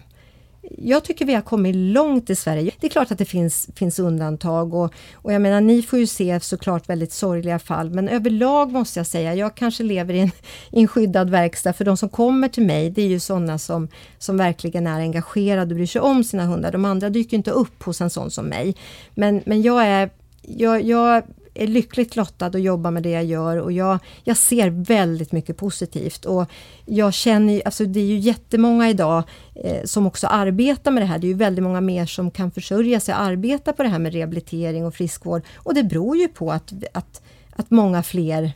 jag 0.70 1.04
tycker 1.04 1.24
vi 1.24 1.34
har 1.34 1.42
kommit 1.42 1.76
långt 1.76 2.30
i 2.30 2.36
Sverige. 2.36 2.70
Det 2.80 2.86
är 2.86 2.90
klart 2.90 3.10
att 3.10 3.18
det 3.18 3.24
finns, 3.24 3.68
finns 3.74 3.98
undantag 3.98 4.74
och, 4.74 4.92
och 5.14 5.32
jag 5.32 5.42
menar, 5.42 5.60
ni 5.60 5.82
får 5.82 5.98
ju 5.98 6.06
se 6.06 6.40
såklart 6.40 6.88
väldigt 6.88 7.12
sorgliga 7.12 7.58
fall, 7.58 7.90
men 7.90 8.08
överlag 8.08 8.72
måste 8.72 8.98
jag 8.98 9.06
säga, 9.06 9.34
jag 9.34 9.54
kanske 9.54 9.82
lever 9.82 10.14
i 10.14 10.20
en, 10.20 10.30
i 10.70 10.80
en 10.80 10.88
skyddad 10.88 11.30
verkstad, 11.30 11.72
för 11.72 11.84
de 11.84 11.96
som 11.96 12.08
kommer 12.08 12.48
till 12.48 12.66
mig, 12.66 12.90
det 12.90 13.02
är 13.02 13.08
ju 13.08 13.20
sådana 13.20 13.58
som, 13.58 13.88
som 14.18 14.36
verkligen 14.36 14.86
är 14.86 15.00
engagerade 15.00 15.70
och 15.70 15.76
bryr 15.76 15.86
sig 15.86 16.00
om 16.00 16.24
sina 16.24 16.44
hundar. 16.44 16.72
De 16.72 16.84
andra 16.84 17.10
dyker 17.10 17.36
inte 17.36 17.50
upp 17.50 17.82
hos 17.82 18.00
en 18.00 18.10
sån 18.10 18.30
som 18.30 18.44
mig. 18.44 18.76
Men, 19.14 19.42
men 19.46 19.62
jag 19.62 19.86
är 19.86 20.10
jag, 20.42 20.82
jag 20.82 21.22
är 21.54 21.66
lyckligt 21.66 22.16
lottad 22.16 22.46
att 22.46 22.62
jobba 22.62 22.90
med 22.90 23.02
det 23.02 23.10
jag 23.10 23.24
gör 23.24 23.56
och 23.56 23.72
jag, 23.72 23.98
jag 24.24 24.36
ser 24.36 24.68
väldigt 24.68 25.32
mycket 25.32 25.56
positivt. 25.56 26.24
Och 26.24 26.50
jag 26.86 27.14
känner, 27.14 27.62
alltså 27.64 27.84
det 27.84 28.00
är 28.00 28.04
ju 28.04 28.18
jättemånga 28.18 28.90
idag 28.90 29.22
eh, 29.54 29.84
som 29.84 30.06
också 30.06 30.26
arbetar 30.26 30.90
med 30.90 31.02
det 31.02 31.06
här. 31.06 31.18
Det 31.18 31.26
är 31.26 31.28
ju 31.28 31.34
väldigt 31.34 31.62
många 31.62 31.80
mer 31.80 32.06
som 32.06 32.30
kan 32.30 32.50
försörja 32.50 33.00
sig 33.00 33.14
och 33.14 33.20
arbeta 33.20 33.72
på 33.72 33.82
det 33.82 33.88
här 33.88 33.98
med 33.98 34.12
rehabilitering 34.12 34.86
och 34.86 34.94
friskvård. 34.94 35.42
Och 35.56 35.74
det 35.74 35.82
beror 35.82 36.16
ju 36.16 36.28
på 36.28 36.52
att, 36.52 36.72
att, 36.92 37.22
att 37.56 37.70
många 37.70 38.02
fler 38.02 38.52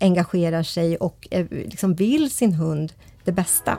engagerar 0.00 0.62
sig 0.62 0.96
och 0.96 1.28
eh, 1.30 1.46
liksom 1.50 1.94
vill 1.94 2.30
sin 2.30 2.52
hund 2.52 2.92
det 3.24 3.32
bästa 3.32 3.78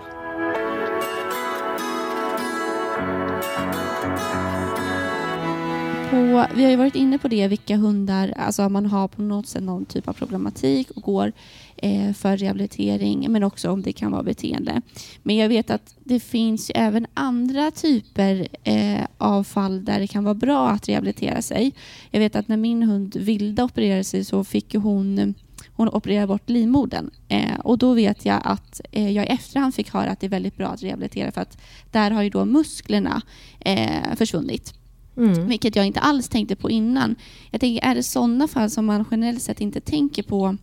på, 6.09 6.45
vi 6.55 6.63
har 6.63 6.71
ju 6.71 6.75
varit 6.75 6.95
inne 6.95 7.17
på 7.17 7.27
det, 7.27 7.47
vilka 7.47 7.77
hundar, 7.77 8.33
alltså 8.37 8.69
man 8.69 8.85
har 8.85 9.07
på 9.07 9.21
något 9.21 9.47
sätt 9.47 9.63
någon 9.63 9.85
typ 9.85 10.07
av 10.07 10.13
problematik 10.13 10.91
och 10.91 11.01
går 11.01 11.31
eh, 11.75 12.13
för 12.13 12.37
rehabilitering, 12.37 13.31
men 13.31 13.43
också 13.43 13.71
om 13.71 13.81
det 13.81 13.93
kan 13.93 14.11
vara 14.11 14.23
beteende. 14.23 14.81
Men 15.23 15.35
jag 15.35 15.49
vet 15.49 15.69
att 15.69 15.95
det 16.03 16.19
finns 16.19 16.71
även 16.75 17.07
andra 17.13 17.71
typer 17.71 18.47
eh, 18.63 19.05
av 19.17 19.43
fall 19.43 19.85
där 19.85 19.99
det 19.99 20.07
kan 20.07 20.23
vara 20.23 20.35
bra 20.35 20.69
att 20.69 20.89
rehabilitera 20.89 21.41
sig. 21.41 21.71
Jag 22.11 22.19
vet 22.19 22.35
att 22.35 22.47
när 22.47 22.57
min 22.57 22.83
hund 22.83 23.15
Vilda 23.15 23.63
opererade 23.63 24.03
sig 24.03 24.25
så 24.25 24.43
fick 24.43 24.75
hon 24.75 25.33
hon 25.73 25.89
opererade 25.89 26.27
bort 26.27 26.49
livmodern. 26.49 27.09
Eh, 27.27 27.59
och 27.59 27.77
då 27.77 27.93
vet 27.93 28.25
jag 28.25 28.41
att 28.43 28.81
eh, 28.91 29.11
jag 29.11 29.25
i 29.25 29.29
efterhand 29.29 29.75
fick 29.75 29.93
höra 29.93 30.11
att 30.11 30.19
det 30.19 30.27
är 30.27 30.29
väldigt 30.29 30.57
bra 30.57 30.67
att 30.67 30.83
rehabilitera 30.83 31.31
för 31.31 31.41
att 31.41 31.57
där 31.91 32.11
har 32.11 32.21
ju 32.21 32.29
då 32.29 32.45
musklerna 32.45 33.21
eh, 33.59 34.15
försvunnit. 34.15 34.78
Mm. 35.19 35.47
Vilket 35.47 35.75
jag 35.75 35.85
inte 35.85 35.99
alls 35.99 36.29
tänkte 36.29 36.55
på 36.55 36.69
innan. 36.69 37.15
Jag 37.51 37.61
tänker, 37.61 37.87
är 37.87 37.95
det 37.95 38.03
sådana 38.03 38.47
fall 38.47 38.69
som 38.69 38.85
man 38.85 39.05
generellt 39.11 39.41
sett 39.41 39.61
inte 39.61 39.81
tänker 39.81 40.23
på 40.23 40.57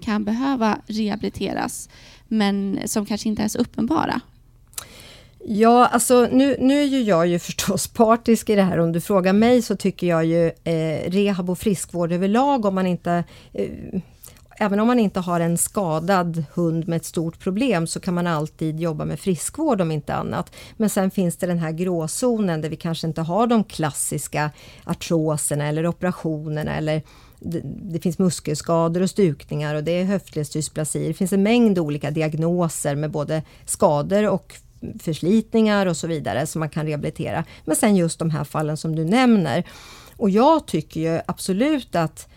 kan 0.00 0.24
behöva 0.24 0.78
rehabiliteras 0.86 1.88
men 2.28 2.78
som 2.84 3.06
kanske 3.06 3.28
inte 3.28 3.42
är 3.42 3.48
så 3.48 3.58
uppenbara? 3.58 4.20
Ja, 5.46 5.86
alltså 5.86 6.28
nu, 6.32 6.56
nu 6.60 6.80
är 6.80 6.86
ju 6.86 7.02
jag 7.02 7.26
ju 7.26 7.38
förstås 7.48 7.86
partisk 7.88 8.50
i 8.50 8.54
det 8.54 8.62
här. 8.62 8.78
Om 8.78 8.92
du 8.92 9.00
frågar 9.00 9.32
mig 9.32 9.62
så 9.62 9.76
tycker 9.76 10.06
jag 10.06 10.24
ju 10.24 10.46
eh, 10.46 11.10
rehab 11.10 11.50
och 11.50 11.58
friskvård 11.58 12.12
överlag 12.12 12.64
om 12.64 12.74
man 12.74 12.86
inte 12.86 13.24
eh, 13.52 13.68
Även 14.58 14.80
om 14.80 14.86
man 14.86 14.98
inte 14.98 15.20
har 15.20 15.40
en 15.40 15.58
skadad 15.58 16.44
hund 16.54 16.88
med 16.88 16.96
ett 16.96 17.04
stort 17.04 17.38
problem 17.38 17.86
så 17.86 18.00
kan 18.00 18.14
man 18.14 18.26
alltid 18.26 18.80
jobba 18.80 19.04
med 19.04 19.20
friskvård 19.20 19.80
om 19.80 19.90
inte 19.90 20.14
annat. 20.14 20.54
Men 20.76 20.90
sen 20.90 21.10
finns 21.10 21.36
det 21.36 21.46
den 21.46 21.58
här 21.58 21.72
gråzonen 21.72 22.60
där 22.60 22.68
vi 22.68 22.76
kanske 22.76 23.06
inte 23.06 23.22
har 23.22 23.46
de 23.46 23.64
klassiska 23.64 24.50
artroserna 24.84 25.68
eller 25.68 25.86
operationerna 25.86 26.76
eller 26.76 27.02
det, 27.40 27.60
det 27.64 27.98
finns 27.98 28.18
muskelskador 28.18 29.02
och 29.02 29.10
stukningar 29.10 29.74
och 29.74 29.84
det 29.84 29.92
är 29.92 30.04
höftledsdysplasi. 30.04 31.08
Det 31.08 31.14
finns 31.14 31.32
en 31.32 31.42
mängd 31.42 31.78
olika 31.78 32.10
diagnoser 32.10 32.94
med 32.94 33.10
både 33.10 33.42
skador 33.64 34.28
och 34.28 34.54
förslitningar 34.98 35.86
och 35.86 35.96
så 35.96 36.06
vidare 36.06 36.46
som 36.46 36.60
man 36.60 36.68
kan 36.68 36.86
rehabilitera. 36.86 37.44
Men 37.64 37.76
sen 37.76 37.96
just 37.96 38.18
de 38.18 38.30
här 38.30 38.44
fallen 38.44 38.76
som 38.76 38.96
du 38.96 39.04
nämner. 39.04 39.64
Och 40.16 40.30
jag 40.30 40.66
tycker 40.66 41.00
ju 41.00 41.20
absolut 41.26 41.96
att 41.96 42.28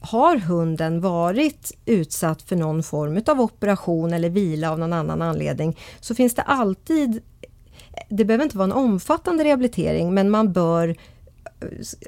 har 0.00 0.36
hunden 0.36 1.00
varit 1.00 1.72
utsatt 1.86 2.42
för 2.42 2.56
någon 2.56 2.82
form 2.82 3.22
av 3.26 3.40
operation 3.40 4.12
eller 4.12 4.30
vila 4.30 4.70
av 4.70 4.78
någon 4.78 4.92
annan 4.92 5.22
anledning 5.22 5.78
så 6.00 6.14
finns 6.14 6.34
det 6.34 6.42
alltid 6.42 7.22
det 8.08 8.24
behöver 8.24 8.44
inte 8.44 8.58
vara 8.58 8.64
en 8.64 8.72
omfattande 8.72 9.44
rehabilitering 9.44 10.14
men 10.14 10.30
man 10.30 10.52
bör 10.52 10.96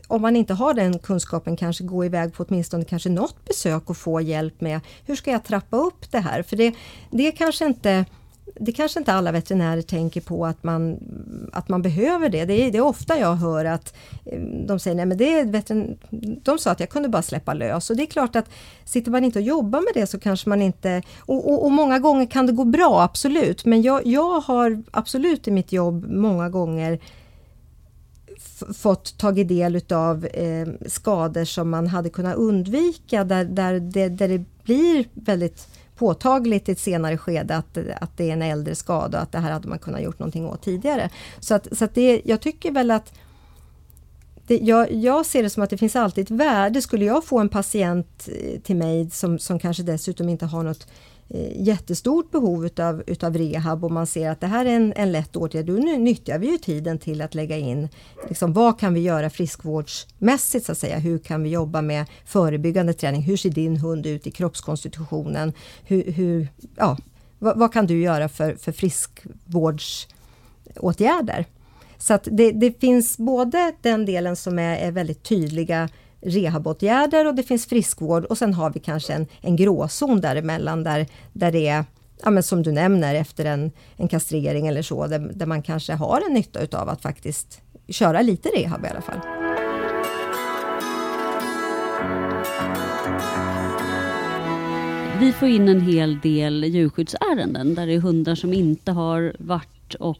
om 0.09 0.22
man 0.22 0.37
inte 0.37 0.55
har 0.55 0.74
den 0.74 0.98
kunskapen 0.98 1.57
kanske 1.57 1.85
gå 1.85 2.05
iväg 2.05 2.35
på 2.35 2.44
åtminstone 2.44 2.85
kanske 2.85 3.09
något 3.09 3.44
besök 3.44 3.90
och 3.90 3.96
få 3.96 4.20
hjälp 4.20 4.61
med 4.61 4.81
hur 5.07 5.16
ska 5.16 5.31
jag 5.31 5.44
trappa 5.44 5.76
upp 5.76 6.11
det 6.11 6.18
här? 6.18 6.42
För 6.42 6.57
det, 6.57 6.74
det 7.11 7.26
är 7.26 7.33
kanske 7.33 7.66
inte 7.66 8.05
det 8.55 8.73
kanske 8.73 8.99
inte 8.99 9.12
alla 9.12 9.33
veterinärer 9.33 9.83
tänker 9.83 10.21
på 10.21 10.47
att 10.47 10.62
man, 10.62 10.99
att 11.53 11.69
man 11.69 11.83
behöver 11.83 12.29
det. 12.29 12.45
Det 12.45 12.55
är, 12.55 12.71
det 12.71 12.79
är 12.79 12.83
ofta 12.83 13.19
jag 13.19 13.35
hör 13.35 13.65
att 13.65 13.95
eh, 14.25 14.41
de 14.41 14.79
säger 14.79 14.97
nej 14.97 15.07
men 15.07 15.19
det 15.19 15.38
är 15.38 15.45
veterin... 15.45 15.99
De 16.43 16.59
sa 16.59 16.71
att 16.71 16.81
jag 16.81 16.88
kunde 16.88 17.09
bara 17.09 17.23
släppa 17.23 17.55
lös 17.55 17.91
och 17.91 17.97
det 17.97 18.03
är 18.03 18.07
klart 18.07 18.37
att 18.37 18.51
sitter 18.85 19.11
man 19.11 19.25
inte 19.25 19.38
och 19.38 19.45
jobbar 19.45 19.81
med 19.81 20.03
det 20.03 20.07
så 20.07 20.19
kanske 20.19 20.49
man 20.49 20.62
inte... 20.62 21.03
Och, 21.21 21.53
och, 21.53 21.65
och 21.65 21.73
många 21.73 21.99
gånger 21.99 22.27
kan 22.27 22.47
det 22.47 22.53
gå 22.53 22.65
bra, 22.65 23.03
absolut. 23.03 23.65
Men 23.65 23.83
jag, 23.83 24.07
jag 24.07 24.41
har 24.41 24.83
absolut 24.91 25.49
i 25.49 25.51
mitt 25.51 25.73
jobb 25.73 26.07
många 26.09 26.49
gånger 26.49 26.99
fått 28.75 29.19
tagit 29.19 29.49
del 29.49 29.77
utav 29.77 30.27
eh, 30.27 30.69
skador 30.87 31.45
som 31.45 31.71
man 31.71 31.87
hade 31.87 32.11
kunnat 32.11 32.37
undvika 32.37 33.25
där, 33.25 33.45
där, 33.45 33.81
det, 33.81 34.09
där 34.09 34.29
det 34.29 34.45
blir 34.65 35.05
väldigt 35.15 35.69
påtagligt 35.96 36.68
i 36.68 36.72
ett 36.72 36.78
senare 36.78 37.18
skede 37.18 37.57
att, 37.57 37.78
att 38.00 38.16
det 38.16 38.28
är 38.28 38.33
en 38.33 38.42
äldre 38.42 38.74
skada 38.74 39.18
och 39.18 39.22
att 39.22 39.33
det 39.33 39.38
här 39.38 39.52
hade 39.52 39.68
man 39.68 39.78
kunnat 39.78 40.02
gjort 40.02 40.18
någonting 40.18 40.46
åt 40.46 40.62
tidigare. 40.62 41.11
Så 41.40 41.55
att, 41.55 41.68
så 41.78 41.85
att 41.85 41.94
det, 41.94 42.22
jag 42.24 42.40
tycker 42.40 42.70
väl 42.70 42.90
att 42.90 43.12
det, 44.46 44.59
jag, 44.59 44.92
jag, 44.92 45.26
ser 45.26 45.42
det 45.42 45.50
som 45.50 45.62
att 45.62 45.70
det 45.70 45.78
finns 45.78 45.96
alltid 45.96 46.24
ett 46.24 46.31
värde. 46.31 46.83
Skulle 46.83 47.05
jag 47.05 47.24
få 47.24 47.38
en 47.38 47.48
patient 47.48 48.28
eh, 48.28 48.61
till 48.61 48.76
mig 48.76 49.11
som, 49.11 49.38
som 49.38 49.59
kanske 49.59 49.83
dessutom 49.83 50.28
inte 50.28 50.46
har 50.46 50.62
något 50.62 50.87
Eh, 51.28 51.62
jättestort 51.62 52.30
behov 52.30 52.66
utav, 52.66 53.02
utav 53.06 53.37
rehab 53.37 53.85
och 53.85 53.90
man 53.90 54.06
ser 54.06 54.30
att 54.30 54.40
det 54.40 54.46
här 54.46 54.66
är 54.66 54.70
en, 54.70 54.92
en 54.96 55.12
lätt 55.12 55.37
åtgärd, 55.37 55.66
då 55.66 55.72
nyttjar 55.72 56.38
vi 56.38 56.50
ju 56.50 56.58
tiden 56.58 56.98
till 56.98 57.22
att 57.22 57.35
lägga 57.35 57.56
in 57.56 57.88
liksom, 58.28 58.52
vad 58.52 58.80
kan 58.80 58.94
vi 58.94 59.00
göra 59.00 59.30
friskvårdsmässigt 59.30 60.66
så 60.66 60.72
att 60.72 60.78
säga. 60.78 60.98
Hur 60.98 61.18
kan 61.18 61.42
vi 61.42 61.50
jobba 61.50 61.82
med 61.82 62.06
förebyggande 62.24 62.92
träning? 62.92 63.22
Hur 63.22 63.37
ser 63.37 63.50
din 63.50 63.76
hund 63.76 64.06
ut 64.06 64.26
i 64.26 64.30
kroppskonstitutionen? 64.30 65.52
Hur, 65.85 66.12
hur 66.12 66.48
ja, 66.76 66.98
vad, 67.38 67.58
vad, 67.58 67.72
kan 67.72 67.87
du 67.87 68.02
göra 68.02 68.28
för, 68.28 68.54
för 68.54 68.72
friskvårdsåtgärder? 68.72 71.46
Så 71.98 72.14
att 72.14 72.28
det, 72.30 72.52
det 72.52 72.80
finns 72.80 73.18
både 73.18 73.72
den 73.82 74.06
delen 74.06 74.37
som 74.37 74.58
är, 74.58 74.76
är 74.76 74.90
väldigt 74.90 75.22
tydliga 75.22 75.88
rehabåtgärder 76.22 77.26
och 77.26 77.35
det 77.35 77.42
finns 77.42 77.66
friskvård 77.66 78.24
och 78.24 78.38
sen 78.38 78.54
har 78.54 78.70
vi 78.70 78.80
kanske 78.80 79.12
en, 79.12 79.26
en 79.40 79.56
gråzon 79.56 80.20
däremellan 80.20 80.85
där, 80.85 81.06
där 81.32 81.52
det 81.52 81.68
är 81.68 81.85
ja, 82.22 82.30
men 82.30 82.42
som 82.42 82.62
du 82.62 82.72
nämner 82.72 83.14
efter 83.14 83.44
en, 83.44 83.70
en 83.96 84.08
kastrering 84.08 84.66
eller 84.66 84.82
så, 84.82 85.06
där, 85.06 85.18
där 85.18 85.46
man 85.46 85.62
kanske 85.62 85.92
har 85.92 86.22
en 86.28 86.35
nytta 86.35 86.61
utav 86.61 86.88
att 86.88 87.02
faktiskt 87.02 87.61
köra 87.88 88.22
lite 88.22 88.48
rehab 88.48 88.85
i 88.85 88.88
alla 88.88 89.00
fall. 89.00 89.20
Vi 95.20 95.32
får 95.32 95.48
in 95.48 95.68
en 95.68 95.80
hel 95.80 96.20
del 96.20 96.64
djurskyddsärenden 96.64 97.74
där 97.74 97.87
det 97.87 97.94
är 97.94 98.00
hundar 98.00 98.35
som 98.35 98.52
inte 98.52 98.92
har 98.92 99.37
varit 99.38 99.94
och 99.94 100.18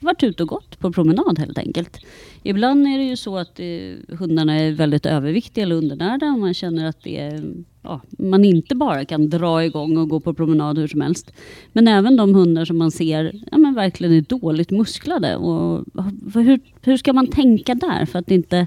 varit 0.00 0.22
ute 0.22 0.42
och 0.42 0.48
gått 0.48 0.78
på 0.78 0.92
promenad 0.92 1.38
helt 1.38 1.58
enkelt. 1.58 1.98
Ibland 2.42 2.86
är 2.86 2.98
det 2.98 3.04
ju 3.04 3.16
så 3.16 3.36
att 3.38 3.60
eh, 3.60 4.16
hundarna 4.18 4.54
är 4.54 4.72
väldigt 4.72 5.06
överviktiga 5.06 5.64
eller 5.64 5.76
undernärda 5.76 6.26
och 6.26 6.38
man 6.38 6.54
känner 6.54 6.86
att 6.86 7.02
det 7.02 7.20
är, 7.20 7.42
ja, 7.82 8.00
man 8.18 8.44
inte 8.44 8.74
bara 8.74 9.04
kan 9.04 9.30
dra 9.30 9.64
igång 9.64 9.96
och 9.96 10.08
gå 10.08 10.20
på 10.20 10.34
promenad 10.34 10.78
hur 10.78 10.88
som 10.88 11.00
helst. 11.00 11.32
Men 11.72 11.88
även 11.88 12.16
de 12.16 12.34
hundar 12.34 12.64
som 12.64 12.78
man 12.78 12.90
ser 12.90 13.32
ja, 13.50 13.58
men 13.58 13.74
verkligen 13.74 14.14
är 14.14 14.20
dåligt 14.20 14.70
musklade. 14.70 15.36
Och, 15.36 15.84
hur, 16.34 16.60
hur 16.82 16.96
ska 16.96 17.12
man 17.12 17.26
tänka 17.26 17.74
där 17.74 18.06
för 18.06 18.18
att 18.18 18.30
inte 18.30 18.66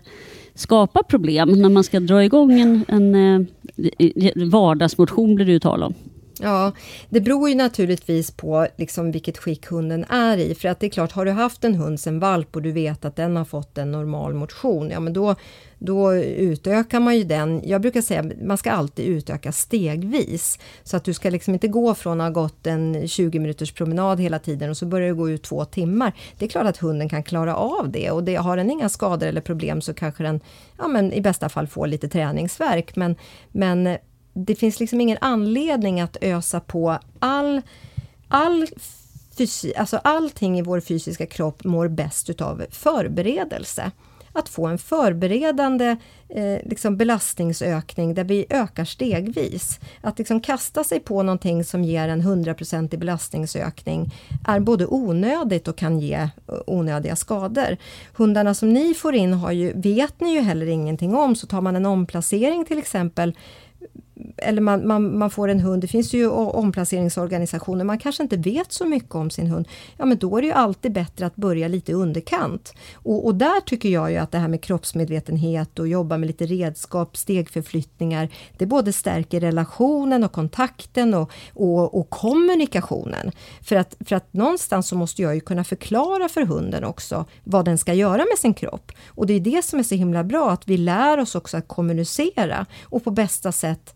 skapa 0.53 1.03
problem 1.03 1.49
när 1.49 1.69
man 1.69 1.83
ska 1.83 1.99
dra 1.99 2.23
igång 2.23 2.59
en, 2.59 2.85
en 2.87 3.15
eh, 3.15 4.49
vardagsmotion 4.49 5.35
blir 5.35 5.45
det 5.45 5.51
ju 5.51 5.59
tal 5.59 5.83
om. 5.83 5.93
Ja, 6.41 6.71
det 7.09 7.21
beror 7.21 7.49
ju 7.49 7.55
naturligtvis 7.55 8.31
på 8.31 8.67
liksom 8.77 9.11
vilket 9.11 9.37
skick 9.37 9.65
hunden 9.65 10.05
är 10.09 10.37
i. 10.37 10.55
För 10.55 10.69
att 10.69 10.79
det 10.79 10.87
är 10.87 10.89
klart, 10.89 11.11
har 11.11 11.25
du 11.25 11.31
haft 11.31 11.63
en 11.63 11.75
hund 11.75 11.99
sen 11.99 12.19
valp 12.19 12.55
och 12.55 12.61
du 12.61 12.71
vet 12.71 13.05
att 13.05 13.15
den 13.15 13.35
har 13.35 13.45
fått 13.45 13.77
en 13.77 13.91
normal 13.91 14.33
motion, 14.33 14.89
ja 14.89 14.99
men 14.99 15.13
då, 15.13 15.35
då 15.79 16.15
utökar 16.15 16.99
man 16.99 17.17
ju 17.17 17.23
den. 17.23 17.61
Jag 17.65 17.81
brukar 17.81 18.01
säga 18.01 18.19
att 18.19 18.41
man 18.41 18.57
ska 18.57 18.71
alltid 18.71 19.05
utöka 19.05 19.51
stegvis. 19.51 20.59
Så 20.83 20.97
att 20.97 21.03
du 21.03 21.13
ska 21.13 21.29
liksom 21.29 21.53
inte 21.53 21.67
gå 21.67 21.95
från 21.95 22.21
att 22.21 22.35
ha 22.35 22.41
gått 22.41 22.67
en 22.67 23.07
20 23.07 23.39
minuters 23.39 23.71
promenad 23.71 24.19
hela 24.19 24.39
tiden 24.39 24.69
och 24.69 24.77
så 24.77 24.85
börjar 24.85 25.07
du 25.07 25.15
gå 25.15 25.29
ut 25.29 25.43
två 25.43 25.65
timmar. 25.65 26.13
Det 26.37 26.45
är 26.45 26.49
klart 26.49 26.67
att 26.67 26.77
hunden 26.77 27.09
kan 27.09 27.23
klara 27.23 27.55
av 27.55 27.89
det 27.91 28.11
och 28.11 28.23
det, 28.23 28.35
har 28.35 28.57
den 28.57 28.71
inga 28.71 28.89
skador 28.89 29.27
eller 29.27 29.41
problem 29.41 29.81
så 29.81 29.93
kanske 29.93 30.23
den 30.23 30.39
ja, 30.77 30.87
men 30.87 31.13
i 31.13 31.21
bästa 31.21 31.49
fall 31.49 31.67
får 31.67 31.87
lite 31.87 32.09
träningsverk. 32.09 32.95
Men, 32.95 33.15
men 33.51 33.97
det 34.45 34.55
finns 34.55 34.79
liksom 34.79 35.01
ingen 35.01 35.17
anledning 35.21 36.01
att 36.01 36.17
ösa 36.21 36.59
på 36.59 36.99
all, 37.19 37.61
all 38.27 38.67
fysi, 39.37 39.73
alltså 39.75 39.97
allting 39.97 40.59
i 40.59 40.61
vår 40.61 40.79
fysiska 40.79 41.25
kropp 41.25 41.63
mår 41.63 41.87
bäst 41.87 42.29
utav 42.29 42.65
förberedelse. 42.71 43.91
Att 44.33 44.49
få 44.49 44.67
en 44.67 44.77
förberedande 44.77 45.97
eh, 46.29 46.57
liksom 46.63 46.97
belastningsökning 46.97 48.13
där 48.13 48.23
vi 48.23 48.45
ökar 48.49 48.85
stegvis. 48.85 49.79
Att 50.01 50.17
liksom 50.17 50.41
kasta 50.41 50.83
sig 50.83 50.99
på 50.99 51.23
någonting 51.23 51.63
som 51.63 51.83
ger 51.83 52.09
en 52.09 52.21
100% 52.21 52.97
belastningsökning 52.97 54.13
är 54.47 54.59
både 54.59 54.87
onödigt 54.87 55.67
och 55.67 55.77
kan 55.77 55.99
ge 55.99 56.13
eh, 56.13 56.29
onödiga 56.67 57.15
skador. 57.15 57.77
Hundarna 58.13 58.53
som 58.53 58.73
ni 58.73 58.93
får 58.93 59.15
in 59.15 59.33
har 59.33 59.51
ju, 59.51 59.73
vet 59.75 60.19
ni 60.21 60.33
ju 60.33 60.39
heller 60.39 60.65
ingenting 60.65 61.15
om, 61.15 61.35
så 61.35 61.47
tar 61.47 61.61
man 61.61 61.75
en 61.75 61.85
omplacering 61.85 62.65
till 62.65 62.77
exempel 62.77 63.33
eller 64.37 64.61
man, 64.61 64.87
man, 64.87 65.17
man 65.17 65.29
får 65.29 65.47
en 65.47 65.59
hund, 65.59 65.81
det 65.81 65.87
finns 65.87 66.13
ju 66.13 66.27
omplaceringsorganisationer, 66.29 67.85
man 67.85 67.99
kanske 67.99 68.23
inte 68.23 68.37
vet 68.37 68.71
så 68.71 68.85
mycket 68.85 69.15
om 69.15 69.29
sin 69.29 69.47
hund. 69.47 69.67
Ja 69.97 70.05
men 70.05 70.17
då 70.17 70.37
är 70.37 70.41
det 70.41 70.47
ju 70.47 70.53
alltid 70.53 70.91
bättre 70.91 71.25
att 71.25 71.35
börja 71.35 71.67
lite 71.67 71.91
i 71.91 71.95
underkant. 71.95 72.73
Och, 72.93 73.25
och 73.25 73.35
där 73.35 73.61
tycker 73.61 73.89
jag 73.89 74.11
ju 74.11 74.17
att 74.17 74.31
det 74.31 74.37
här 74.37 74.47
med 74.47 74.61
kroppsmedvetenhet 74.61 75.79
och 75.79 75.87
jobba 75.87 76.17
med 76.17 76.27
lite 76.27 76.45
redskap, 76.45 77.17
stegförflyttningar, 77.17 78.29
det 78.57 78.65
både 78.65 78.93
stärker 78.93 79.39
relationen 79.39 80.23
och 80.23 80.31
kontakten 80.31 81.13
och, 81.13 81.31
och, 81.53 81.99
och 81.99 82.09
kommunikationen. 82.09 83.31
För 83.61 83.75
att, 83.75 83.95
för 84.05 84.15
att 84.15 84.33
någonstans 84.33 84.87
så 84.87 84.95
måste 84.95 85.21
jag 85.21 85.35
ju 85.35 85.41
kunna 85.41 85.63
förklara 85.63 86.29
för 86.29 86.41
hunden 86.41 86.83
också 86.83 87.25
vad 87.43 87.65
den 87.65 87.77
ska 87.77 87.93
göra 87.93 88.17
med 88.17 88.37
sin 88.39 88.53
kropp. 88.53 88.91
Och 89.07 89.27
det 89.27 89.33
är 89.33 89.39
det 89.39 89.65
som 89.65 89.79
är 89.79 89.83
så 89.83 89.95
himla 89.95 90.23
bra, 90.23 90.51
att 90.51 90.67
vi 90.67 90.77
lär 90.77 91.19
oss 91.19 91.35
också 91.35 91.57
att 91.57 91.67
kommunicera 91.67 92.65
och 92.83 93.03
på 93.03 93.11
bästa 93.11 93.51
sätt 93.51 93.93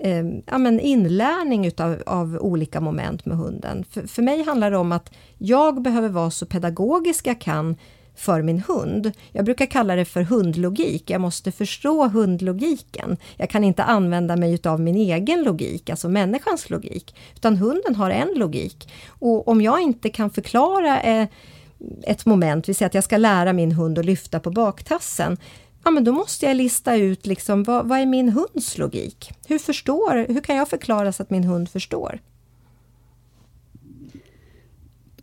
eh, 0.00 0.24
ja, 0.46 0.58
men 0.58 0.80
inlärning 0.80 1.66
utav, 1.66 2.02
av 2.06 2.38
olika 2.40 2.80
moment 2.80 3.26
med 3.26 3.36
hunden. 3.36 3.84
För, 3.90 4.06
för 4.06 4.22
mig 4.22 4.42
handlar 4.42 4.70
det 4.70 4.76
om 4.76 4.92
att 4.92 5.12
jag 5.38 5.82
behöver 5.82 6.08
vara 6.08 6.30
så 6.30 6.46
pedagogisk 6.46 7.26
jag 7.26 7.40
kan 7.40 7.76
för 8.20 8.42
min 8.42 8.62
hund. 8.68 9.12
Jag 9.32 9.44
brukar 9.44 9.66
kalla 9.66 9.96
det 9.96 10.04
för 10.04 10.22
hundlogik. 10.22 11.10
Jag 11.10 11.20
måste 11.20 11.52
förstå 11.52 12.08
hundlogiken. 12.08 13.16
Jag 13.36 13.50
kan 13.50 13.64
inte 13.64 13.82
använda 13.82 14.36
mig 14.36 14.54
utav 14.54 14.80
min 14.80 14.96
egen 14.96 15.42
logik, 15.42 15.90
alltså 15.90 16.08
människans 16.08 16.70
logik, 16.70 17.14
utan 17.36 17.56
hunden 17.56 17.94
har 17.94 18.10
en 18.10 18.34
logik. 18.34 18.92
Och 19.08 19.48
om 19.48 19.60
jag 19.60 19.80
inte 19.80 20.08
kan 20.08 20.30
förklara 20.30 21.00
eh, 21.00 21.28
ett 22.02 22.26
moment, 22.26 22.68
vi 22.68 22.74
säger 22.74 22.86
att 22.86 22.94
jag 22.94 23.04
ska 23.04 23.16
lära 23.16 23.52
min 23.52 23.72
hund 23.72 23.98
att 23.98 24.04
lyfta 24.04 24.40
på 24.40 24.50
baktassen, 24.50 25.36
ja 25.84 25.90
men 25.90 26.04
då 26.04 26.12
måste 26.12 26.46
jag 26.46 26.56
lista 26.56 26.96
ut 26.96 27.26
liksom, 27.26 27.62
vad, 27.62 27.88
vad 27.88 27.98
är 27.98 28.06
min 28.06 28.28
hunds 28.28 28.78
logik? 28.78 29.30
Hur, 29.46 29.58
förstår, 29.58 30.32
hur 30.32 30.40
kan 30.40 30.56
jag 30.56 30.68
förklara 30.68 31.12
så 31.12 31.22
att 31.22 31.30
min 31.30 31.44
hund 31.44 31.68
förstår? 31.68 32.20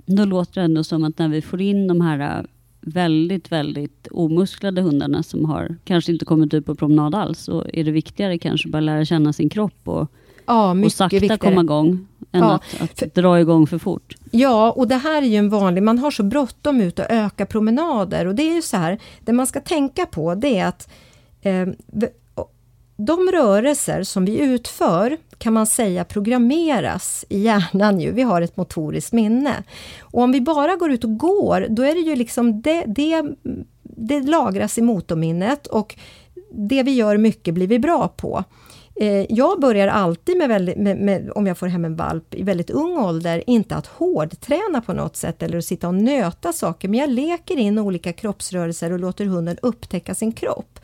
Då 0.05 0.25
låter 0.25 0.53
det 0.53 0.65
ändå 0.65 0.83
som 0.83 1.03
att 1.03 1.19
när 1.19 1.27
vi 1.27 1.41
får 1.41 1.61
in 1.61 1.87
de 1.87 2.01
här 2.01 2.39
äh, 2.39 2.45
väldigt, 2.81 3.51
väldigt 3.51 4.07
omusklade 4.11 4.81
hundarna 4.81 5.23
som 5.23 5.45
har 5.45 5.75
kanske 5.83 6.11
inte 6.11 6.25
kommit 6.25 6.53
ut 6.53 6.65
på 6.65 6.75
promenad 6.75 7.15
alls, 7.15 7.39
så 7.39 7.65
är 7.73 7.83
det 7.83 7.91
viktigare 7.91 8.37
kanske 8.37 8.69
bara 8.69 8.79
lära 8.79 9.05
känna 9.05 9.33
sin 9.33 9.49
kropp 9.49 9.87
och, 9.87 10.11
ja, 10.45 10.85
och 10.85 10.91
sakta 10.91 11.15
viktigare. 11.15 11.37
komma 11.37 11.61
igång 11.61 12.07
än 12.37 12.43
ja, 12.43 12.55
att, 12.55 12.81
att 12.81 12.99
för, 12.99 13.21
dra 13.21 13.39
igång 13.39 13.67
för 13.67 13.77
fort. 13.77 14.15
Ja, 14.31 14.71
och 14.71 14.87
det 14.87 14.95
här 14.95 15.21
är 15.21 15.27
ju 15.27 15.35
en 15.35 15.49
vanlig, 15.49 15.83
man 15.83 15.99
har 15.99 16.11
så 16.11 16.23
bråttom 16.23 16.81
ut 16.81 16.99
och 16.99 17.05
öka 17.09 17.45
promenader 17.45 18.25
och 18.25 18.35
det 18.35 18.43
är 18.43 18.55
ju 18.55 18.61
så 18.61 18.77
här, 18.77 18.99
det 19.19 19.33
man 19.33 19.47
ska 19.47 19.59
tänka 19.59 20.05
på 20.05 20.35
det 20.35 20.57
är 20.57 20.65
att 20.65 20.89
eh, 21.41 21.67
de 22.97 23.31
rörelser 23.31 24.03
som 24.03 24.25
vi 24.25 24.39
utför 24.39 25.17
kan 25.37 25.53
man 25.53 25.67
säga 25.67 26.03
programmeras 26.03 27.25
i 27.29 27.39
hjärnan 27.39 27.99
ju. 27.99 28.11
Vi 28.11 28.21
har 28.21 28.41
ett 28.41 28.57
motoriskt 28.57 29.13
minne. 29.13 29.63
Och 30.01 30.21
om 30.21 30.31
vi 30.31 30.41
bara 30.41 30.75
går 30.75 30.91
ut 30.91 31.03
och 31.03 31.17
går, 31.17 31.67
då 31.69 31.83
är 31.83 31.93
det 31.93 31.99
ju 31.99 32.15
liksom 32.15 32.61
det, 32.61 32.83
det, 32.87 33.25
det 33.83 34.21
lagras 34.21 34.77
i 34.77 34.81
motorminnet 34.81 35.67
och 35.67 35.95
det 36.51 36.83
vi 36.83 36.91
gör 36.91 37.17
mycket 37.17 37.53
blir 37.53 37.67
vi 37.67 37.79
bra 37.79 38.07
på. 38.07 38.43
Eh, 38.99 39.25
jag 39.29 39.59
börjar 39.59 39.87
alltid 39.87 40.37
med, 40.37 40.49
väldigt, 40.49 40.77
med, 40.77 40.97
med, 40.97 41.31
om 41.35 41.47
jag 41.47 41.57
får 41.57 41.67
hem 41.67 41.85
en 41.85 41.95
valp 41.95 42.35
i 42.35 42.43
väldigt 42.43 42.69
ung 42.69 42.97
ålder, 42.97 43.43
inte 43.47 43.75
att 43.75 43.87
hårdträna 43.87 44.81
på 44.85 44.93
något 44.93 45.15
sätt 45.15 45.43
eller 45.43 45.57
att 45.57 45.65
sitta 45.65 45.87
och 45.87 45.95
nöta 45.95 46.53
saker, 46.53 46.87
men 46.87 46.99
jag 46.99 47.09
leker 47.09 47.57
in 47.57 47.79
olika 47.79 48.13
kroppsrörelser 48.13 48.91
och 48.91 48.99
låter 48.99 49.25
hunden 49.25 49.57
upptäcka 49.61 50.15
sin 50.15 50.31
kropp. 50.31 50.79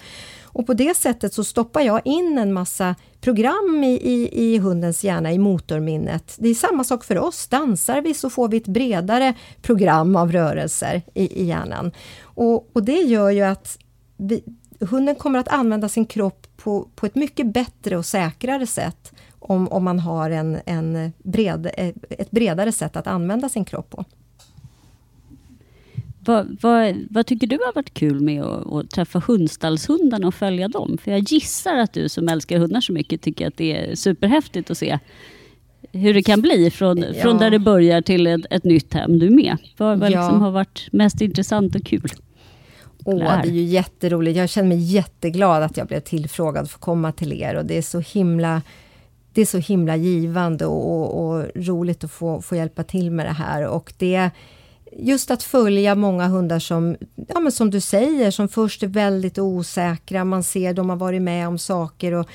Och 0.53 0.68
på 0.68 0.74
det 0.74 0.97
sättet 0.97 1.34
så 1.34 1.43
stoppar 1.43 1.82
jag 1.82 2.01
in 2.05 2.38
en 2.38 2.53
massa 2.53 2.95
program 3.22 3.84
i, 3.84 3.93
i, 3.93 4.30
i, 4.45 4.57
hundens 4.57 5.03
hjärna, 5.03 5.34
i 5.34 5.38
motorminnet. 5.38 6.36
Det 6.39 6.49
är 6.49 6.53
samma 6.53 6.84
sak 6.84 7.03
för 7.03 7.18
oss. 7.18 7.47
Dansar 7.47 8.01
vi 8.01 8.14
så 8.14 8.30
får 8.30 8.49
vi 8.49 8.57
ett 8.57 8.68
bredare 8.68 9.34
program 9.61 10.16
av 10.16 10.32
rörelser 10.32 11.01
i, 11.14 11.41
i 11.41 11.45
hjärnan. 11.45 11.91
Och, 12.24 12.70
och 12.76 12.84
det 12.84 13.01
gör 13.01 13.30
ju 13.30 13.41
att 13.41 13.78
vi, 14.18 14.43
hunden 14.86 15.15
kommer 15.15 15.39
att 15.39 15.47
använda 15.47 15.89
sin 15.89 16.05
kropp 16.05 16.47
på, 16.57 16.88
på 16.95 17.05
ett 17.05 17.15
mycket 17.15 17.53
bättre 17.53 17.97
och 17.97 18.05
säkrare 18.05 18.67
sätt 18.67 19.11
om, 19.39 19.67
om 19.67 19.84
man 19.84 19.99
har 19.99 20.29
en, 20.29 20.57
en 20.65 21.13
bred, 21.23 21.69
ett 22.09 22.31
bredare 22.31 22.71
sätt 22.71 22.95
att 22.95 23.07
använda 23.07 23.49
sin 23.49 23.65
kropp 23.65 23.89
på. 23.89 24.05
Vad, 26.25 26.57
vad, 26.61 26.95
vad, 27.09 27.25
tycker 27.25 27.47
du 27.47 27.57
har 27.65 27.73
varit 27.73 27.93
kul 27.93 28.21
med 28.21 28.43
att, 28.43 28.73
att, 28.73 28.89
träffa 28.89 29.21
hundstallshundarna 29.27 30.27
och 30.27 30.36
följa 30.36 30.67
dem? 30.67 30.97
För 31.03 31.11
jag 31.11 31.19
gissar 31.19 31.77
att 31.77 31.93
du 31.93 32.09
som 32.09 32.29
älskar 32.29 32.59
hundar 32.59 32.81
så 32.81 32.93
mycket 32.93 33.21
tycker 33.21 33.47
att 33.47 33.57
det 33.57 33.77
är 33.77 33.95
superhäftigt 33.95 34.71
att 34.71 34.77
se 34.77 34.99
hur 35.91 36.13
det 36.13 36.23
kan 36.23 36.41
bli 36.41 36.71
från, 36.71 36.97
ja. 36.97 37.13
från 37.21 37.38
där 37.38 37.51
det 37.51 37.59
börjar 37.59 38.01
till 38.01 38.27
ett, 38.27 38.45
ett 38.49 38.63
nytt 38.63 38.93
hem. 38.93 39.19
Du 39.19 39.25
är 39.27 39.31
med. 39.31 39.57
Vad, 39.77 39.99
vad 39.99 40.11
ja. 40.11 40.21
liksom 40.21 40.41
har 40.41 40.51
varit 40.51 40.88
mest 40.91 41.21
intressant 41.21 41.75
och 41.75 41.86
kul? 41.86 42.09
Åh, 43.06 43.41
det 43.43 43.49
är 43.49 43.54
ju 43.54 43.64
jätteroligt. 43.64 44.38
Jag 44.38 44.49
känner 44.49 44.70
mig 44.70 44.78
jätteglad 44.78 45.64
att 45.64 45.78
jag 45.78 45.88
blev 45.88 45.99
tillfrågad 45.99 46.70
för 46.70 46.78
att 46.78 46.82
komma 46.82 47.12
till 47.12 47.34
er 47.34 47.56
och 47.56 47.66
det 47.66 47.78
är 47.78 47.82
så 47.82 47.99
himla 47.99 48.62
det 49.34 49.41
är 49.41 49.45
så 49.45 49.58
himla 49.58 49.95
givande 49.95 50.66
och, 50.66 50.91
och, 50.91 51.26
och 51.26 51.45
roligt 51.56 52.04
att 52.04 52.12
få, 52.12 52.41
få 52.41 52.56
hjälpa 52.56 52.84
till 52.84 53.12
med 53.12 53.26
det 53.26 53.32
här. 53.32 53.68
Och 53.68 53.93
det, 53.97 54.30
just 54.91 55.32
att 55.32 55.43
följa 55.43 55.95
många 55.95 56.28
hundar 56.28 56.60
som, 56.60 56.95
ja 57.28 57.39
men 57.39 57.51
som 57.51 57.70
du 57.70 57.82
säger, 57.82 58.32
som 58.32 58.47
först 58.47 58.84
är 58.84 58.88
väldigt 58.88 59.39
osäkra, 59.39 60.24
man 60.24 60.43
ser 60.43 60.74
de 60.74 60.89
har 60.89 60.97
varit 60.97 61.22
med 61.22 61.47
om 61.47 61.58
saker 61.58 62.12
och 62.12 62.28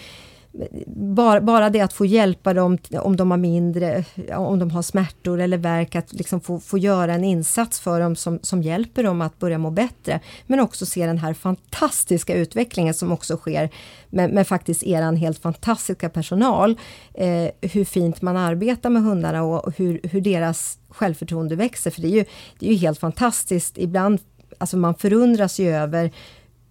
bara, 0.86 1.40
bara 1.40 1.70
det 1.70 1.80
att 1.80 1.92
få 1.92 2.06
hjälpa 2.06 2.54
dem 2.54 2.78
om 3.00 3.16
de 3.16 3.30
har 3.30 3.38
mindre, 3.38 4.04
om 4.36 4.59
de 4.59 4.70
har 4.70 4.82
smärtor 4.82 5.40
eller 5.40 5.59
värk, 5.59 5.94
att 5.94 6.12
liksom 6.12 6.40
få, 6.40 6.61
få 6.61 6.78
göra 6.78 7.14
en 7.14 7.24
insats 7.24 7.80
för 7.80 8.00
dem 8.00 8.16
som, 8.16 8.38
som 8.42 8.62
hjälper 8.62 9.02
dem 9.02 9.20
att 9.20 9.38
börja 9.38 9.59
må 9.59 9.70
bättre. 9.70 10.20
Men 10.46 10.61
också 10.61 10.86
se 10.86 11.06
den 11.06 11.18
här 11.18 11.34
fantastiska 11.34 12.34
utvecklingen 12.34 12.94
som 12.94 13.12
också 13.12 13.36
sker 13.36 13.70
med, 14.11 14.30
med 14.30 14.48
faktiskt 14.48 14.82
eran 14.82 15.16
helt 15.16 15.38
fantastiska 15.38 16.09
personal. 16.09 16.78
Eh, 17.14 17.48
hur 17.61 17.84
fint 17.84 18.22
man 18.22 18.36
arbetar 18.36 18.90
med 18.90 19.02
hundarna 19.02 19.42
och 19.42 19.76
hur, 19.76 20.00
hur 20.02 20.20
deras 20.20 20.78
självförtroende 20.88 21.56
växer. 21.56 21.90
För 21.90 22.02
det 22.02 22.09
är 22.09 22.16
ju, 22.16 22.24
det 22.59 22.68
är 22.68 22.72
ju 22.72 22.78
helt 22.78 22.98
fantastiskt. 22.98 23.78
Ibland, 23.78 24.20
alltså 24.59 24.76
man 24.76 24.94
förundras 24.94 25.59
ju 25.61 25.74
över 25.74 26.11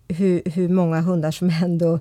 hur, 0.08 0.42
hur 0.46 0.70
många 0.70 1.02
hundar 1.02 1.32
som 1.32 1.50
ändå 1.50 2.00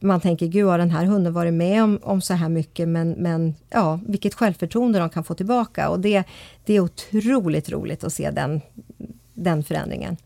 man 0.00 0.20
tänker, 0.20 0.46
gud 0.46 0.66
har 0.66 0.78
den 0.78 0.90
här 0.90 1.04
hunden 1.04 1.32
varit 1.32 1.54
med 1.54 1.82
om, 1.82 1.98
om 2.02 2.20
så 2.20 2.34
här 2.34 2.48
mycket, 2.48 2.88
men, 2.88 3.10
men 3.10 3.54
ja, 3.70 4.00
vilket 4.06 4.34
självförtroende 4.34 4.98
de 4.98 5.10
kan 5.10 5.24
få 5.24 5.34
tillbaka. 5.34 5.88
Och 5.88 6.00
det, 6.00 6.24
det 6.64 6.74
är 6.74 6.80
otroligt 6.80 7.70
roligt 7.70 8.04
att 8.04 8.12
se 8.12 8.30
den, 8.30 8.60
den 9.34 9.64
förändringen. 9.64 10.16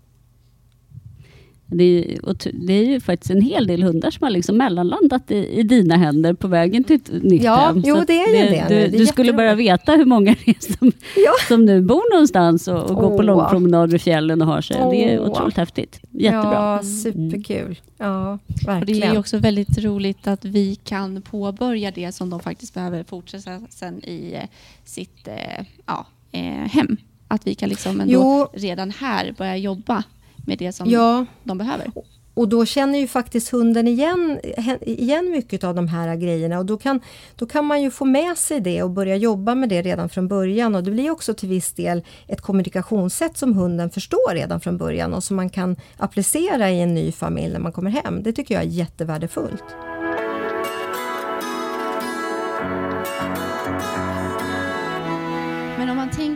Det 1.76 1.84
är, 1.84 2.66
det 2.66 2.72
är 2.72 2.84
ju 2.84 3.00
faktiskt 3.00 3.30
en 3.30 3.40
hel 3.40 3.66
del 3.66 3.82
hundar 3.82 4.10
som 4.10 4.24
har 4.24 4.30
liksom 4.30 4.56
mellanlandat 4.56 5.30
i, 5.30 5.60
i 5.60 5.62
dina 5.62 5.96
händer 5.96 6.34
på 6.34 6.48
vägen 6.48 6.84
till 6.84 6.96
ett 6.96 7.22
nytt 7.22 7.42
ja, 7.42 7.56
hem. 7.56 7.82
Jo, 7.86 8.04
det 8.06 8.12
är 8.12 8.42
ju 8.42 8.50
det. 8.50 8.66
det. 8.68 8.88
Du, 8.88 8.98
du 8.98 9.06
skulle 9.06 9.32
bara 9.32 9.54
veta 9.54 9.92
hur 9.92 10.04
många 10.04 10.36
det 10.44 10.50
är 10.50 10.76
som, 10.78 10.92
ja. 11.16 11.32
som 11.48 11.64
nu 11.64 11.80
bor 11.82 12.14
någonstans 12.14 12.68
och, 12.68 12.76
och 12.76 12.90
oh. 12.90 13.00
går 13.00 13.16
på 13.16 13.22
långpromenader 13.22 13.94
i 13.94 13.98
fjällen 13.98 14.42
och 14.42 14.48
har 14.48 14.60
sig. 14.60 14.76
Oh. 14.76 14.90
Det 14.90 15.14
är 15.14 15.20
otroligt 15.20 15.56
häftigt. 15.56 16.00
Jättebra. 16.10 16.52
Ja, 16.54 16.82
superkul. 16.82 17.80
Ja, 17.98 18.38
verkligen. 18.66 19.02
Och 19.02 19.08
det 19.08 19.16
är 19.16 19.18
också 19.18 19.38
väldigt 19.38 19.78
roligt 19.78 20.26
att 20.26 20.44
vi 20.44 20.74
kan 20.74 21.22
påbörja 21.22 21.90
det 21.90 22.12
som 22.12 22.30
de 22.30 22.40
faktiskt 22.40 22.74
behöver 22.74 23.04
fortsätta 23.04 23.60
sen 23.68 24.04
i 24.04 24.34
eh, 24.34 24.48
sitt 24.84 25.28
eh, 25.28 25.66
ja, 25.86 26.06
eh, 26.32 26.40
hem. 26.42 26.96
Att 27.28 27.46
vi 27.46 27.54
kan 27.54 27.68
liksom 27.68 28.00
ändå 28.00 28.50
redan 28.52 28.90
här 28.90 29.34
börja 29.38 29.56
jobba 29.56 30.02
med 30.46 30.58
det 30.58 30.72
som 30.72 30.90
ja. 30.90 31.26
de 31.44 31.58
behöver. 31.58 31.90
Och 32.34 32.48
då 32.48 32.66
känner 32.66 32.98
ju 32.98 33.06
faktiskt 33.06 33.48
hunden 33.48 33.88
igen, 33.88 34.40
igen 34.80 35.30
mycket 35.30 35.64
av 35.64 35.74
de 35.74 35.88
här 35.88 36.16
grejerna 36.16 36.58
och 36.58 36.66
då 36.66 36.76
kan, 36.76 37.00
då 37.36 37.46
kan 37.46 37.64
man 37.64 37.82
ju 37.82 37.90
få 37.90 38.04
med 38.04 38.38
sig 38.38 38.60
det 38.60 38.82
och 38.82 38.90
börja 38.90 39.16
jobba 39.16 39.54
med 39.54 39.68
det 39.68 39.82
redan 39.82 40.08
från 40.08 40.28
början 40.28 40.74
och 40.74 40.82
det 40.82 40.90
blir 40.90 41.10
också 41.10 41.34
till 41.34 41.48
viss 41.48 41.72
del 41.72 42.02
ett 42.28 42.40
kommunikationssätt 42.40 43.36
som 43.36 43.54
hunden 43.54 43.90
förstår 43.90 44.34
redan 44.34 44.60
från 44.60 44.78
början 44.78 45.14
och 45.14 45.24
som 45.24 45.36
man 45.36 45.50
kan 45.50 45.76
applicera 45.96 46.70
i 46.70 46.80
en 46.80 46.94
ny 46.94 47.12
familj 47.12 47.52
när 47.52 47.60
man 47.60 47.72
kommer 47.72 47.90
hem. 47.90 48.22
Det 48.22 48.32
tycker 48.32 48.54
jag 48.54 48.64
är 48.64 48.68
jättevärdefullt 48.68 49.64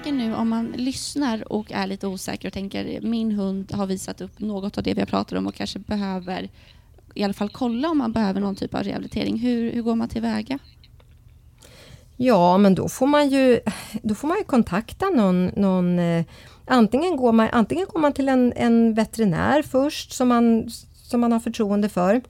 tänker 0.03 0.13
nu 0.13 0.35
om 0.35 0.49
man 0.49 0.73
lyssnar 0.77 1.53
och 1.53 1.73
är 1.73 1.87
lite 1.87 2.07
osäker 2.07 2.49
och 2.49 2.53
tänker 2.53 3.01
min 3.01 3.33
hund 3.33 3.73
har 3.73 3.87
visat 3.87 4.21
upp 4.21 4.41
något 4.41 4.79
av 4.79 4.85
det 4.85 4.95
vi 4.95 5.01
har 5.01 5.07
pratat 5.07 5.39
om 5.39 5.47
och 5.47 5.55
kanske 5.55 5.79
behöver 5.79 6.49
i 7.15 7.25
alla 7.25 7.33
fall 7.33 7.49
kolla 7.49 7.89
om 7.89 7.99
man 7.99 8.13
behöver 8.13 8.41
någon 8.41 8.57
typ 8.57 8.75
av 8.75 8.83
rehabilitering. 8.83 9.39
Hur, 9.39 9.73
hur 9.73 9.83
går 9.83 9.95
man 9.95 10.09
tillväga? 10.09 10.59
Ja, 12.17 12.59
men 12.59 12.75
då 12.75 12.89
får 12.89 13.07
man 13.07 13.29
ju, 13.29 13.61
då 14.03 14.15
får 14.15 14.29
man 14.29 14.39
ju 14.39 14.45
kontakta 14.45 15.07
någon, 15.07 15.47
någon 15.47 15.99
eh, 15.99 16.25
antingen, 16.67 17.17
går 17.17 17.33
man, 17.33 17.49
antingen 17.53 17.87
går 17.93 18.01
man 18.01 18.13
till 18.13 18.29
en, 18.29 18.53
en 18.57 18.95
veterinär 18.95 19.63
först 19.63 20.13
som 20.13 20.29
man, 20.29 20.71
som 20.95 21.21
man 21.21 21.33
har 21.33 21.41
förtroende 21.41 21.89
för. 21.89 22.23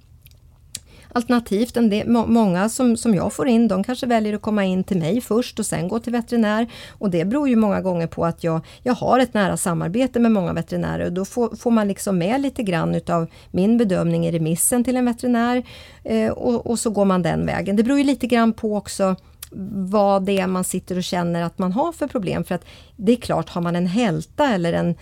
Alternativt, 1.13 1.77
en 1.77 1.91
del, 1.91 2.09
må, 2.09 2.27
många 2.27 2.69
som, 2.69 2.97
som 2.97 3.15
jag 3.15 3.33
får 3.33 3.49
in, 3.49 3.69
de 3.69 3.85
kanske 3.85 4.07
väljer 4.07 4.35
att 4.35 4.43
komma 4.43 4.65
in 4.65 4.85
till 4.85 4.99
mig 4.99 5.21
först 5.21 5.59
och 5.59 5.67
sen 5.67 5.89
gå 5.89 5.99
till 5.99 6.13
veterinär. 6.13 6.67
Och 6.91 7.11
det 7.11 7.25
beror 7.25 7.49
ju 7.49 7.57
många 7.57 7.81
gånger 7.81 8.07
på 8.07 8.25
att 8.25 8.45
jag, 8.45 8.61
jag 8.83 8.95
har 8.95 9.19
ett 9.21 9.35
nära 9.35 9.57
samarbete 9.57 10.21
med 10.21 10.33
många 10.33 10.53
veterinärer 10.53 11.07
och 11.07 11.13
då 11.13 11.25
får, 11.25 11.57
får 11.57 11.71
man 11.71 11.89
liksom 11.89 12.19
med 12.19 12.41
lite 12.41 12.63
grann 12.63 12.95
utav 12.95 13.27
min 13.51 13.79
bedömning 13.79 14.27
i 14.27 14.33
remissen 14.33 14.85
till 14.85 14.97
en 14.97 15.05
veterinär 15.05 15.63
eh, 16.05 16.31
och, 16.31 16.67
och 16.67 16.79
så 16.79 16.91
går 16.91 17.05
man 17.05 17.23
den 17.23 17.47
vägen. 17.47 17.77
Det 17.77 17.83
beror 17.83 17.99
ju 17.99 18.05
lite 18.05 18.27
grann 18.27 18.53
på 18.53 18.77
också 18.77 19.17
vad 19.51 20.23
det 20.23 20.39
är 20.39 20.47
man 20.47 20.65
sitter 20.65 20.97
och 20.97 21.05
känner 21.05 21.43
att 21.43 21.59
man 21.59 21.73
har 21.73 21.93
för 21.93 22.07
problem. 22.07 22.45
För 22.45 22.55
att 22.55 22.65
det 22.97 23.13
är 23.13 23.17
klart, 23.17 23.49
har 23.49 23.61
man 23.61 23.77
en 23.77 23.87
hälta 23.87 24.55
eller 24.55 24.73
en 24.73 24.95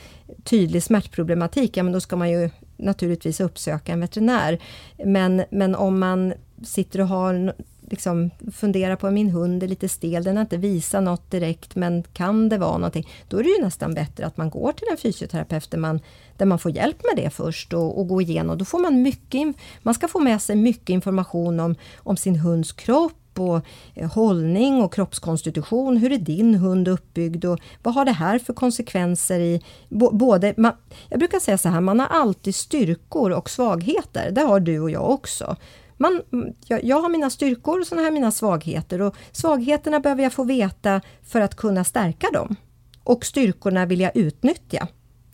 tydlig 0.45 0.83
smärtproblematik, 0.83 1.77
ja 1.77 1.83
men 1.83 1.93
då 1.93 2.01
ska 2.01 2.17
man 2.17 2.31
ju 2.31 2.51
naturligtvis 2.77 3.41
uppsöka 3.41 3.93
en 3.93 4.01
veterinär. 4.01 4.59
Men, 5.05 5.43
men 5.51 5.75
om 5.75 5.99
man 5.99 6.33
sitter 6.63 7.01
och 7.01 7.09
har 7.09 7.53
liksom 7.91 8.31
funderar 8.53 8.97
på 8.97 9.11
min 9.11 9.31
hund 9.31 9.63
är 9.63 9.69
lite 9.69 9.89
stel, 9.89 10.25
den 10.25 10.37
har 10.37 10.43
inte 10.43 10.57
visat 10.57 11.03
något 11.03 11.31
direkt, 11.31 11.77
men 11.77 12.03
kan 12.03 12.49
det 12.49 12.59
vara 12.59 12.79
någonting? 12.79 13.09
Då 13.29 13.39
är 13.39 13.43
det 13.43 13.49
ju 13.49 13.63
nästan 13.63 13.95
bättre 13.95 14.27
att 14.27 14.37
man 14.37 14.51
går 14.51 14.73
till 14.73 14.87
en 14.91 14.97
fysioterapeut 14.97 15.71
där 15.71 15.79
man, 15.79 16.01
där 16.37 16.47
man 16.47 16.59
får 16.59 16.73
hjälp 16.73 17.03
med 17.05 17.25
det 17.25 17.31
först 17.31 17.73
och, 17.73 17.99
och 17.99 18.09
gå 18.09 18.21
igenom. 18.21 18.59
Då 18.59 18.65
får 18.65 18.79
man 18.79 19.03
mycket, 19.03 19.57
man 19.83 19.95
ska 19.95 20.09
få 20.09 20.21
med 20.21 20.43
sig 20.43 20.57
mycket 20.57 20.91
information 20.91 21.61
om, 21.61 21.75
om 21.97 22.17
sin 22.17 22.37
hunds 22.37 22.73
kropp 22.73 23.13
och 23.39 23.61
eh, 23.95 24.13
hållning 24.13 24.83
och 24.83 24.95
kroppskonstitution. 24.95 25.97
Hur 25.97 26.13
är 26.13 26.19
din 26.19 26.55
hund 26.55 26.89
uppbyggd 26.89 27.45
och 27.45 27.59
vad 27.83 27.95
har 27.95 28.05
det 28.05 28.13
här 28.13 28.39
för 28.39 28.53
konsekvenser 28.53 29.41
i 29.41 29.63
både... 29.89 30.55
Man, 30.57 30.73
jag 31.09 31.19
brukar 31.19 31.39
säga 31.39 31.59
så 31.59 31.69
här, 31.69 31.81
man 31.81 32.01
har 32.01 32.07
alltid 32.07 32.55
styrkor 32.55 33.31
och 33.31 33.51
svagheter. 33.51 34.31
Det 34.31 34.41
har 34.41 34.61
du 34.61 34.81
och 34.81 34.91
jag 34.91 35.11
också. 35.11 35.57
Man, 35.97 36.23
jag, 36.67 36.85
jag, 36.85 37.01
har 37.01 37.09
mina 37.09 37.31
styrkor 37.31 37.81
och 37.81 37.87
sådana 37.87 38.05
här 38.05 38.11
mina 38.11 38.31
svagheter 38.31 39.03
och 39.03 39.17
svagheterna 39.33 40.01
behöver 40.01 40.23
jag 40.23 40.33
få 40.33 40.45
veta 40.45 41.01
för 41.23 41.41
att 41.41 41.55
kunna 41.55 41.85
stärka 41.85 42.27
dem. 42.33 42.57
Och 43.05 43.25
styrkorna 43.25 43.87
vill 43.87 44.01
jag 44.01 44.17
utnyttja 44.17 44.89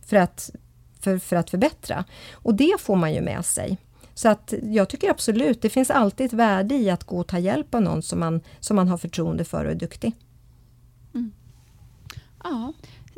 för 0.06 0.16
att, 0.16 0.50
för, 1.00 1.18
för 1.18 1.36
att 1.36 1.50
förbättra. 1.50 2.04
Och 2.32 2.54
det 2.54 2.80
får 2.80 2.96
man 2.96 3.14
ju 3.14 3.20
med 3.20 3.44
sig. 3.44 3.78
Så 4.22 4.28
att 4.28 4.54
jag 4.62 4.88
tycker 4.88 5.10
absolut, 5.10 5.62
det 5.62 5.68
finns 5.68 5.90
alltid 5.90 6.26
ett 6.26 6.32
värde 6.32 6.74
i 6.74 6.90
att 6.90 7.04
gå 7.04 7.18
och 7.18 7.26
ta 7.26 7.38
hjälp 7.38 7.74
av 7.74 7.82
någon 7.82 8.02
som 8.02 8.20
man, 8.20 8.40
som 8.60 8.76
man 8.76 8.88
har 8.88 8.98
förtroende 8.98 9.44
för 9.44 9.64
och 9.64 9.70
är 9.70 9.74
duktig. 9.74 10.12
Mm. 11.14 11.32
Ja, 12.44 12.72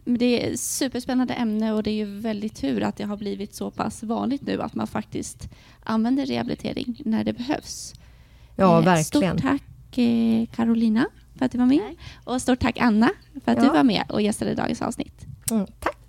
det 0.04 0.46
är 0.46 0.52
ett 0.52 0.60
superspännande 0.60 1.34
ämne 1.34 1.72
och 1.72 1.82
det 1.82 1.90
är 1.90 1.94
ju 1.94 2.20
väldigt 2.20 2.56
tur 2.56 2.82
att 2.82 2.96
det 2.96 3.04
har 3.04 3.16
blivit 3.16 3.54
så 3.54 3.70
pass 3.70 4.02
vanligt 4.02 4.42
nu 4.42 4.62
att 4.62 4.74
man 4.74 4.86
faktiskt 4.86 5.48
använder 5.82 6.26
rehabilitering 6.26 7.02
när 7.04 7.24
det 7.24 7.32
behövs. 7.32 7.94
Ja, 8.56 8.78
eh, 8.78 8.84
verkligen. 8.84 9.38
Stort 9.38 9.50
tack 9.50 9.98
eh, 9.98 10.46
Carolina 10.56 11.06
för 11.38 11.44
att 11.44 11.52
du 11.52 11.58
var 11.58 11.66
med. 11.66 11.94
Och 12.24 12.42
stort 12.42 12.60
tack 12.60 12.78
Anna 12.78 13.10
för 13.44 13.52
att 13.52 13.58
ja. 13.58 13.64
du 13.64 13.70
var 13.70 13.84
med 13.84 14.04
och 14.08 14.22
gästade 14.22 14.54
dagens 14.54 14.82
avsnitt. 14.82 15.26
Mm, 15.50 15.66
tack. 15.80 16.03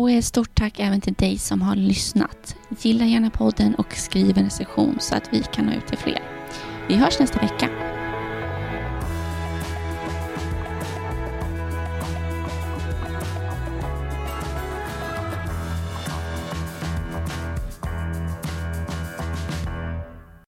Och 0.00 0.10
ett 0.10 0.24
stort 0.24 0.54
tack 0.54 0.80
även 0.80 1.00
till 1.00 1.14
dig 1.14 1.38
som 1.38 1.62
har 1.62 1.76
lyssnat. 1.76 2.56
Gilla 2.80 3.04
gärna 3.04 3.30
podden 3.30 3.74
och 3.74 3.94
skriv 3.94 4.38
en 4.38 4.44
recension 4.44 4.96
så 5.00 5.14
att 5.14 5.28
vi 5.32 5.42
kan 5.42 5.66
nå 5.66 5.72
ut 5.72 5.86
till 5.86 5.98
fler. 5.98 6.22
Vi 6.88 6.94
hörs 6.94 7.18
nästa 7.18 7.40
vecka. 7.40 7.68